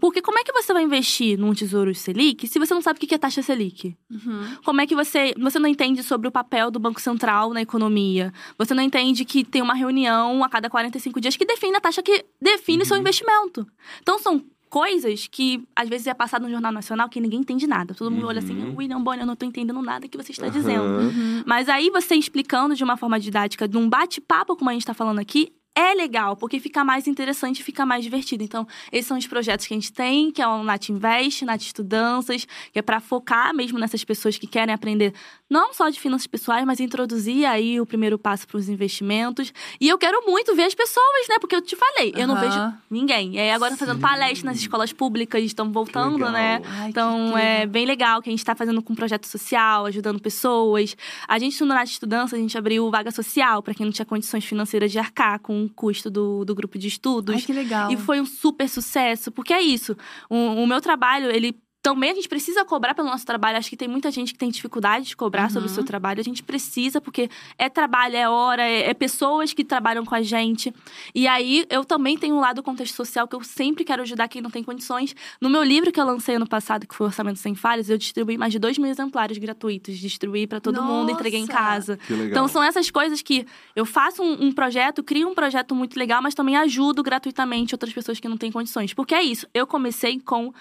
[0.03, 3.07] Porque como é que você vai investir num tesouro Selic se você não sabe o
[3.07, 3.97] que é taxa Selic?
[4.11, 4.57] Uhum.
[4.65, 5.33] Como é que você.
[5.39, 8.33] Você não entende sobre o papel do Banco Central na economia?
[8.59, 12.03] Você não entende que tem uma reunião a cada 45 dias que define a taxa
[12.03, 13.65] que define o seu investimento.
[14.01, 17.95] Então são coisas que às vezes é passado no Jornal Nacional que ninguém entende nada.
[17.95, 18.75] Todo mundo olha assim, Uhum.
[18.79, 20.53] William Bonner, eu não tô entendendo nada que você está Aham.
[20.53, 20.83] dizendo.
[20.83, 21.43] Uhum.
[21.47, 24.95] Mas aí você explicando de uma forma didática, de um bate-papo, como a gente tá
[24.95, 28.45] falando aqui, é legal, porque fica mais interessante, fica mais divertido.
[28.45, 31.63] Então, esses são os projetos que a gente tem, que é o Nath Invest, Nath
[31.63, 35.15] Estudanças, que é para focar mesmo nessas pessoas que querem aprender
[35.53, 39.53] não só de finanças pessoais, mas introduzir aí o primeiro passo para os investimentos.
[39.79, 41.37] E eu quero muito ver as pessoas, né?
[41.39, 42.59] Porque eu te falei, eu não vejo
[42.91, 43.35] ninguém.
[43.35, 46.63] E aí agora fazendo palestra nas escolas públicas, estão voltando, né?
[46.65, 50.19] Ai, Então, é bem legal que a gente está fazendo com um projeto social, ajudando
[50.21, 50.97] pessoas.
[51.29, 54.47] A gente, no Nath Estudança, a gente abriu vaga social para quem não tinha condições
[54.47, 57.35] financeiras de arcar com o custo do, do grupo de estudos.
[57.35, 57.93] Ai, que legal.
[57.93, 59.95] E foi um super sucesso, porque é isso.
[60.31, 61.55] O, o meu trabalho, ele.
[61.83, 63.59] Também a gente precisa cobrar pelo nosso trabalho.
[63.59, 65.75] Acho que tem muita gente que tem dificuldade de cobrar sobre o Uhum.
[65.75, 66.21] seu trabalho.
[66.21, 67.29] A gente precisa, porque
[67.59, 70.73] é trabalho, é hora, é, é pessoas que trabalham com a gente.
[71.13, 74.41] E aí, eu também tenho um lado contexto social que eu sempre quero ajudar quem
[74.41, 75.13] não tem condições.
[75.41, 78.39] No meu livro que eu lancei ano passado, que foi Orçamento Sem Falhas, eu distribuí
[78.39, 79.99] mais de 2 mil exemplares gratuitos.
[79.99, 81.53] Distribuí para todo mundo, entreguei em Nossa!
[81.53, 81.97] casa.
[82.07, 82.29] Que legal.
[82.29, 86.23] Então, são essas coisas que eu faço um, um projeto, crio um projeto muito legal,
[86.23, 88.95] mas também ajudo gratuitamente outras pessoas que não têm condições.
[88.95, 90.53] Porque é isso, eu comecei com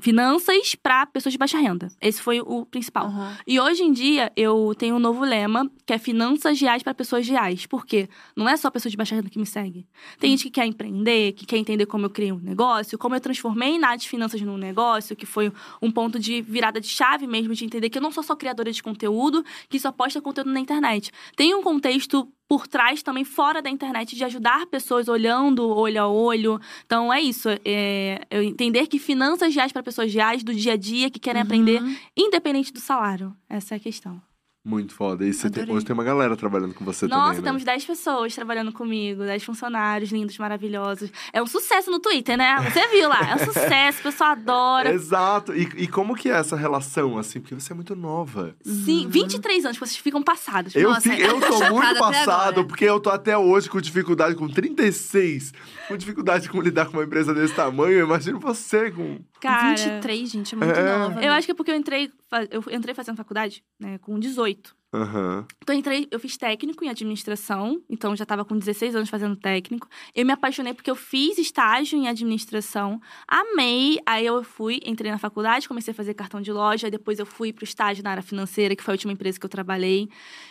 [0.00, 1.88] finanças para pessoas de baixa renda.
[2.00, 3.08] Esse foi o principal.
[3.08, 3.32] Uhum.
[3.46, 7.26] E hoje em dia eu tenho um novo lema, que é finanças reais para pessoas
[7.28, 7.66] reais.
[7.66, 8.08] Por quê?
[8.36, 9.86] Não é só pessoas de baixa renda que me seguem.
[10.18, 13.20] Tem gente que quer empreender, que quer entender como eu criei um negócio, como eu
[13.20, 15.52] transformei Nath Finanças num negócio, que foi
[15.82, 18.70] um ponto de virada de chave mesmo, de entender que eu não sou só criadora
[18.70, 21.10] de conteúdo, que só posta conteúdo na internet.
[21.34, 26.06] Tem um contexto por trás também, fora da internet, de ajudar pessoas olhando olho a
[26.08, 26.60] olho.
[26.84, 27.48] Então é isso.
[27.64, 31.42] É, eu entender que finanças reais para pessoas reais do dia a dia que querem
[31.42, 31.96] aprender, Uhum.
[32.16, 33.34] independente do salário.
[33.48, 34.20] Essa é a questão.
[34.68, 35.24] Muito foda.
[35.24, 37.42] E você tem- hoje tem uma galera trabalhando com você Nossa, também, né?
[37.44, 41.08] temos 10 pessoas trabalhando comigo, 10 funcionários lindos, maravilhosos.
[41.32, 42.56] É um sucesso no Twitter, né?
[42.68, 44.90] Você viu lá, é um sucesso, o pessoal adora.
[44.92, 45.54] Exato.
[45.54, 47.38] E, e como que é essa relação, assim?
[47.40, 48.56] Porque você é muito nova.
[48.64, 50.74] Sim, 23 anos, vocês ficam passados.
[50.74, 54.48] Eu, Nossa, fi- eu tô muito passado, porque eu tô até hoje com dificuldade, com
[54.48, 55.52] 36,
[55.86, 57.92] com dificuldade com lidar com uma empresa desse tamanho.
[58.00, 59.20] Eu imagino você com.
[59.40, 60.98] Cara, 23, gente, é muito É.
[60.98, 61.22] nova.
[61.22, 62.10] eu acho que é porque eu entrei,
[62.50, 64.75] eu entrei fazendo faculdade, né, com 18.
[64.94, 65.44] Aham.
[65.62, 69.10] Então, eu entrei, eu fiz técnico em administração, então eu já estava com 16 anos
[69.10, 69.88] fazendo técnico.
[70.14, 73.98] Eu me apaixonei porque eu fiz estágio em administração, amei.
[74.06, 77.52] Aí eu fui, entrei na faculdade, comecei a fazer cartão de loja, depois eu fui
[77.52, 80.08] pro estágio na área financeira, que foi a última empresa que eu trabalhei.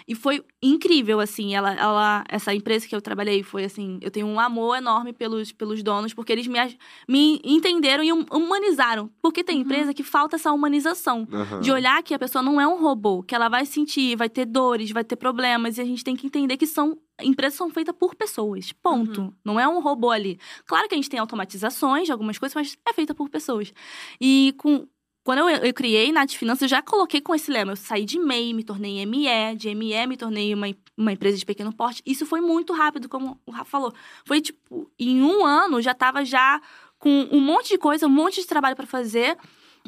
[0.08, 4.28] E foi incrível, assim, ela, ela essa empresa que eu trabalhei foi assim, eu tenho
[4.28, 6.60] um amor enorme pelos, pelos donos, porque eles me,
[7.08, 9.10] me entenderam e hum- humanizaram.
[9.22, 11.28] Porque tem empresa que falta essa humanização.
[11.32, 11.62] aham.
[11.62, 14.46] De olhar que a pessoa não é um robô, que ela vai sentir, vai ter
[14.46, 16.98] dores, vai ter problemas, e a gente tem que entender que são.
[17.22, 18.72] Empresas são feitas por pessoas.
[18.72, 19.22] Ponto.
[19.22, 19.34] Uhum.
[19.44, 20.40] Não é um robô ali.
[20.66, 23.74] Claro que a gente tem automatizações de algumas coisas, mas é feita por pessoas.
[24.20, 24.88] E com.
[25.24, 27.72] Quando eu, eu criei Nath Finanças, eu já coloquei com esse lema.
[27.72, 31.44] Eu saí de MEI, me tornei ME, de ME me tornei uma, uma empresa de
[31.44, 32.04] pequeno porte.
[32.06, 33.94] Isso foi muito rápido, como o Rafa falou.
[34.24, 36.62] Foi tipo, em um ano já tava já
[37.00, 39.36] com um monte de coisa, um monte de trabalho para fazer.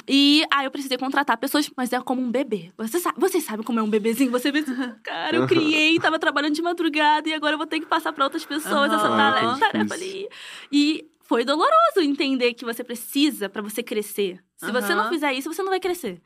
[0.07, 2.71] E aí eu precisei contratar pessoas, mas é como um bebê.
[2.77, 4.31] Você sabe, vocês sabem como é um bebezinho?
[4.31, 4.63] Você vê,
[5.03, 8.23] cara, eu criei, tava trabalhando de madrugada e agora eu vou ter que passar para
[8.23, 10.07] outras pessoas essa Ah, que tarefa difícil.
[10.07, 10.29] ali.
[10.71, 14.39] E foi doloroso entender que você precisa para você crescer.
[14.55, 16.21] Se você não fizer isso, você não vai crescer.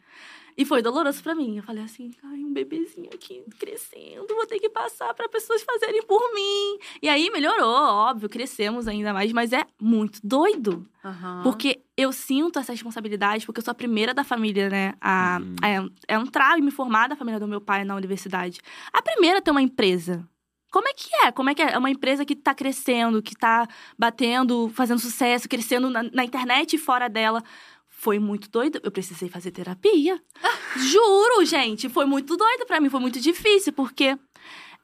[0.57, 1.57] E foi doloroso pra mim.
[1.57, 6.03] Eu falei assim, ai, um bebezinho aqui crescendo, vou ter que passar pra pessoas fazerem
[6.03, 6.77] por mim.
[7.01, 10.87] E aí melhorou, óbvio, crescemos ainda mais, mas é muito doido.
[11.03, 11.41] Aham.
[11.43, 15.55] Porque eu sinto essa responsabilidade, porque eu sou a primeira da família, né, a, Uhum.
[16.09, 18.59] a, a entrar e me formar da família do meu pai na universidade.
[18.93, 20.27] A primeira a ter uma empresa.
[20.71, 21.31] Como é que é?
[21.31, 21.73] Como é que é?
[21.73, 26.73] É uma empresa que tá crescendo, que tá batendo, fazendo sucesso, crescendo na, na internet
[26.75, 27.43] e fora dela.
[28.01, 28.79] Foi muito doido.
[28.83, 30.19] Eu precisei fazer terapia.
[30.91, 31.87] Juro, gente.
[31.87, 32.89] Foi muito doido pra mim.
[32.89, 34.17] Foi muito difícil, porque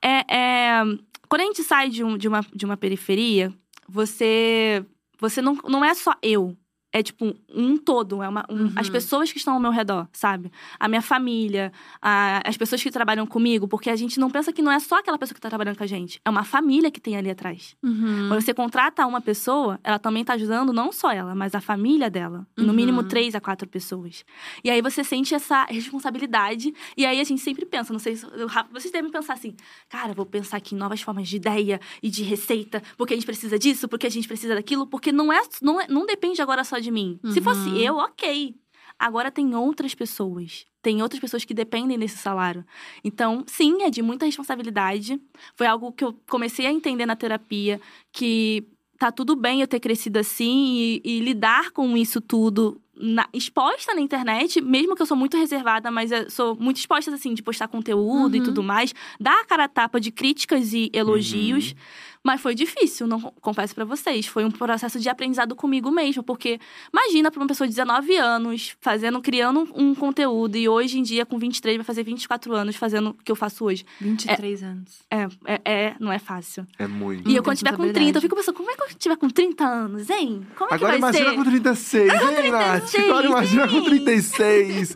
[0.03, 0.81] é, é,
[1.27, 3.51] quando a gente sai de, um- de uma, de uma periferia,
[3.89, 4.85] você,
[5.19, 6.55] você não, não é só eu.
[6.93, 8.71] é tipo um todo, é uma, um, Uhum.
[8.75, 10.51] as pessoas que estão ao meu redor, sabe?
[10.79, 14.61] A minha família, a- as pessoas que trabalham comigo, porque a gente não pensa que
[14.61, 16.99] não é só aquela pessoa que tá trabalhando com a gente, é uma família que
[17.01, 17.75] tem ali atrás.
[17.83, 18.27] Uhum.
[18.29, 22.09] Quando você contrata uma pessoa, ela também tá ajudando não só ela, mas a família
[22.09, 22.45] dela.
[22.57, 22.73] E no Uhum.
[22.73, 24.23] mínimo três a quatro pessoas.
[24.63, 26.73] E aí você sente essa responsabilidade.
[26.95, 28.25] E aí a gente sempre pensa, não sei se.
[28.71, 29.55] Vocês devem pensar assim,
[29.89, 33.25] cara, vou pensar aqui em novas formas de ideia e de receita, porque a gente
[33.25, 36.63] precisa disso, porque a gente precisa daquilo, porque não é, não, é- não depende agora
[36.63, 37.19] só de mim.
[37.31, 37.43] Se Uhum.
[37.49, 38.55] Fosse eu, ok.
[38.99, 40.65] Agora tem outras pessoas.
[40.81, 42.65] Tem outras pessoas que dependem desse salário.
[43.03, 45.19] Então, sim, é de muita responsabilidade.
[45.55, 47.79] Foi algo que eu comecei a entender na terapia,
[48.11, 48.63] que
[48.97, 53.93] tá tudo bem eu ter crescido assim e, e lidar com isso tudo na- exposta
[53.93, 57.67] na internet, mesmo que eu sou muito reservada, mas sou muito exposta, assim, de postar
[57.67, 58.45] conteúdo e Uhum.
[58.45, 61.75] tudo mais, dar a cara a tapa de críticas e elogios.
[62.23, 64.25] Mas foi difícil, não confesso pra vocês.
[64.25, 66.59] Foi um processo de aprendizado comigo mesmo, porque
[66.91, 71.25] imagina pra uma pessoa de 19 anos fazendo, criando um, conteúdo e hoje em dia
[71.25, 73.85] com 23 vai fazer 24 anos fazendo o que eu faço hoje.
[74.01, 74.99] 23 anos.
[75.09, 76.65] É, é, é- não é fácil.
[76.77, 77.29] É muito.
[77.29, 78.11] E eu quando tiver com responsabilidade.
[78.13, 80.45] 30, eu fico pensando, como é que eu tiver com 30 anos, hein?
[80.57, 81.35] Como é Agora que vai imagina ser?
[81.35, 82.79] com 36, hein, Nath?
[82.91, 83.83] 36, Agora imagina com hein?
[83.85, 84.95] 36.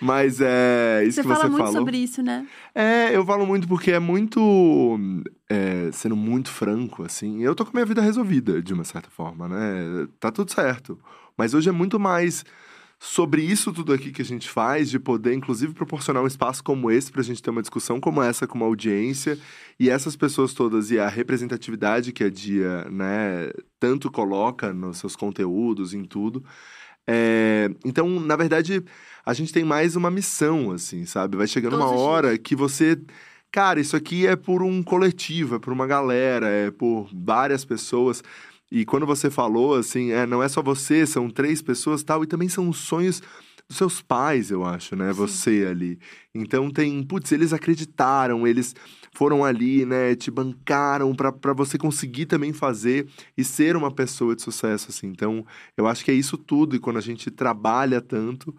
[0.00, 1.78] Mas é isso Você que fala você muito falou.
[1.80, 2.46] sobre isso, né?
[2.74, 4.98] É, eu falo muito porque é muito.
[5.48, 7.42] é, sendo muito franco, assim.
[7.42, 10.06] Eu tô com a minha vida resolvida, de uma certa forma, né?
[10.20, 10.98] Tá tudo certo.
[11.36, 12.44] Mas hoje é muito mais
[12.98, 16.90] sobre isso tudo aqui que a gente faz, de poder, inclusive, proporcionar um espaço como
[16.90, 19.38] esse pra gente ter uma discussão como essa com uma audiência.
[19.78, 25.16] E essas pessoas todas e a representatividade que a Dia, né, tanto coloca nos seus
[25.16, 26.44] conteúdos, em tudo.
[27.06, 28.82] É, então, na verdade,
[29.24, 31.36] a gente tem mais uma missão, assim, sabe?
[31.36, 33.00] Vai chegando Todos uma hora que você.
[33.50, 38.22] Cara, isso aqui é por um coletivo, é por uma galera, é por várias pessoas.
[38.70, 42.26] E quando você falou, assim, é, não é só você, são três pessoas tal, e
[42.26, 43.22] também são os sonhos
[43.68, 45.12] dos seus pais, eu acho, né?
[45.12, 45.18] Sim.
[45.18, 45.98] Você ali.
[46.34, 48.74] Então tem, putz, eles acreditaram, eles
[49.14, 50.14] foram ali, né?
[50.14, 53.06] Te bancaram pra você conseguir também fazer
[53.36, 55.06] e ser uma pessoa de sucesso, assim.
[55.06, 55.46] Então,
[55.76, 58.54] eu acho que é isso tudo, e quando a gente trabalha tanto,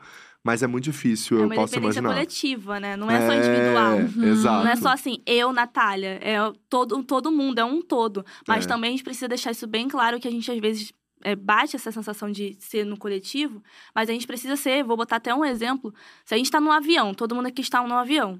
[0.45, 2.13] mas é muito difícil, É eu uma posso independência imaginar.
[2.13, 2.95] coletiva, né?
[2.95, 3.97] Não é só individual.
[3.97, 4.31] Uhum.
[4.31, 4.63] Exato.
[4.63, 6.19] Não é só assim, eu, Natália.
[6.21, 6.37] É
[6.69, 8.23] todo, todo mundo, é um todo.
[8.47, 8.67] Mas É.
[8.67, 10.93] também a gente precisa deixar isso bem claro que a gente, às vezes,
[11.23, 13.63] é, bate essa sensação de ser no coletivo,
[13.95, 15.91] mas a gente precisa ser, vou botar até um exemplo.
[16.23, 18.39] Se a gente tá num avião, todo mundo aqui está no avião.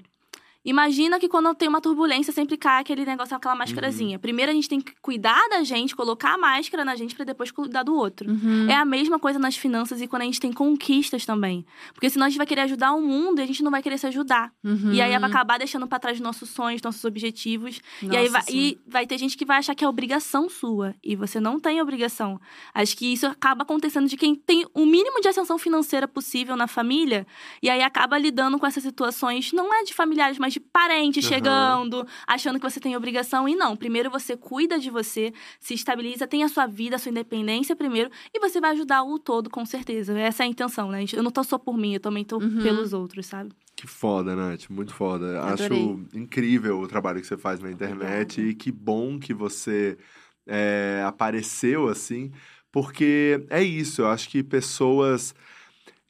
[0.66, 4.18] Imagina que quando tem uma turbulência, sempre cai aquele negócio, aquela máscarazinha.
[4.18, 7.52] Primeiro a gente tem que cuidar da gente, colocar a máscara na gente pra depois
[7.52, 8.28] cuidar do outro.
[8.28, 8.68] Uhum.
[8.68, 11.64] É a mesma coisa nas finanças e quando a gente tem conquistas também.
[11.94, 13.96] Porque senão a gente vai querer ajudar o mundo e a gente não vai querer
[13.96, 14.52] se ajudar.
[14.64, 14.92] Uhum.
[14.92, 17.80] E aí vai acabar deixando pra trás nossos sonhos, nossos objetivos.
[18.02, 20.96] e aí Nossa, vai, e vai ter gente que vai achar que é obrigação sua.
[21.00, 22.40] E você não tem obrigação.
[22.74, 26.66] Acho que isso acaba acontecendo de quem tem o mínimo de ascensão financeira possível na
[26.66, 27.24] família.
[27.62, 31.34] E aí acaba lidando com essas situações, não é de familiares, mas de parentes Aham.
[31.34, 33.46] chegando, achando que você tem obrigação.
[33.48, 33.76] E não.
[33.76, 38.10] Primeiro você cuida de você, se estabiliza, tem a sua vida, a sua independência primeiro.
[38.32, 40.18] E você vai ajudar o todo, com certeza.
[40.18, 41.04] Essa é a intenção, né?
[41.12, 42.62] Eu não tô só por mim, eu também tô Uhum.
[42.62, 43.50] pelos outros, sabe?
[43.74, 44.70] Que foda, Nath.
[44.70, 45.40] Muito foda.
[45.42, 45.78] Adorei.
[45.82, 48.50] Acho incrível o trabalho que você faz na internet Obrigada.
[48.50, 49.98] e que bom que você
[50.46, 52.30] é, apareceu assim,
[52.72, 54.00] porque é isso.
[54.02, 55.34] Eu acho que pessoas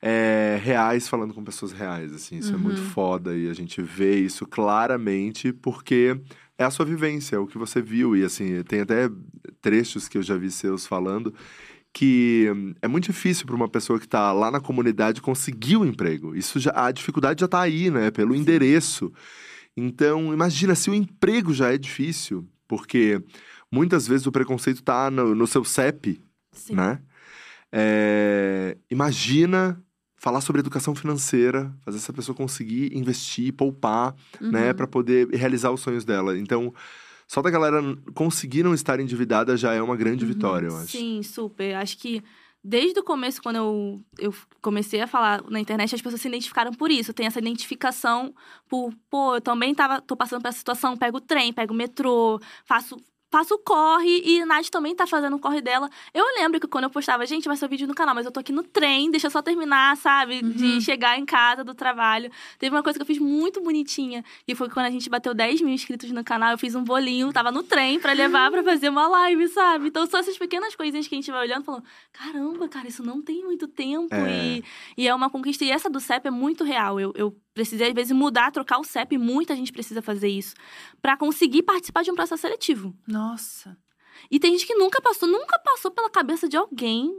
[0.08, 2.90] é, reais falando com pessoas reais, assim, isso é muito Uhum.
[2.90, 6.16] foda e a gente vê isso claramente porque
[6.56, 9.10] é a sua vivência, é o que você viu e assim tem até
[9.60, 11.34] trechos que eu já vi seus falando
[11.92, 15.84] que hum, é muito difícil para uma pessoa que está lá na comunidade conseguir o
[15.84, 16.36] emprego.
[16.36, 18.10] Isso já a dificuldade já está aí, né?
[18.10, 19.10] Pelo endereço.
[19.74, 23.20] Então, imagina se o emprego já é difícil, porque
[23.72, 26.20] muitas vezes o preconceito está no, no seu CEP,
[26.52, 26.74] Sim.
[26.74, 27.00] né?
[27.72, 29.82] É, imagina
[30.16, 34.74] falar sobre educação financeira, fazer essa pessoa conseguir investir, poupar, né, Uhum.
[34.74, 36.36] para poder realizar os sonhos dela.
[36.38, 36.72] Então,
[37.28, 37.80] só da galera
[38.14, 40.32] conseguir não estar endividada já é uma grande Uhum.
[40.32, 40.96] vitória, eu acho.
[40.96, 41.74] Sim, super.
[41.74, 42.22] Acho que
[42.64, 46.72] desde o começo, quando eu, eu comecei a falar na internet, as pessoas se identificaram
[46.72, 47.12] por isso.
[47.12, 48.34] Tem essa identificação
[48.68, 51.76] por, pô, eu também tava, tô passando por essa situação, pego o trem, pego o
[51.76, 52.96] metrô, faço.
[53.30, 55.90] Faço o corre e Nath também tá fazendo o corre dela.
[56.14, 58.38] Eu lembro que quando eu postava, gente, vai ser vídeo no canal, mas eu tô
[58.38, 60.40] aqui no trem, deixa eu só terminar, sabe?
[60.42, 60.50] Uhum.
[60.50, 62.30] De chegar em casa do trabalho.
[62.58, 65.60] Teve uma coisa que eu fiz muito bonitinha, que foi quando a gente bateu 10
[65.60, 68.88] mil inscritos no canal, eu fiz um bolinho, tava no trem pra levar pra fazer
[68.88, 69.88] uma live, sabe?
[69.88, 73.02] Então são essas pequenas coisinhas que a gente vai olhando e falando: caramba, cara, isso
[73.02, 74.14] não tem muito tempo.
[74.14, 74.58] É.
[74.58, 74.64] E,
[74.96, 75.64] e é uma conquista.
[75.64, 77.00] E essa do CEP é muito real.
[77.00, 80.54] Eu, eu precisei, às vezes, mudar, trocar o CEP, muita gente precisa fazer isso,
[81.00, 82.94] pra conseguir participar de um processo seletivo.
[83.08, 83.74] Nossa.
[84.30, 87.10] E tem gente que nunca passou, nunca passou pela cabeça de alguém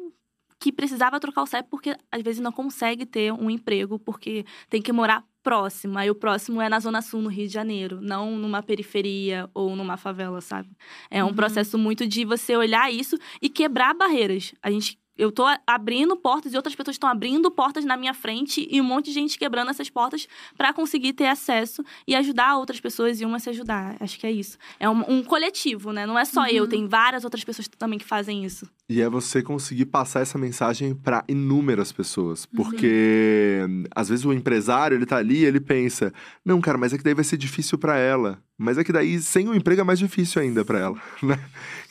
[0.59, 4.81] que precisava trocar o CEP porque às vezes não consegue ter um emprego porque tem
[4.81, 5.97] que morar próximo.
[5.97, 9.75] Aí o próximo é na Zona Sul, no Rio de Janeiro, não numa periferia ou
[9.75, 10.69] numa favela, sabe?
[11.09, 11.33] É um Uhum.
[11.35, 14.53] processo muito de você olhar isso e quebrar barreiras.
[14.61, 18.67] A gente eu tô abrindo portas e outras pessoas estão abrindo portas na minha frente
[18.69, 20.27] e um monte de gente quebrando essas portas
[20.57, 23.95] para conseguir ter acesso e ajudar outras pessoas e uma se ajudar.
[23.99, 24.57] Acho que é isso.
[24.79, 26.05] É um, um coletivo, né?
[26.05, 28.69] Não é só eu, tem várias outras pessoas também que fazem isso.
[28.89, 32.45] E é você conseguir passar essa mensagem para inúmeras pessoas.
[32.45, 33.59] Porque
[33.93, 36.13] às vezes o empresário, ele tá ali, ele pensa:
[36.45, 38.39] "Não, cara, mas é que daí vai ser difícil para ela".
[38.57, 41.37] Mas é que daí sem o emprego é mais difícil ainda para ela, né?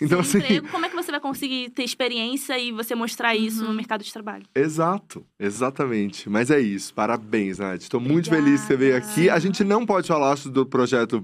[0.01, 3.36] Então Sem assim, emprego, como é que você vai conseguir ter experiência e você mostrar
[3.36, 4.44] isso no mercado de trabalho?
[4.55, 6.28] Exato, exatamente.
[6.28, 6.93] Mas é isso.
[6.94, 7.82] Parabéns, Nath.
[7.82, 8.43] Estou muito Obrigada.
[8.44, 9.31] feliz que você veio aqui.
[9.31, 11.23] A gente não pode falar do projeto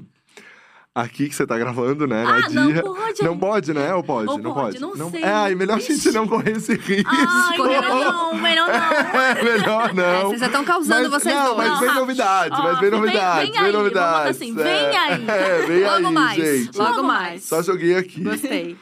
[0.94, 2.23] aqui que você tá gravando, né?
[2.24, 2.82] na Ah, não Dia.
[2.82, 3.23] pode.
[3.23, 3.94] Não pode, né?
[3.94, 4.28] Ou pode?
[4.31, 4.98] Ou não pode, pode.
[4.98, 5.23] não sei.
[5.23, 6.12] É, melhor a gente Ixi.
[6.12, 7.10] não correr esse risco.
[7.10, 8.73] Ai, melhor não, melhor não.
[9.23, 10.28] É, melhor É, não.
[10.28, 11.69] vocês já estão causando Mas- vocês não, dois.
[11.69, 14.36] mas vem Não, novidades, ó, mas vem vem- novidades, vem aí, vamos novidades.
[14.36, 15.24] assim, vem aí.
[15.28, 16.36] É, vem Logo aí, mais.
[16.36, 16.77] gente.
[16.78, 17.44] Logo mais.
[17.44, 18.23] Só joguei aqui.
[18.23, 18.77] Gostei.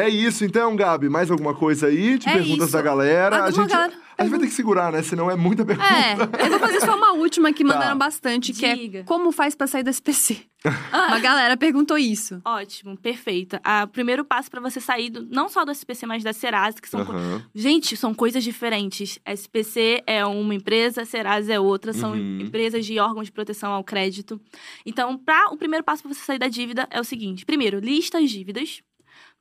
[0.00, 1.08] É isso, então, Gabi.
[1.08, 2.72] Mais alguma coisa aí de É perguntas isso.
[2.76, 3.36] da galera?
[3.36, 5.02] A Alguma gente, galera- a gente vai ter que segurar, né?
[5.02, 5.88] Senão é muita pergunta.
[5.88, 6.12] É,
[6.44, 7.72] eu vou fazer só uma última que Tá.
[7.74, 8.98] mandaram bastante, que Diga.
[9.00, 10.40] é como faz pra sair do SPC.
[10.92, 12.40] Uma galera perguntou isso.
[12.44, 13.60] Ótimo, perfeita.
[13.84, 16.88] O primeiro passo para você sair do, não só do SPC, mas da Serasa, que
[16.88, 17.42] são co- Aham.
[17.54, 19.20] Gente, são coisas diferentes.
[19.24, 22.40] SPC é uma empresa, Serasa é outra, são Uhum.
[22.40, 24.40] empresas de órgãos de proteção ao crédito.
[24.84, 28.18] Então, pra, o primeiro passo para você sair da dívida é o seguinte: primeiro, lista
[28.18, 28.82] as dívidas.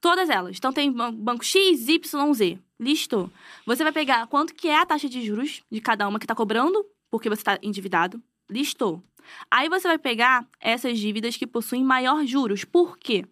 [0.01, 0.57] Todas elas.
[0.57, 2.59] Então, tem ban- banco X, Y, Z.
[2.79, 3.31] Listou.
[3.65, 6.35] Você vai pegar quanto que é a taxa de juros de cada uma que está
[6.35, 8.21] cobrando, porque você está endividado.
[8.49, 9.01] Listou.
[9.51, 12.63] Aí você vai pegar essas dívidas que possuem maior juros.
[12.63, 13.25] Por quê?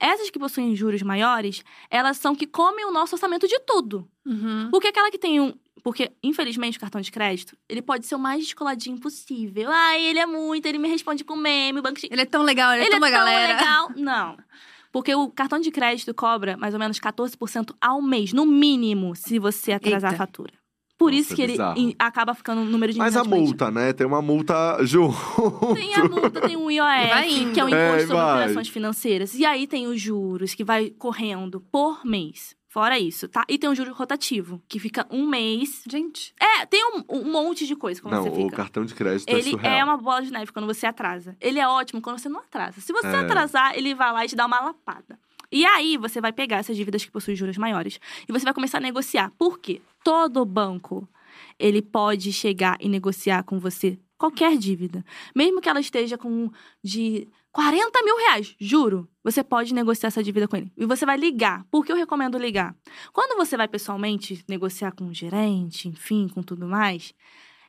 [0.00, 4.08] Essas que possuem juros maiores, elas são que comem o nosso orçamento de tudo.
[4.24, 4.68] Uhum.
[4.70, 5.52] Porque aquela que tem um.
[5.82, 9.68] Porque, infelizmente, o cartão de crédito, ele pode ser o mais descoladinho possível.
[9.70, 12.08] Ai, ele é muito, ele me responde com meme, o banco X.
[12.10, 13.56] Ele é tão legal, ele, Ele é tão é tão galera.
[13.56, 13.90] legal.
[13.98, 14.36] Não.
[14.92, 19.38] Porque o cartão de crédito cobra mais ou menos 14% ao mês, no mínimo, se
[19.38, 20.22] você atrasar Eita.
[20.22, 20.52] a fatura.
[20.98, 21.78] Por Nossa, isso que ele bizarro.
[21.80, 23.92] in- acaba ficando um número de Mas a multa, né?
[23.92, 25.16] Tem uma multa junto.
[25.74, 28.34] Tem a multa, tem o IOF, que é o É, Imposto sobre vai.
[28.42, 29.34] Operações Financeiras.
[29.34, 32.54] E aí tem os juros, que vai correndo por mês.
[32.72, 33.44] Fora isso, tá?
[33.50, 35.82] E tem o juro rotativo, que fica um mês.
[35.86, 38.56] Gente, É, tem um, um monte de coisa como Não, você o fica.
[38.56, 39.74] cartão de crédito é Ele surreal.
[39.76, 41.36] é uma bola de neve quando você atrasa.
[41.38, 42.80] Ele é ótimo quando você não atrasa.
[42.80, 43.16] Se você É.
[43.16, 45.18] atrasar, ele vai lá e te dá uma lapada.
[45.50, 48.78] E aí, você vai pegar essas dívidas que possuem juros maiores e você vai começar
[48.78, 49.30] a negociar.
[49.36, 49.82] Por quê?
[50.02, 51.06] Todo banco,
[51.58, 55.04] ele pode chegar e negociar com você qualquer dívida.
[55.36, 56.50] Mesmo que ela esteja com
[56.82, 59.08] de 40 mil reais, juro.
[59.22, 60.72] Você pode negociar essa dívida com ele.
[60.76, 61.64] E você vai ligar.
[61.70, 62.74] Por que eu recomendo ligar?
[63.12, 67.14] Quando você vai pessoalmente negociar com o gerente, enfim, com tudo mais,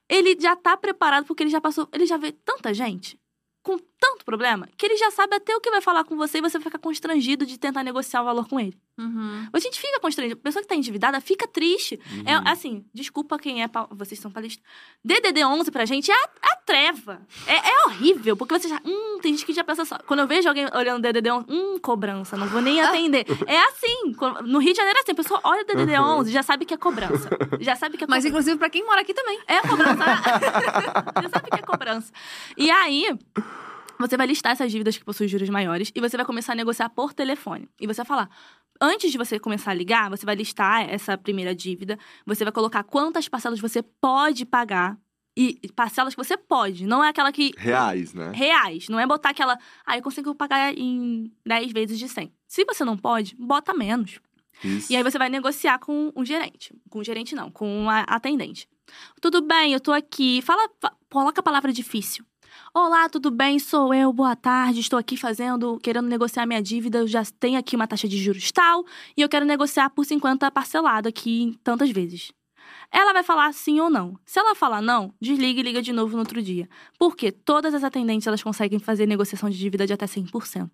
[0.10, 3.20] ele já tá preparado porque ele já passou, ele já vê tanta gente
[3.62, 6.42] com tanto problema que ele já sabe até o que vai falar com você e
[6.42, 8.78] você vai ficar constrangido de tentar negociar o valor com ele.
[8.98, 9.48] uhum.
[9.54, 10.38] A gente fica constrangido.
[10.40, 11.98] A pessoa que tá endividada fica triste.
[12.12, 12.24] Uhum.
[12.26, 13.68] É assim, desculpa quem é.
[13.70, 14.62] pau- Vocês são palistas.
[15.06, 17.22] DDD 11 pra gente é a, a treva.
[17.48, 18.82] É, é horrível, porque você já.
[18.86, 19.98] Hum, tem gente que já pensa só.
[20.00, 23.26] Quando eu vejo alguém olhando DDD 11, hum, cobrança, não vou nem atender.
[23.48, 24.14] É assim.
[24.46, 26.20] No Rio de Janeiro é assim, a pessoa olha o DDD Uhum.
[26.20, 27.30] 11 já sabe que é cobrança.
[27.62, 28.28] Já sabe que é Mas cobrança.
[28.28, 29.40] inclusive pra quem mora aqui também.
[29.48, 29.94] É cobrança.
[31.22, 32.12] Você sabe que é cobrança.
[32.58, 33.08] E aí,
[34.08, 36.90] você vai listar essas dívidas que possuem juros maiores e você vai começar a negociar
[36.90, 37.68] por telefone.
[37.80, 38.30] E você vai falar.
[38.82, 42.84] Antes de você começar a ligar, você vai listar essa primeira dívida, você vai colocar
[42.84, 44.98] quantas parcelas você pode pagar.
[45.36, 47.54] E parcelas que você pode, não é aquela que.
[47.58, 48.32] Reais, né?
[48.36, 48.88] Reais.
[48.88, 49.58] Não é botar aquela.
[49.84, 52.32] Ah, eu consigo pagar em 10 vezes de 100.
[52.48, 54.20] Se você não pode, bota menos.
[54.64, 54.94] Isso.
[54.94, 56.72] E aí você vai negociar com o gerente.
[56.90, 58.68] Com o gerente não, com a atendente.
[59.20, 60.40] Tudo bem, eu tô aqui.
[60.44, 62.24] Fala, fa- coloca a palavra difícil.
[62.76, 63.60] Olá, tudo bem?
[63.60, 64.12] Sou eu.
[64.12, 64.80] Boa tarde.
[64.80, 66.98] Estou aqui fazendo, querendo negociar minha dívida.
[66.98, 68.84] Eu já tenho aqui uma taxa de juros tal
[69.16, 72.32] e eu quero negociar por 50 parcelado aqui tantas vezes.
[72.92, 74.18] Ela vai falar sim ou não.
[74.26, 76.68] Se ela falar não, desliga e liga de novo no outro dia.
[76.98, 80.72] Porque todas as atendentes elas conseguem fazer negociação de dívida de até 100%.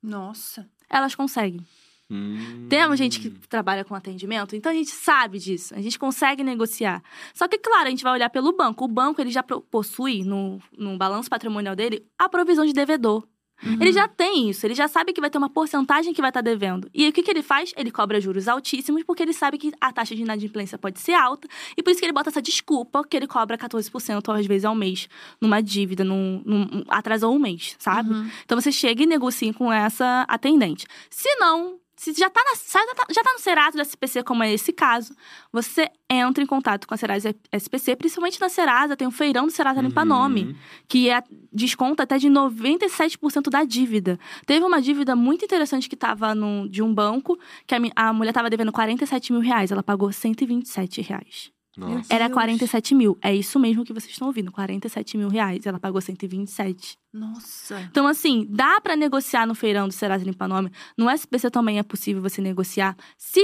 [0.00, 0.70] Nossa.
[0.88, 1.66] Elas conseguem.
[2.10, 2.66] Hum.
[2.68, 7.02] Temos gente que trabalha com atendimento, então a gente sabe disso, a gente consegue negociar.
[7.32, 8.84] Só que, claro, a gente vai olhar pelo banco.
[8.84, 13.24] O banco ele já possui no, no balanço patrimonial dele a provisão de devedor.
[13.62, 13.74] Uhum.
[13.78, 16.40] Ele já tem isso, ele já sabe que vai ter uma porcentagem que vai estar
[16.40, 16.88] devendo.
[16.94, 17.74] E o que, que ele faz?
[17.76, 21.46] Ele cobra juros altíssimos, porque ele sabe que a taxa de inadimplência pode ser alta,
[21.76, 24.74] e por isso que ele bota essa desculpa que ele cobra 14% às vezes ao
[24.74, 25.08] mês
[25.38, 28.08] numa dívida, num, num- atrasou um mês, sabe?
[28.10, 28.30] Uhum.
[28.46, 30.86] Então você chega e negocia com essa atendente.
[31.10, 32.54] Se não, se já tá, na,
[33.12, 35.14] já tá, no Serasa do SPC, como é esse caso,
[35.52, 39.52] você entra em contato com a Serasa SPC, principalmente na Serasa, tem o feirão do
[39.52, 40.54] Serasa Limpa Nome, Uhum.
[40.88, 41.22] que é
[41.52, 44.18] desconta até de 97% da dívida.
[44.46, 48.32] Teve uma dívida muito interessante que tava no, de um banco, que a, a mulher
[48.32, 51.52] tava devendo 47 mil reais, ela pagou 127 reais.
[51.76, 52.12] Nossa.
[52.12, 52.34] Era Deus.
[52.34, 53.18] 47 mil.
[53.22, 55.64] É isso mesmo que vocês estão ouvindo, 47 mil reais.
[55.66, 56.98] Ela pagou 127.
[57.12, 57.80] Nossa.
[57.82, 60.70] Então, assim, dá pra negociar no feirão do Serasa Limpa Nome.
[60.96, 62.96] No SPC também é possível você negociar.
[63.16, 63.42] Se,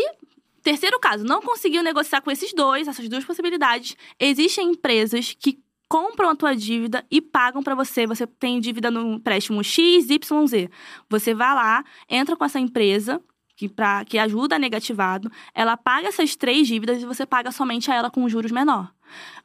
[0.63, 6.31] terceiro caso, não conseguiu negociar com esses dois, essas duas possibilidades, existem empresas que compram
[6.31, 8.07] a tua dívida e pagam pra você.
[8.07, 10.69] Você tem dívida no empréstimo XYZ.
[11.09, 13.23] Você vai lá, entra com essa empresa
[13.57, 17.91] que, pra, que ajuda a negativado, ela paga essas três dívidas e você paga somente
[17.91, 18.93] a ela com juros menor.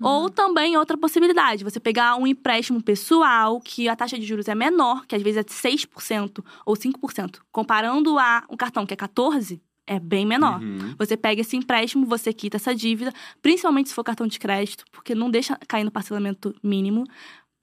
[0.02, 4.56] Ou também outra possibilidade, você pegar um empréstimo pessoal, que a taxa de juros é
[4.56, 8.98] menor, que às vezes é de 6% ou 5%, comparando a um cartão que é
[8.98, 10.62] 14%, é bem menor.
[10.62, 10.96] Uhum.
[10.98, 13.12] Você pega esse empréstimo, você quita essa dívida,
[13.42, 17.04] principalmente se for cartão de crédito, porque não deixa cair no parcelamento mínimo.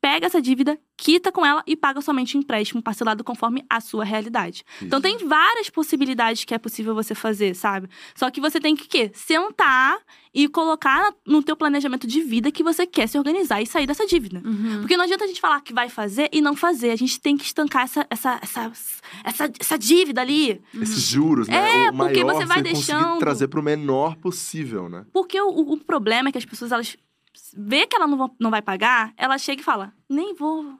[0.00, 4.04] Pega essa dívida, quita com ela e paga somente o empréstimo parcelado conforme a sua
[4.04, 4.64] realidade.
[4.80, 7.88] Então tem várias possibilidades que é possível você fazer, sabe?
[8.14, 9.10] Só que você tem que quê?
[9.12, 9.98] sentar
[10.32, 14.06] e colocar no teu planejamento de vida que você quer se organizar e sair dessa
[14.06, 14.40] dívida.
[14.44, 14.80] Uhum.
[14.80, 16.90] Porque não adianta a gente falar que vai fazer e não fazer.
[16.90, 18.72] A gente tem que estancar essa, essa, essa,
[19.24, 20.60] essa, essa dívida ali.
[20.80, 21.86] Esses juros, né?
[21.86, 25.04] É, o porque maior você vai conseguir deixando- trazer pro menor possível, né?
[25.12, 26.96] Porque o, o problema é que as pessoas, elas
[27.56, 30.78] vê que ela não, não vai pagar, ela chega e fala: nem vou.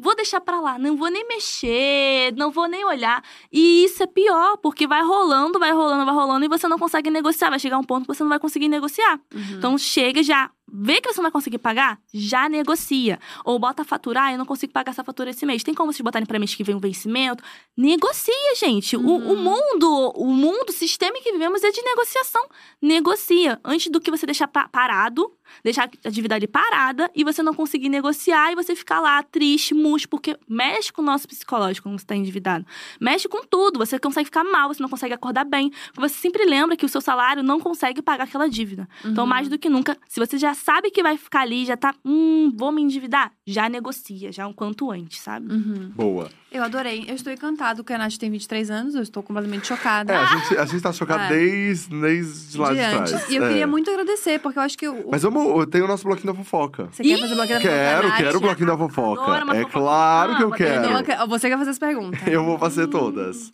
[0.00, 3.20] Vou deixar pra lá, não vou nem mexer, não vou nem olhar.
[3.50, 7.10] E isso é pior, porque vai rolando, vai rolando, vai rolando e você não consegue
[7.10, 7.50] negociar.
[7.50, 9.20] Vai chegar um ponto que você não vai conseguir negociar.
[9.34, 9.56] Uhum.
[9.56, 13.18] Então chega já, vê que você não vai conseguir pagar, já negocia.
[13.44, 15.62] Ou bota a fatura, ah, eu não consigo pagar essa fatura esse mês.
[15.62, 17.42] Tem como vocês botarem pra mês que vem o vencimento?
[17.76, 18.96] Negocia, gente.
[18.96, 19.36] O- O, Uhum.
[19.36, 22.44] mundo, o mundo, o sistema em que vivemos é de negociação.
[22.82, 23.60] Negocia.
[23.64, 25.30] Antes do que você deixar pa- parado,
[25.62, 29.74] deixar a dívida ali parada e você não conseguir negociar e você ficar lá triste,
[29.74, 32.64] murcho, porque mexe com o nosso psicológico quando você tá endividado.
[33.00, 33.78] Mexe com tudo.
[33.78, 35.70] Você consegue ficar mal, você não consegue acordar bem.
[35.96, 38.88] Você sempre lembra que o seu salário não consegue pagar aquela dívida.
[39.04, 39.30] Então, Uhum.
[39.30, 42.52] mais do que nunca, se você já sabe que vai ficar ali, já tá, hum,
[42.56, 45.52] vou me endividar, já negocia, já um quanto antes, sabe?
[45.52, 45.90] Uhum.
[45.94, 46.28] Boa.
[46.50, 47.04] Eu adorei.
[47.06, 48.94] Eu estou encantado que a Nath tem 23 anos.
[48.94, 50.12] Eu estou completamente chocada.
[50.12, 51.28] É, a gente, a gente tá chocado É.
[51.28, 53.30] desde, desde lá de, de trás.
[53.30, 53.48] E eu É.
[53.48, 55.10] queria muito agradecer, porque eu acho que o.
[55.10, 56.88] Mas vamos, eu tenho o nosso bloquinho da fofoca.
[56.90, 58.16] Você quer fazer bloqueio da Quero, Nath?
[58.18, 59.22] quero o bloquinho da fofoca.
[59.22, 59.78] Adoro uma É fofoca.
[59.78, 60.84] claro que eu Amo, quero.
[60.90, 62.26] Eu quero- você quer fazer as perguntas.
[62.26, 63.52] Eu vou fazer todas.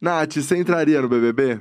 [0.00, 1.60] Nath, você entraria no BBB?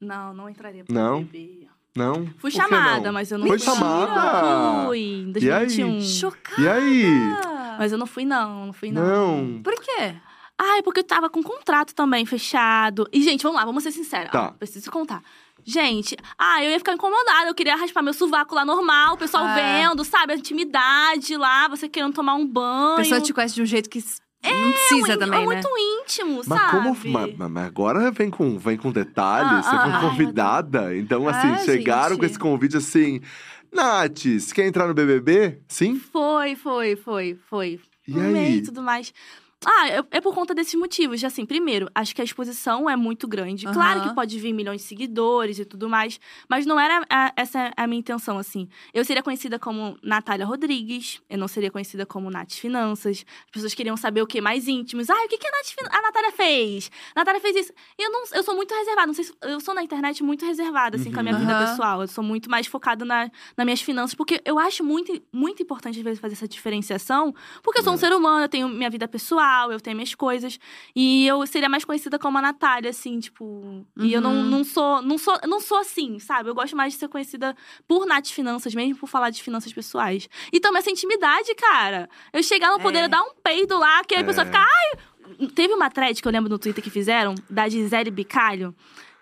[0.00, 1.24] Não, não entraria pro Não?
[1.24, 1.67] BBB.
[1.96, 2.26] Não?
[2.38, 3.12] Fui chamada, não?
[3.12, 3.66] mas eu não Foi fui.
[3.66, 4.86] chamada?
[4.86, 5.66] Fui, em E aí?
[5.66, 6.00] 2021.
[6.02, 6.60] Chocada.
[6.62, 7.04] E aí?
[7.78, 9.42] Mas eu não fui, não, não fui, não.
[9.42, 9.62] Não.
[9.62, 10.14] Por quê?
[10.60, 13.08] Ai, porque eu tava com um contrato também fechado.
[13.12, 14.30] E, gente, vamos lá, vamos ser sinceros.
[14.32, 14.46] Tá.
[14.46, 15.22] Ah, preciso contar.
[15.64, 17.48] Gente, ah, eu ia ficar incomodada.
[17.48, 19.54] Eu queria raspar meu sovaco lá normal, o pessoal Ah.
[19.54, 20.32] vendo, sabe?
[20.32, 22.94] A intimidade lá, você querendo tomar um banho.
[22.94, 24.02] A pessoa te conhece de um jeito que
[24.42, 25.54] s- não precisa é, também, é né?
[25.54, 26.70] muito íntimo, Mas sabe?
[26.70, 26.96] como.
[27.12, 30.96] Mas, mas agora vem com, vem com detalhes, Ah, você ah, foi ai, convidada.
[30.96, 32.20] Então, assim, Ah, chegaram gente.
[32.20, 33.20] com esse convite assim.
[33.72, 35.60] Nath, você quer entrar no BBB?
[35.68, 35.96] Sim?
[35.98, 37.80] Foi, foi, foi, foi.
[38.06, 38.56] E Amei aí?
[38.58, 39.12] e tudo mais.
[39.66, 41.22] Ah, é, é por conta desses motivos.
[41.24, 43.66] Assim, primeiro, acho que a exposição é muito grande.
[43.66, 44.08] Claro Aham.
[44.08, 47.86] que pode vir milhões de seguidores e tudo mais, mas não era a- essa a
[47.86, 48.68] minha intenção, assim.
[48.94, 53.24] Eu seria conhecida como Natália Rodrigues, eu não seria conhecida como Nath Finanças.
[53.46, 55.10] As pessoas queriam saber o que mais íntimos.
[55.10, 56.88] Ah, o que, que a, Nath, a Natália fez?
[57.16, 57.72] A Natália fez isso.
[57.98, 60.96] Eu, não, eu sou muito reservada, não sei se, eu sou na internet muito reservada,
[60.96, 61.40] assim, com a minha Uhum.
[61.40, 62.00] vida pessoal.
[62.02, 65.98] Eu sou muito mais focada na, nas minhas finanças, porque eu acho muito, muito importante,
[65.98, 67.98] às vezes, fazer essa diferenciação, porque eu sou um É.
[67.98, 70.58] ser humano, eu tenho minha vida pessoal, eu tenho minhas coisas.
[70.94, 73.84] E eu seria mais conhecida como a Natália, assim, tipo.
[73.96, 74.44] E eu não, Uhum.
[74.44, 75.02] não sou.
[75.02, 76.48] Não sou, não sou assim, sabe?
[76.50, 77.56] Eu gosto mais de ser conhecida
[77.86, 80.28] por Nath Finanças, mesmo por falar de finanças pessoais.
[80.52, 82.08] E também essa intimidade, cara.
[82.32, 83.08] Eu chegar no poder É.
[83.08, 84.46] dar um peido lá, que aí a pessoa É.
[84.46, 85.48] fica, ai.
[85.54, 88.74] Teve uma thread que eu lembro no Twitter que fizeram, da Gisele Bicalho.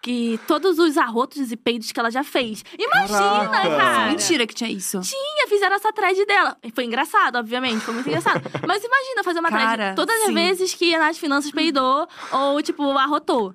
[0.02, 2.64] Que todos os arrotos e peidos que ela já fez.
[2.78, 3.76] Imagina, Caraca!
[3.76, 4.06] cara!
[4.10, 5.00] Mentira que tinha isso.
[5.00, 6.56] Tinha, fizeram essa thread dela.
[6.74, 8.40] Foi engraçado, obviamente, foi muito engraçado.
[8.66, 10.34] Mas imagina fazer uma Cara, thread todas as sim.
[10.34, 13.52] vezes que a Nath Finanças peidou ou, tipo, arrotou.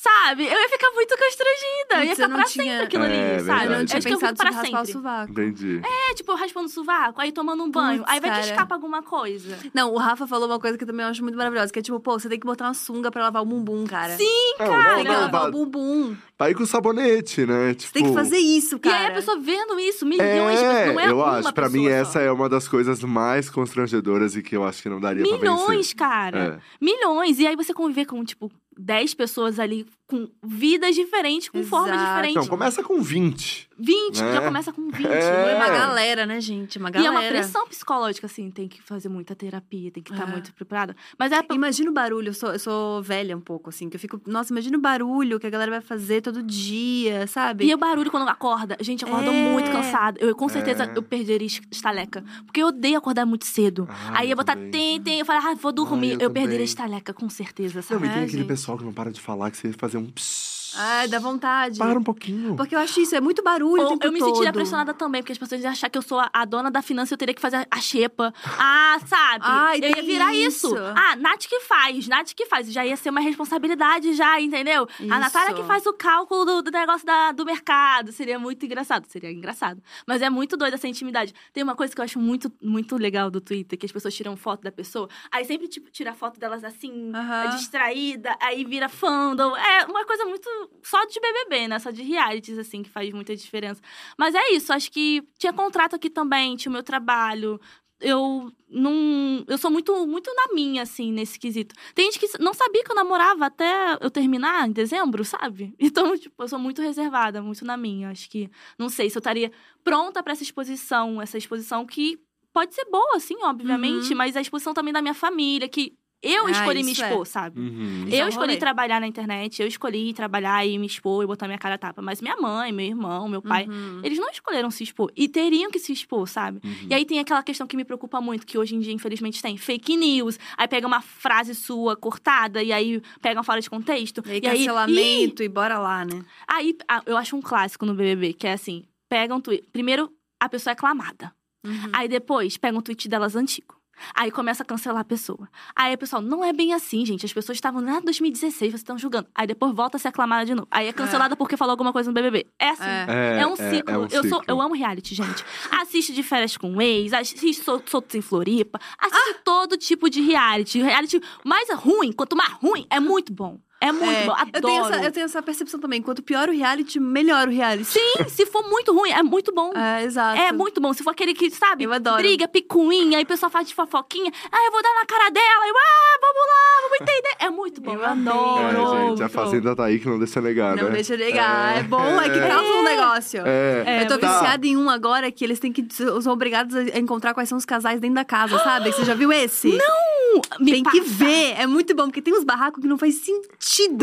[0.00, 0.46] Sabe?
[0.46, 1.92] Eu ia ficar muito constrangida.
[1.92, 3.44] ia Putz, ficar eu não pra tinha- sempre aquilo É, ali, verdade.
[3.44, 3.64] sabe?
[3.64, 4.92] Eu não Acho tinha que eu fico pensado pra sobre raspar o sempre.
[5.02, 5.32] sovaco.
[5.32, 5.80] Entendi.
[5.84, 7.98] É, tipo, raspando o sovaco, aí tomando um banho.
[7.98, 8.50] Putz, aí vai que cara.
[8.50, 9.58] escapa alguma coisa.
[9.74, 12.00] Não, o Rafa falou uma coisa que eu também acho muito maravilhosa, que é tipo,
[12.00, 14.16] pô, você tem que botar uma sunga pra lavar o bumbum, cara.
[14.16, 14.24] Sim,
[14.58, 14.88] Não, cara.
[14.88, 16.16] não, Tem que não, lavar o bumbum.
[16.38, 17.74] Vai com sabonete, né?
[17.74, 18.96] Tipo, Você tem que fazer isso, E cara.
[18.96, 20.80] aí a pessoa vendo isso, milhões de pessoas.
[20.80, 21.52] É, Não é eu uma acho.
[21.52, 21.90] Pra mim, só.
[21.90, 25.36] essa é uma das coisas mais constrangedoras e que eu acho que não daria pra
[25.36, 25.96] Milhões, vencer.
[25.96, 26.58] cara.
[26.58, 26.58] É.
[26.82, 27.38] Milhões.
[27.38, 28.50] E aí você conviver com, tipo,
[28.80, 32.08] 10 pessoas ali com vidas diferentes, com formas Exato.
[32.08, 32.36] diferentes.
[32.36, 33.69] Então, começa com 20.
[33.80, 34.32] 20, né?
[34.34, 35.06] já começa com 20.
[35.06, 35.52] É.
[35.52, 36.78] É uma galera, né, gente?
[36.78, 37.14] Uma E galera.
[37.14, 40.30] é uma pressão psicológica, assim, tem que fazer muita terapia, tem que estar É.
[40.30, 40.94] muito preparada.
[41.18, 44.00] Mas é Imagina o barulho, eu sou, eu sou velha um pouco, assim, que eu
[44.00, 44.20] fico.
[44.26, 47.64] Nossa, imagina o barulho que a galera vai fazer todo dia, sabe?
[47.64, 48.76] E o barulho quando acorda.
[48.80, 49.50] Gente, eu acordo É.
[49.52, 50.20] muito cansada.
[50.20, 50.92] Eu com certeza É.
[50.96, 52.22] eu perderia es- estaleca.
[52.46, 53.86] Porque eu odeio acordar muito cedo.
[53.90, 54.70] Ah, Aí eu botar também.
[54.70, 55.18] tem, tem.
[55.20, 56.12] Eu falo, ah, vou dormir.
[56.12, 58.06] Ah, eu eu perderia estaleca, com certeza, Não, sabe?
[58.06, 58.46] e tem É, aquele gente.
[58.48, 60.59] pessoal que não para de falar que você ia fazer um psss.
[60.76, 61.78] Ai, dá vontade.
[61.78, 62.56] Para um pouquinho.
[62.56, 63.82] Porque eu acho isso, é muito barulho.
[63.82, 64.28] o Ou tempo eu me todo.
[64.28, 66.82] sentiria pressionada também, porque as pessoas iam achar que eu sou a, a dona da
[66.82, 68.32] finança e eu teria que fazer a xepa.
[68.58, 69.44] Ah, sabe?
[69.46, 70.68] Ai, eu ia virar isso.
[70.68, 70.76] isso.
[70.96, 72.70] Ah, Nath que faz, Nath que faz.
[72.72, 74.86] Já ia ser uma responsabilidade já, entendeu?
[74.98, 75.12] Isso.
[75.12, 78.12] A Natália que faz o cálculo do, do negócio da- do mercado.
[78.12, 79.06] Seria muito engraçado.
[79.08, 79.82] Seria engraçado.
[80.06, 81.34] Mas é muito doida essa intimidade.
[81.52, 84.36] Tem uma coisa que eu acho muito, muito legal do Twitter, que as pessoas tiram
[84.36, 85.08] foto da pessoa.
[85.30, 87.12] Aí sempre, tipo, tira a foto delas assim,
[87.56, 88.36] distraída.
[88.40, 89.56] Aí vira fandom.
[89.56, 90.48] É uma coisa muito...
[90.82, 91.78] Só de BBB, né?
[91.78, 93.80] Só de realities, assim, que faz muita diferença.
[94.18, 94.72] Mas é isso.
[94.72, 96.56] Acho que tinha contrato aqui também.
[96.56, 97.60] Tinha o meu trabalho.
[98.00, 99.44] Eu não.
[99.46, 101.74] Eu sou muito, muito na minha, assim, nesse quesito.
[101.94, 105.74] Tem gente que não sabia que eu namorava até eu terminar em dezembro, sabe?
[105.78, 108.10] Então, tipo, eu sou muito reservada, muito na minha.
[108.10, 108.50] Acho que.
[108.78, 109.52] Não sei se eu estaria
[109.84, 111.20] pronta pra essa exposição.
[111.20, 112.18] Essa exposição que
[112.52, 114.16] pode ser boa, assim, obviamente, Uhum.
[114.16, 116.92] mas a exposição também da minha família, que eu Ah, escolhi me é.
[116.92, 117.58] expor, sabe?
[117.58, 118.06] Uhum.
[118.10, 118.56] É Eu um escolhi rolê.
[118.58, 122.02] trabalhar na internet, eu escolhi trabalhar e me expor e botar minha cara a tapa.
[122.02, 124.00] Mas minha mãe, meu irmão, meu pai, Uhum.
[124.04, 125.10] eles não escolheram se expor.
[125.16, 126.60] E teriam que se expor, sabe?
[126.64, 126.86] Uhum.
[126.90, 129.56] E aí tem aquela questão que me preocupa muito, que hoje em dia, infelizmente, tem
[129.56, 130.38] fake news.
[130.58, 134.22] Aí pega uma frase sua cortada e aí pega uma fora de contexto.
[134.26, 134.66] E aí, e aí, Ih!
[134.66, 136.22] cancelamento e bora lá, né?
[136.46, 136.76] aí
[137.06, 139.64] eu acho um clássico no BBB, que é assim: pega um tweet.
[139.72, 141.32] Primeiro, a pessoa é clamada.
[141.64, 141.90] Uhum.
[141.92, 143.79] Aí depois, pega um tweet delas antigo.
[144.14, 145.48] Aí começa a cancelar a pessoa.
[145.74, 147.24] Aí pessoal, não é bem assim, gente.
[147.26, 149.28] As pessoas estavam lá em 2016, vocês estão julgando.
[149.34, 150.68] Aí depois volta a ser aclamada de novo.
[150.70, 152.46] Aí é cancelada porque falou alguma coisa no BBB.
[152.58, 152.82] É assim.
[153.08, 153.38] É.
[153.40, 153.94] É, um ciclo.
[153.94, 154.44] é um eu, sou, ciclo.
[154.48, 155.44] eu amo reality, gente.
[155.80, 158.78] Assiste de férias com o ex, assiste Sol- soltos em Floripa.
[158.98, 159.40] Assiste Ah!
[159.44, 160.80] todo tipo de reality.
[160.80, 163.58] Reality mais ruim, quanto mais ruim, é muito bom.
[163.82, 164.32] É muito É, bom.
[164.32, 164.50] Adoro.
[164.54, 166.02] Eu tenho, essa, eu tenho essa percepção também.
[166.02, 167.84] Quanto pior o reality, melhor o reality.
[167.86, 169.72] Sim, se for muito ruim, é muito bom.
[169.74, 170.38] É, exato.
[170.38, 170.92] É muito bom.
[170.92, 172.18] Se for aquele que, sabe, Eu adoro.
[172.18, 174.30] briga, picuinha, aí o pessoal faz de fofoquinha.
[174.52, 175.66] Ah, eu vou dar na cara dela.
[175.66, 177.36] Eu, ah, vamos lá, vamos entender.
[177.38, 177.94] É muito bom.
[177.94, 178.96] Eu adoro.
[178.96, 179.28] É, gente, a.
[179.30, 180.90] Fazenda tá aí que não deixa negar, Não né?
[180.90, 181.78] deixa negar.
[181.78, 183.42] É, bom, é que causa um negócio.
[183.46, 183.84] É.
[183.86, 184.32] É, eu tô tá.
[184.40, 185.86] viciada em um agora que eles têm que.
[185.90, 188.92] São obrigados a encontrar quais são os casais dentro da casa, sabe?
[188.92, 189.68] Você já viu esse?
[189.68, 190.40] Não!
[190.60, 191.12] Me Tem que passa.
[191.14, 191.54] ver.
[191.58, 193.48] É muito bom, porque tem uns barracos que não faz sentido.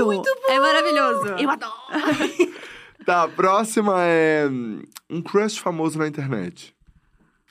[0.06, 0.54] Muito bom.
[0.54, 1.28] É maravilhoso.
[1.40, 1.74] Eu adoro.
[3.06, 4.50] Tá, a próxima é
[5.10, 6.76] um crush famoso na internet.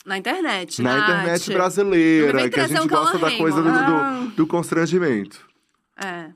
[0.04, 0.82] Na internet.
[0.82, 1.08] Na Nath.
[1.08, 5.48] internet brasileira, que a gente gosta da coisa do, do, do constrangimento.
[5.96, 6.30] É,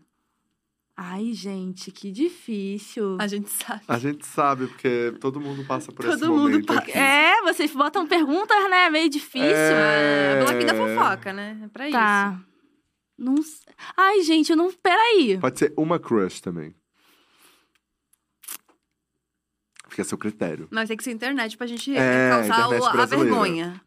[0.97, 3.17] Ai, gente, que difícil.
[3.19, 3.81] a gente sabe.
[3.89, 6.93] A gente sabe, porque todo mundo passa por Todo esse mundo aqui.
[6.93, 8.91] É, vocês botam perguntas, né?
[8.91, 9.49] Meio difícil.
[9.51, 10.45] É, É.
[10.45, 11.59] bloquinho da fofoca, né?
[11.65, 11.99] É pra isso.
[11.99, 12.39] Tá.
[13.21, 13.35] Não
[13.97, 14.73] Ai, gente, eu não.
[14.73, 15.37] Peraí.
[15.39, 16.75] Pode ser uma crush também.
[19.89, 20.69] Fica a seu critério.
[20.71, 23.81] Mas tem que ser internet pra gente É, causar o- a vergonha.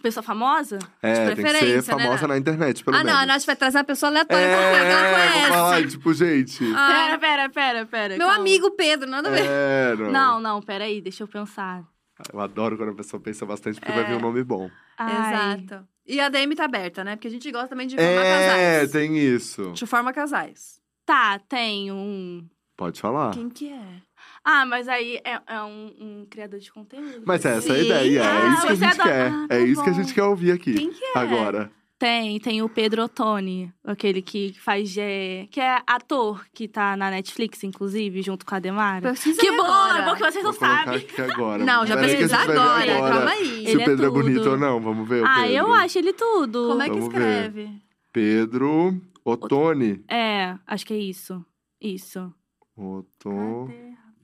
[0.00, 0.78] Pessoa famosa?
[1.02, 2.28] É, tem que ser preferência, né, famosa Nath?
[2.30, 3.12] na internet, pelo ah, menos.
[3.12, 5.48] não, a Nath vai trazer uma pessoa aleatória pra É, que ela vou conhece.
[5.48, 6.64] falar, tipo, gente...
[6.76, 8.16] Ah, Pera, pera, pera, pera.
[8.16, 8.40] meu calma.
[8.40, 9.44] amigo Pedro, nada a ver.
[9.46, 10.10] É, não.
[10.12, 11.84] Não, não, peraí, deixa eu pensar.
[12.32, 14.70] Eu adoro quando a pessoa pensa bastante, porque vai vir um nome bom.
[14.96, 15.56] Ai.
[15.56, 15.88] Exato.
[16.08, 17.14] E a DM tá aberta, né?
[17.16, 18.92] Porque a gente gosta também de formar É, casais.
[18.92, 19.72] tem isso.
[19.72, 20.80] De forma casais.
[21.04, 22.48] Tá, tem um.
[22.76, 23.32] Pode falar.
[23.34, 24.02] Quem que é?
[24.44, 27.22] Ah, mas aí é, é um, um criador de conteúdo.
[27.26, 29.30] Mas essa é a ideia, é Ah, isso que a gente adora- quer.
[29.32, 30.74] Ah, tá é isso que a gente quer ouvir aqui.
[30.74, 31.18] Quem que é?
[31.18, 31.70] Agora.
[31.98, 34.96] Tem, tem o Pedro Ottoni, aquele que faz.
[34.96, 39.14] é, que é ator, que tá na Netflix, inclusive, junto com a Demara.
[39.14, 39.98] Que bom, agora.
[39.98, 40.96] é bom que vocês não Vou sabem.
[40.96, 41.64] aqui agora.
[41.64, 43.14] Não, já Peraí que a pesquisa gente vai ver agora.
[43.16, 43.46] Calma aí.
[43.64, 44.22] Se Ele o é Pedro é, tudo.
[44.22, 45.52] bonito ou não, vamos ver o Ah, Pedro.
[45.56, 46.68] eu acho ele tudo.
[46.68, 47.18] Como é que Vamos ver.
[47.20, 47.82] escreve?
[48.12, 50.04] Pedro Ottoni.
[50.08, 51.44] É, acho que é isso.
[51.80, 52.32] Isso.
[52.76, 53.68] Otto...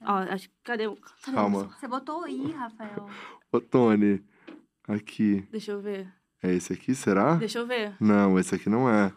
[0.06, 0.96] Ó, acho cadê o.
[1.24, 1.70] Calma.
[1.80, 3.09] Você botou aí, Rafael.
[3.52, 4.22] Ottoni.
[4.86, 5.44] Aqui.
[5.51, 6.06] Deixa eu ver.
[6.45, 7.35] É esse aqui, será?
[7.37, 7.93] Deixa eu ver.
[8.01, 9.11] Não, esse aqui não é.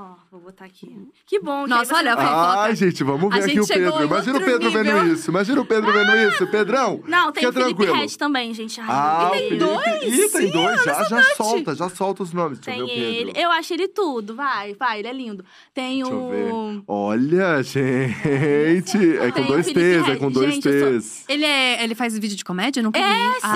[0.00, 0.96] Ó, vou botar aqui.
[1.26, 1.64] Que bom.
[1.64, 2.60] que Nossa, aí olha, fofoca.
[2.60, 4.04] Ai, gente, vamos A ver aqui gente o chegou Pedro.
[4.04, 5.12] em Imagina o outro Pedro vendo nível.
[5.14, 5.30] isso.
[5.32, 6.46] Imagina o Pedro vendo isso.
[6.46, 8.00] Pedrão, Não, tem fica o Felipe tranquilo.
[8.00, 8.80] Red também, gente.
[8.80, 9.56] Ai, Ah, tem Felipe.
[9.64, 10.02] dois?
[10.04, 10.84] Ih, tem Sim, dois.
[10.84, 12.60] Já, já solta, já solta os nomes.
[12.60, 13.30] Deixa Tem eu ver o Pedro.
[13.30, 13.44] ele.
[13.44, 14.36] Eu acho ele tudo.
[14.36, 15.44] Vai, vai, ele é lindo.
[15.74, 16.30] Tem Deixa eu o.
[16.30, 16.82] ver.
[16.86, 19.16] Olha, gente.
[19.18, 21.24] É com Tem o dois Felipe T's, é com dois Gente, eu sou- T's.
[21.28, 22.78] Ele, é, ele faz vídeo de comédia?
[22.78, 23.40] Eu nunca É, vi.
[23.40, 23.48] sim!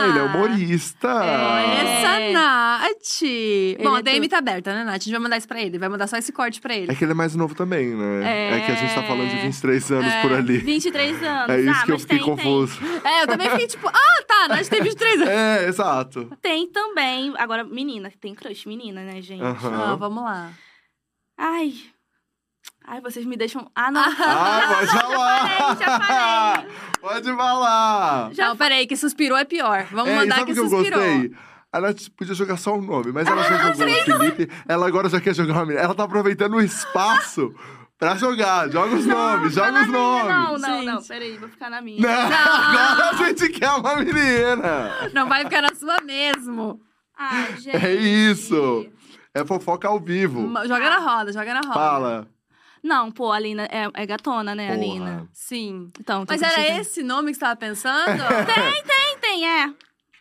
[0.00, 1.08] Ah, ele é humorista.
[1.08, 1.80] É.
[1.80, 3.80] Essa Nath!
[3.82, 4.94] Bom, é a DM tá aberta, né, Nath?
[4.94, 5.78] A gente vai mandar isso pra ele.
[5.78, 6.90] Vai mandar só esse corte pra ele.
[6.92, 8.56] É que ele é mais novo também, né?
[8.58, 8.60] É.
[8.66, 10.22] que a gente tá falando de 23 anos É.
[10.22, 10.58] por ali.
[10.58, 11.48] 23 anos.
[11.50, 12.36] É isso ah, que eu mas fiquei tem, tem.
[12.36, 12.78] confuso.
[13.04, 15.28] É, eu também fiquei tipo, ah, tá, Nath tem 23 anos.
[15.28, 16.30] É, exato.
[16.40, 17.32] Tem também.
[17.38, 19.42] Agora, menina, tem crush menina, né, gente?
[19.42, 20.50] Ah, vamos lá.
[21.38, 21.74] Ai.
[22.90, 23.70] Ai, vocês me deixam.
[23.72, 24.00] Ah, não.
[24.02, 25.76] Ah, pode falar!
[25.78, 26.70] já falei.
[27.00, 28.34] Pode falar!
[28.34, 29.86] Já não, peraí, que suspirou é pior.
[29.92, 31.00] Vamos é, mandar sabe que o que eu suspirou.
[31.00, 31.32] gostei?
[31.72, 34.50] A Nath podia jogar só o nome, mas ela já jogou o Felipe.
[34.68, 35.84] Ela agora já quer jogar uma menina.
[35.84, 37.54] Ela tá aproveitando o espaço
[37.96, 38.68] pra jogar.
[38.68, 39.98] Joga os nomes, Fica joga os minha.
[39.98, 40.28] nomes.
[40.28, 40.96] Não, não, não.
[40.96, 41.08] Gente.
[41.08, 42.00] Peraí, vou ficar na minha.
[42.00, 44.90] Não, agora a gente quer uma menina.
[45.14, 46.80] Não vai ficar na sua mesmo.
[47.16, 47.86] Ai, gente.
[47.86, 48.84] É isso.
[49.32, 50.52] É fofoca ao vivo.
[50.66, 51.72] Joga na roda, joga na roda.
[51.74, 52.28] Fala.
[52.82, 54.78] Não, pô, a Alina é, é gatona, né, Porra.
[54.78, 55.28] Alina?
[55.32, 55.90] Sim.
[56.00, 58.06] Então, Mas era esse nome que você tava pensando?
[58.86, 59.70] Tem, tem, é.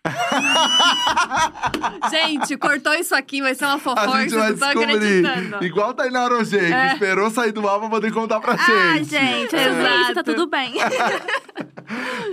[2.10, 5.66] Gente, cortou isso aqui, vai ser uma fofoca, A gente vai não acreditando.
[5.66, 6.94] Igual Tainá Rogê, que É.
[6.94, 9.10] esperou sair do ar pra poder contar pra Ah, gente.
[9.10, 10.14] gente, é sobre Exato.
[10.16, 10.74] tá tudo bem.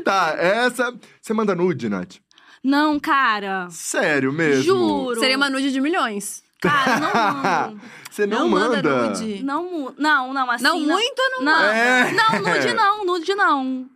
[0.05, 0.95] Tá, essa.
[1.21, 2.17] Você manda nude, Nath?
[2.63, 3.67] Não, cara.
[3.71, 4.63] Sério mesmo?
[4.65, 5.19] Juro.
[5.19, 6.43] Seria uma nude de milhões.
[6.61, 7.13] Cara, não
[7.73, 7.81] mando.
[8.11, 9.09] Você não, manda manda?
[9.11, 9.43] nude.
[9.45, 10.65] Não, não, não, assim.
[10.65, 11.45] não, muito ou não?
[11.45, 12.13] Não, É.
[12.13, 13.87] não, nude não, nude não.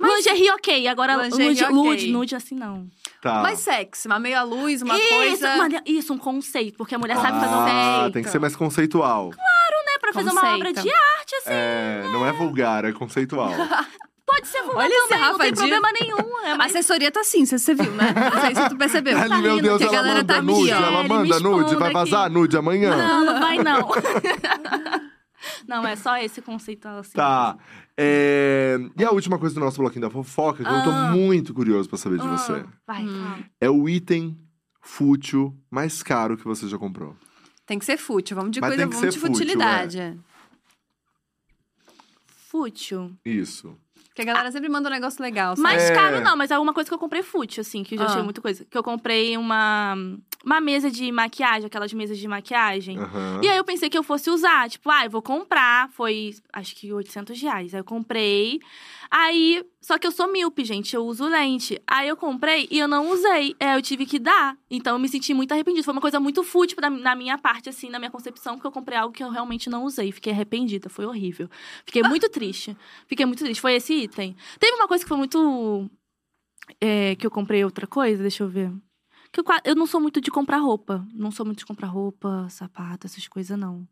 [0.00, 1.74] Lingerie ok, agora Lingerie nude, ok.
[1.74, 2.88] nude, nude assim não.
[3.22, 3.42] Tá.
[3.42, 5.56] Mais sexy, uma meia luz, uma isso, coisa...
[5.56, 8.12] mano, isso, um conceito, porque a mulher sabe fazer um Ah, conceito.
[8.12, 9.30] tem que ser mais conceitual.
[9.30, 11.50] né, pra fazer uma obra de arte, assim.
[11.50, 13.50] É, não é vulgar, é conceitual.
[14.26, 16.40] Pode ser vulgar Olha também, não tem de- problema nenhum.
[16.46, 18.06] É A mais assessoria tá assim, você viu, né?
[18.34, 19.18] Não sei se tu percebeu.
[19.18, 20.76] Ali, meu rindo Deus, que a ela galera manda tá aqui, nude, ó.
[20.76, 21.92] ela manda nude, vai aqui.
[21.94, 22.96] vazar nude amanhã?
[22.96, 23.88] Não, não vai não.
[25.68, 27.12] não, é só esse conceito assim.
[27.12, 27.56] Tá.
[27.96, 31.10] É, E a última coisa do nosso bloquinho da fofoca, que eu tô Ah.
[31.12, 32.64] muito curioso pra saber de Ah, você.
[32.86, 33.44] Vai, Hum.
[33.60, 34.38] É o item
[34.80, 37.14] fútil mais caro que você já comprou.
[37.66, 39.98] Tem que ser fútil, vamos de Mas coisa, tem que vamos ser de fútil, futilidade.
[40.00, 40.14] é.
[42.48, 43.12] Fútil.
[43.24, 43.76] Isso.
[44.14, 45.62] Porque a galera sempre manda um negócio legal, sabe?
[45.62, 45.92] Mais É.
[45.92, 48.06] caro não, mas é alguma coisa que eu comprei fútil, assim, que eu já Ah.
[48.10, 48.64] achei muita coisa.
[48.64, 49.96] Que eu comprei uma,
[50.44, 52.96] uma mesa de maquiagem, aquelas mesas de maquiagem.
[52.96, 53.40] Aham.
[53.42, 56.76] E aí eu pensei que eu fosse usar, tipo, ah, eu vou comprar, foi acho
[56.76, 57.74] que 800 reais.
[57.74, 58.60] Aí eu comprei,
[59.14, 61.80] aí, só que eu sou míope, gente, eu uso lente.
[61.86, 64.58] Aí eu comprei e eu não usei, é, eu tive que dar.
[64.68, 67.68] Então eu me senti muito arrependida, foi uma coisa muito fútil pra, na minha parte,
[67.68, 70.10] assim, na minha concepção, porque eu comprei algo que eu realmente não usei.
[70.10, 71.48] Fiquei arrependida, foi horrível.
[71.86, 72.76] Fiquei muito triste,
[73.06, 74.36] fiquei muito triste, foi esse item.
[74.58, 75.88] Teve uma coisa que foi muito...
[76.80, 78.72] é, que eu comprei outra coisa, deixa eu ver.
[79.32, 81.06] Que eu, eu não sou muito de comprar roupa.
[81.14, 83.86] Não sou muito de comprar roupa, sapato, essas coisas, não.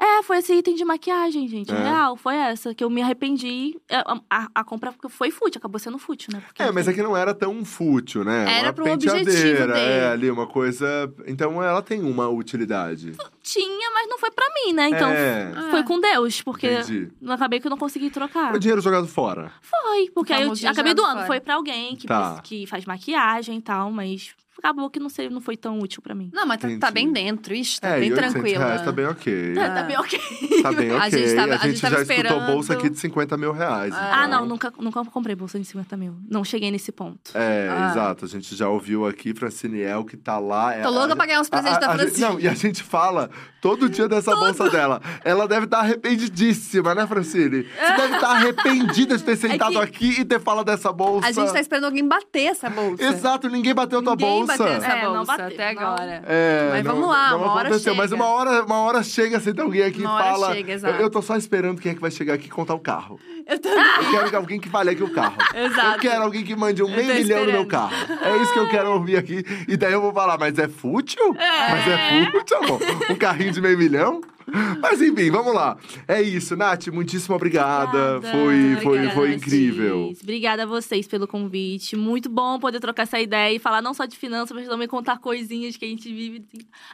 [0.00, 1.72] É, foi esse item de maquiagem, gente.
[1.72, 1.76] É.
[1.76, 2.72] Real, foi essa.
[2.72, 3.76] Que eu me arrependi.
[3.88, 6.40] É, A, a, a compra foi fútil, acabou sendo fútil, né?
[6.46, 8.44] Porque É, mas é que não era tão fútil, né?
[8.58, 9.80] Era uma pro objetivo penteadeira, dele.
[9.80, 10.86] É, ali, uma coisa...
[11.26, 13.12] Então ela tem uma utilidade.
[13.42, 14.88] Tinha, mas não foi pra mim, né?
[14.88, 17.08] Então É, foi com Deus, porque entendi.
[17.20, 18.54] não acabei que eu não consegui trocar.
[18.54, 19.50] O dinheiro jogado fora.
[19.62, 21.14] Foi, porque aí eu acabei doando.
[21.14, 21.26] fora.
[21.26, 22.40] Foi pra alguém que, Tá.
[22.44, 26.14] que faz maquiagem e tal, mas acabou que não, sei, não foi tão útil pra
[26.14, 26.30] mim.
[26.32, 28.64] Não, mas tá, tá bem dentro, ixi, tá é, bem 800 tranquila.
[28.64, 29.54] reais tá bem ok.
[29.58, 29.70] Ah.
[29.70, 30.20] Tá bem ok.
[30.62, 31.00] Tá bem ok.
[31.00, 32.46] A gente tava- a a gente gente tava já escutou esperando.
[32.52, 33.94] bolsa aqui de 50 mil reais.
[33.94, 36.16] Ah, Ah, então- não, nunca, nunca comprei bolsa de 50 mil.
[36.28, 37.30] Não cheguei nesse ponto.
[37.34, 37.90] É, Ah.
[37.90, 38.24] exato.
[38.24, 40.74] A gente já ouviu aqui Franciniel que tá lá.
[40.74, 42.28] é- Tô louca a- pra ganhar uns presentes a- da a gente- Francine.
[42.28, 43.30] Não, e a gente fala
[43.60, 45.00] todo dia dessa bolsa dela.
[45.24, 47.62] Ela deve estar arrependidíssima, né, Francine?
[47.64, 51.26] Você deve estar arrependida de ter sentado que- aqui e ter falado dessa bolsa.
[51.26, 53.02] A gente tá esperando alguém bater essa bolsa.
[53.04, 54.47] Exato, ninguém bateu tua Ninguém bolsa.
[54.48, 55.82] Bateu essa É, não bolsa bateu, até não.
[55.82, 56.22] agora.
[56.26, 58.22] É, Mas não- vamos lá, não uma hora aconteceu, Mas chega.
[58.22, 60.54] uma hora, uma hora chega, senta alguém aqui Uma e hora fala.
[60.54, 61.02] chega, eu, exato.
[61.02, 63.20] eu tô só esperando quem é que vai chegar aqui e contar o carro.
[63.46, 63.68] Eu tô...
[63.68, 65.36] Eu quero que alguém que fale aqui o carro.
[65.54, 65.96] Exato.
[65.96, 67.92] Eu quero alguém que mande um meio milhão no meu carro.
[68.22, 69.44] É isso que eu quero ouvir aqui.
[69.66, 71.34] E daí eu vou falar, mas é fútil?
[71.34, 72.80] Mas é fútil, amor?
[73.10, 74.20] Um carrinho de meio milhão?
[74.80, 75.76] Mas enfim, vamos lá.
[76.06, 78.16] É isso, Nath, muitíssimo obrigada.
[78.16, 78.20] Obrigada.
[78.38, 80.08] Foi, foi, Obrigada, foi incrível.
[80.10, 80.22] Cis.
[80.22, 81.96] Obrigada a vocês pelo convite.
[81.96, 85.18] Muito bom poder trocar essa ideia e falar não só de finanças, mas também contar
[85.18, 86.44] coisinhas que a gente vive.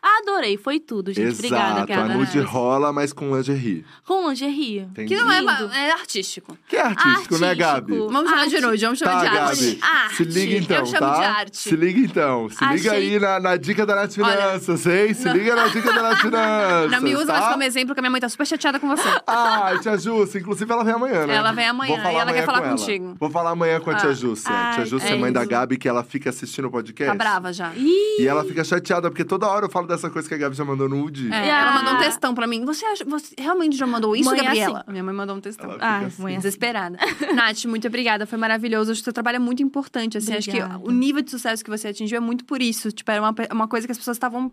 [0.03, 1.35] Adorei, foi tudo, gente.
[1.35, 3.85] Obrigada, Exato, a nude rola, mas com lingerie.
[4.07, 4.81] Com lingerie.
[4.81, 5.15] Entendi.
[5.15, 5.43] Que não é,
[5.87, 6.57] é artístico.
[6.69, 7.55] Que é artístico, né, Artístico.
[7.75, 7.97] Gabi?
[7.99, 9.65] Vamos chamar de nude, vamos chamar Tá, de arte.
[9.65, 9.79] Gabi.
[9.83, 10.17] Arte.
[10.17, 11.19] Se liga então, Eu chamo tá?
[11.19, 11.57] de arte.
[11.59, 12.49] Se liga então.
[12.51, 15.15] Se liga Achei- aí na, na dica da Nath Olha, Finanças, hein?
[15.15, 16.91] Se não- liga na dica da Nath Finanças.
[16.91, 17.44] Não me usa tá?
[17.45, 19.09] Mais como exemplo que a minha mãe tá super chateada com você.
[19.27, 21.35] Ai, tia Júcia, inclusive ela vem amanhã, né?
[21.35, 22.77] Ela vem amanhã, Vou falar e ela amanhã quer falar com ela.
[22.77, 23.17] contigo.
[23.19, 24.15] Vou falar amanhã com a tia Ah.
[24.15, 24.51] Júcia.
[24.53, 25.51] Ai, tia Júcia é é mãe da isso.
[25.51, 27.11] Gabi, que ela fica assistindo o podcast.
[27.11, 27.73] Tá brava já.
[27.75, 30.57] Ih, E ela fica chateada, porque toda hora eu falo dessa coisa que a Gabi
[30.57, 31.31] já mandou no UD.
[31.33, 31.61] É, Ah.
[31.63, 32.65] ela mandou um textão pra mim.
[32.65, 34.85] Você, acha, você realmente já mandou isso, Mãe é Gabriela?
[34.89, 35.77] Minha mãe mandou um textão.
[35.81, 36.23] Ah, assim.
[36.23, 36.99] mãe, Desesperada.
[37.35, 38.27] Nath, muito obrigada.
[38.27, 38.93] Foi maravilhoso.
[38.93, 40.19] Acho que o seu trabalho é muito importante.
[40.19, 42.91] Assim, acho que o nível de sucesso que você atingiu é muito por isso.
[42.93, 44.51] Tipo, era uma, uma coisa que as pessoas estavam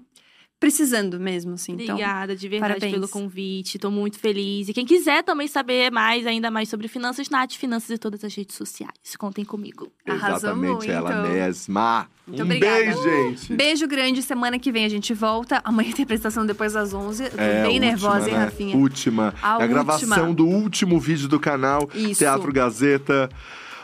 [0.62, 1.72] precisando mesmo, assim.
[1.74, 2.94] Então, Obrigada de verdade parabéns.
[2.94, 3.80] pelo convite.
[3.80, 4.70] Tô muito feliz.
[4.70, 8.34] E quem quiser também saber mais, ainda mais sobre finanças, Nath Finanças e todas as
[8.36, 8.94] redes sociais.
[9.18, 9.92] Contem comigo.
[10.08, 10.92] Arrasou Exatamente, muito.
[10.92, 12.08] ela mesma.
[12.28, 12.76] Muito um obrigada.
[12.78, 13.54] beijo, gente.
[13.56, 14.22] beijo grande.
[14.22, 15.60] Semana que vem a gente volta.
[15.66, 17.24] Amanhã tem apresentação depois das 11.
[17.24, 18.44] Eu tô É, bem última, nervosa, hein, né?
[18.46, 18.78] Rafinha?
[18.78, 19.34] Última.
[19.42, 20.34] A é a gravação última.
[20.36, 22.20] do último vídeo do canal Isso.
[22.20, 23.30] Teatro Gazeta.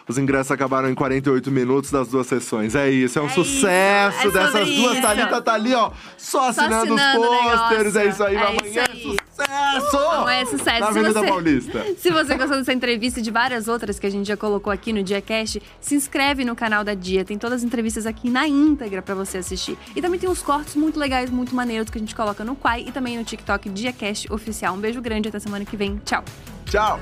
[0.08, 2.76] Os ingressos acabaram em 48 minutos das duas sessões.
[2.76, 4.94] É isso, é um É isso, sucesso é sobre dessas duas.
[4.94, 5.02] isso.
[5.02, 7.96] Thalita tá ali, ó, só assinando, assinando o os pôsteres.
[7.98, 8.86] É isso aí, É amanhã isso é
[9.82, 9.98] sucesso!
[9.98, 10.80] Amanhã é sucesso.
[10.80, 11.86] Na Avenida você- Paulista.
[12.00, 14.94] Se você gostou dessa entrevista e de várias outras que a gente já colocou aqui
[14.94, 17.26] no DiaCast, se inscreve no canal da Dia.
[17.26, 19.78] Tem todas as entrevistas aqui na íntegra pra você assistir.
[19.96, 22.86] E também tem uns cortes muito legais, muito maneiros que a gente coloca no Quai
[22.88, 24.74] e também no TikTok DiaCast Oficial.
[24.74, 26.02] Um beijo grande, até semana que vem.
[26.06, 26.24] Tchau!
[26.66, 27.00] Tchau!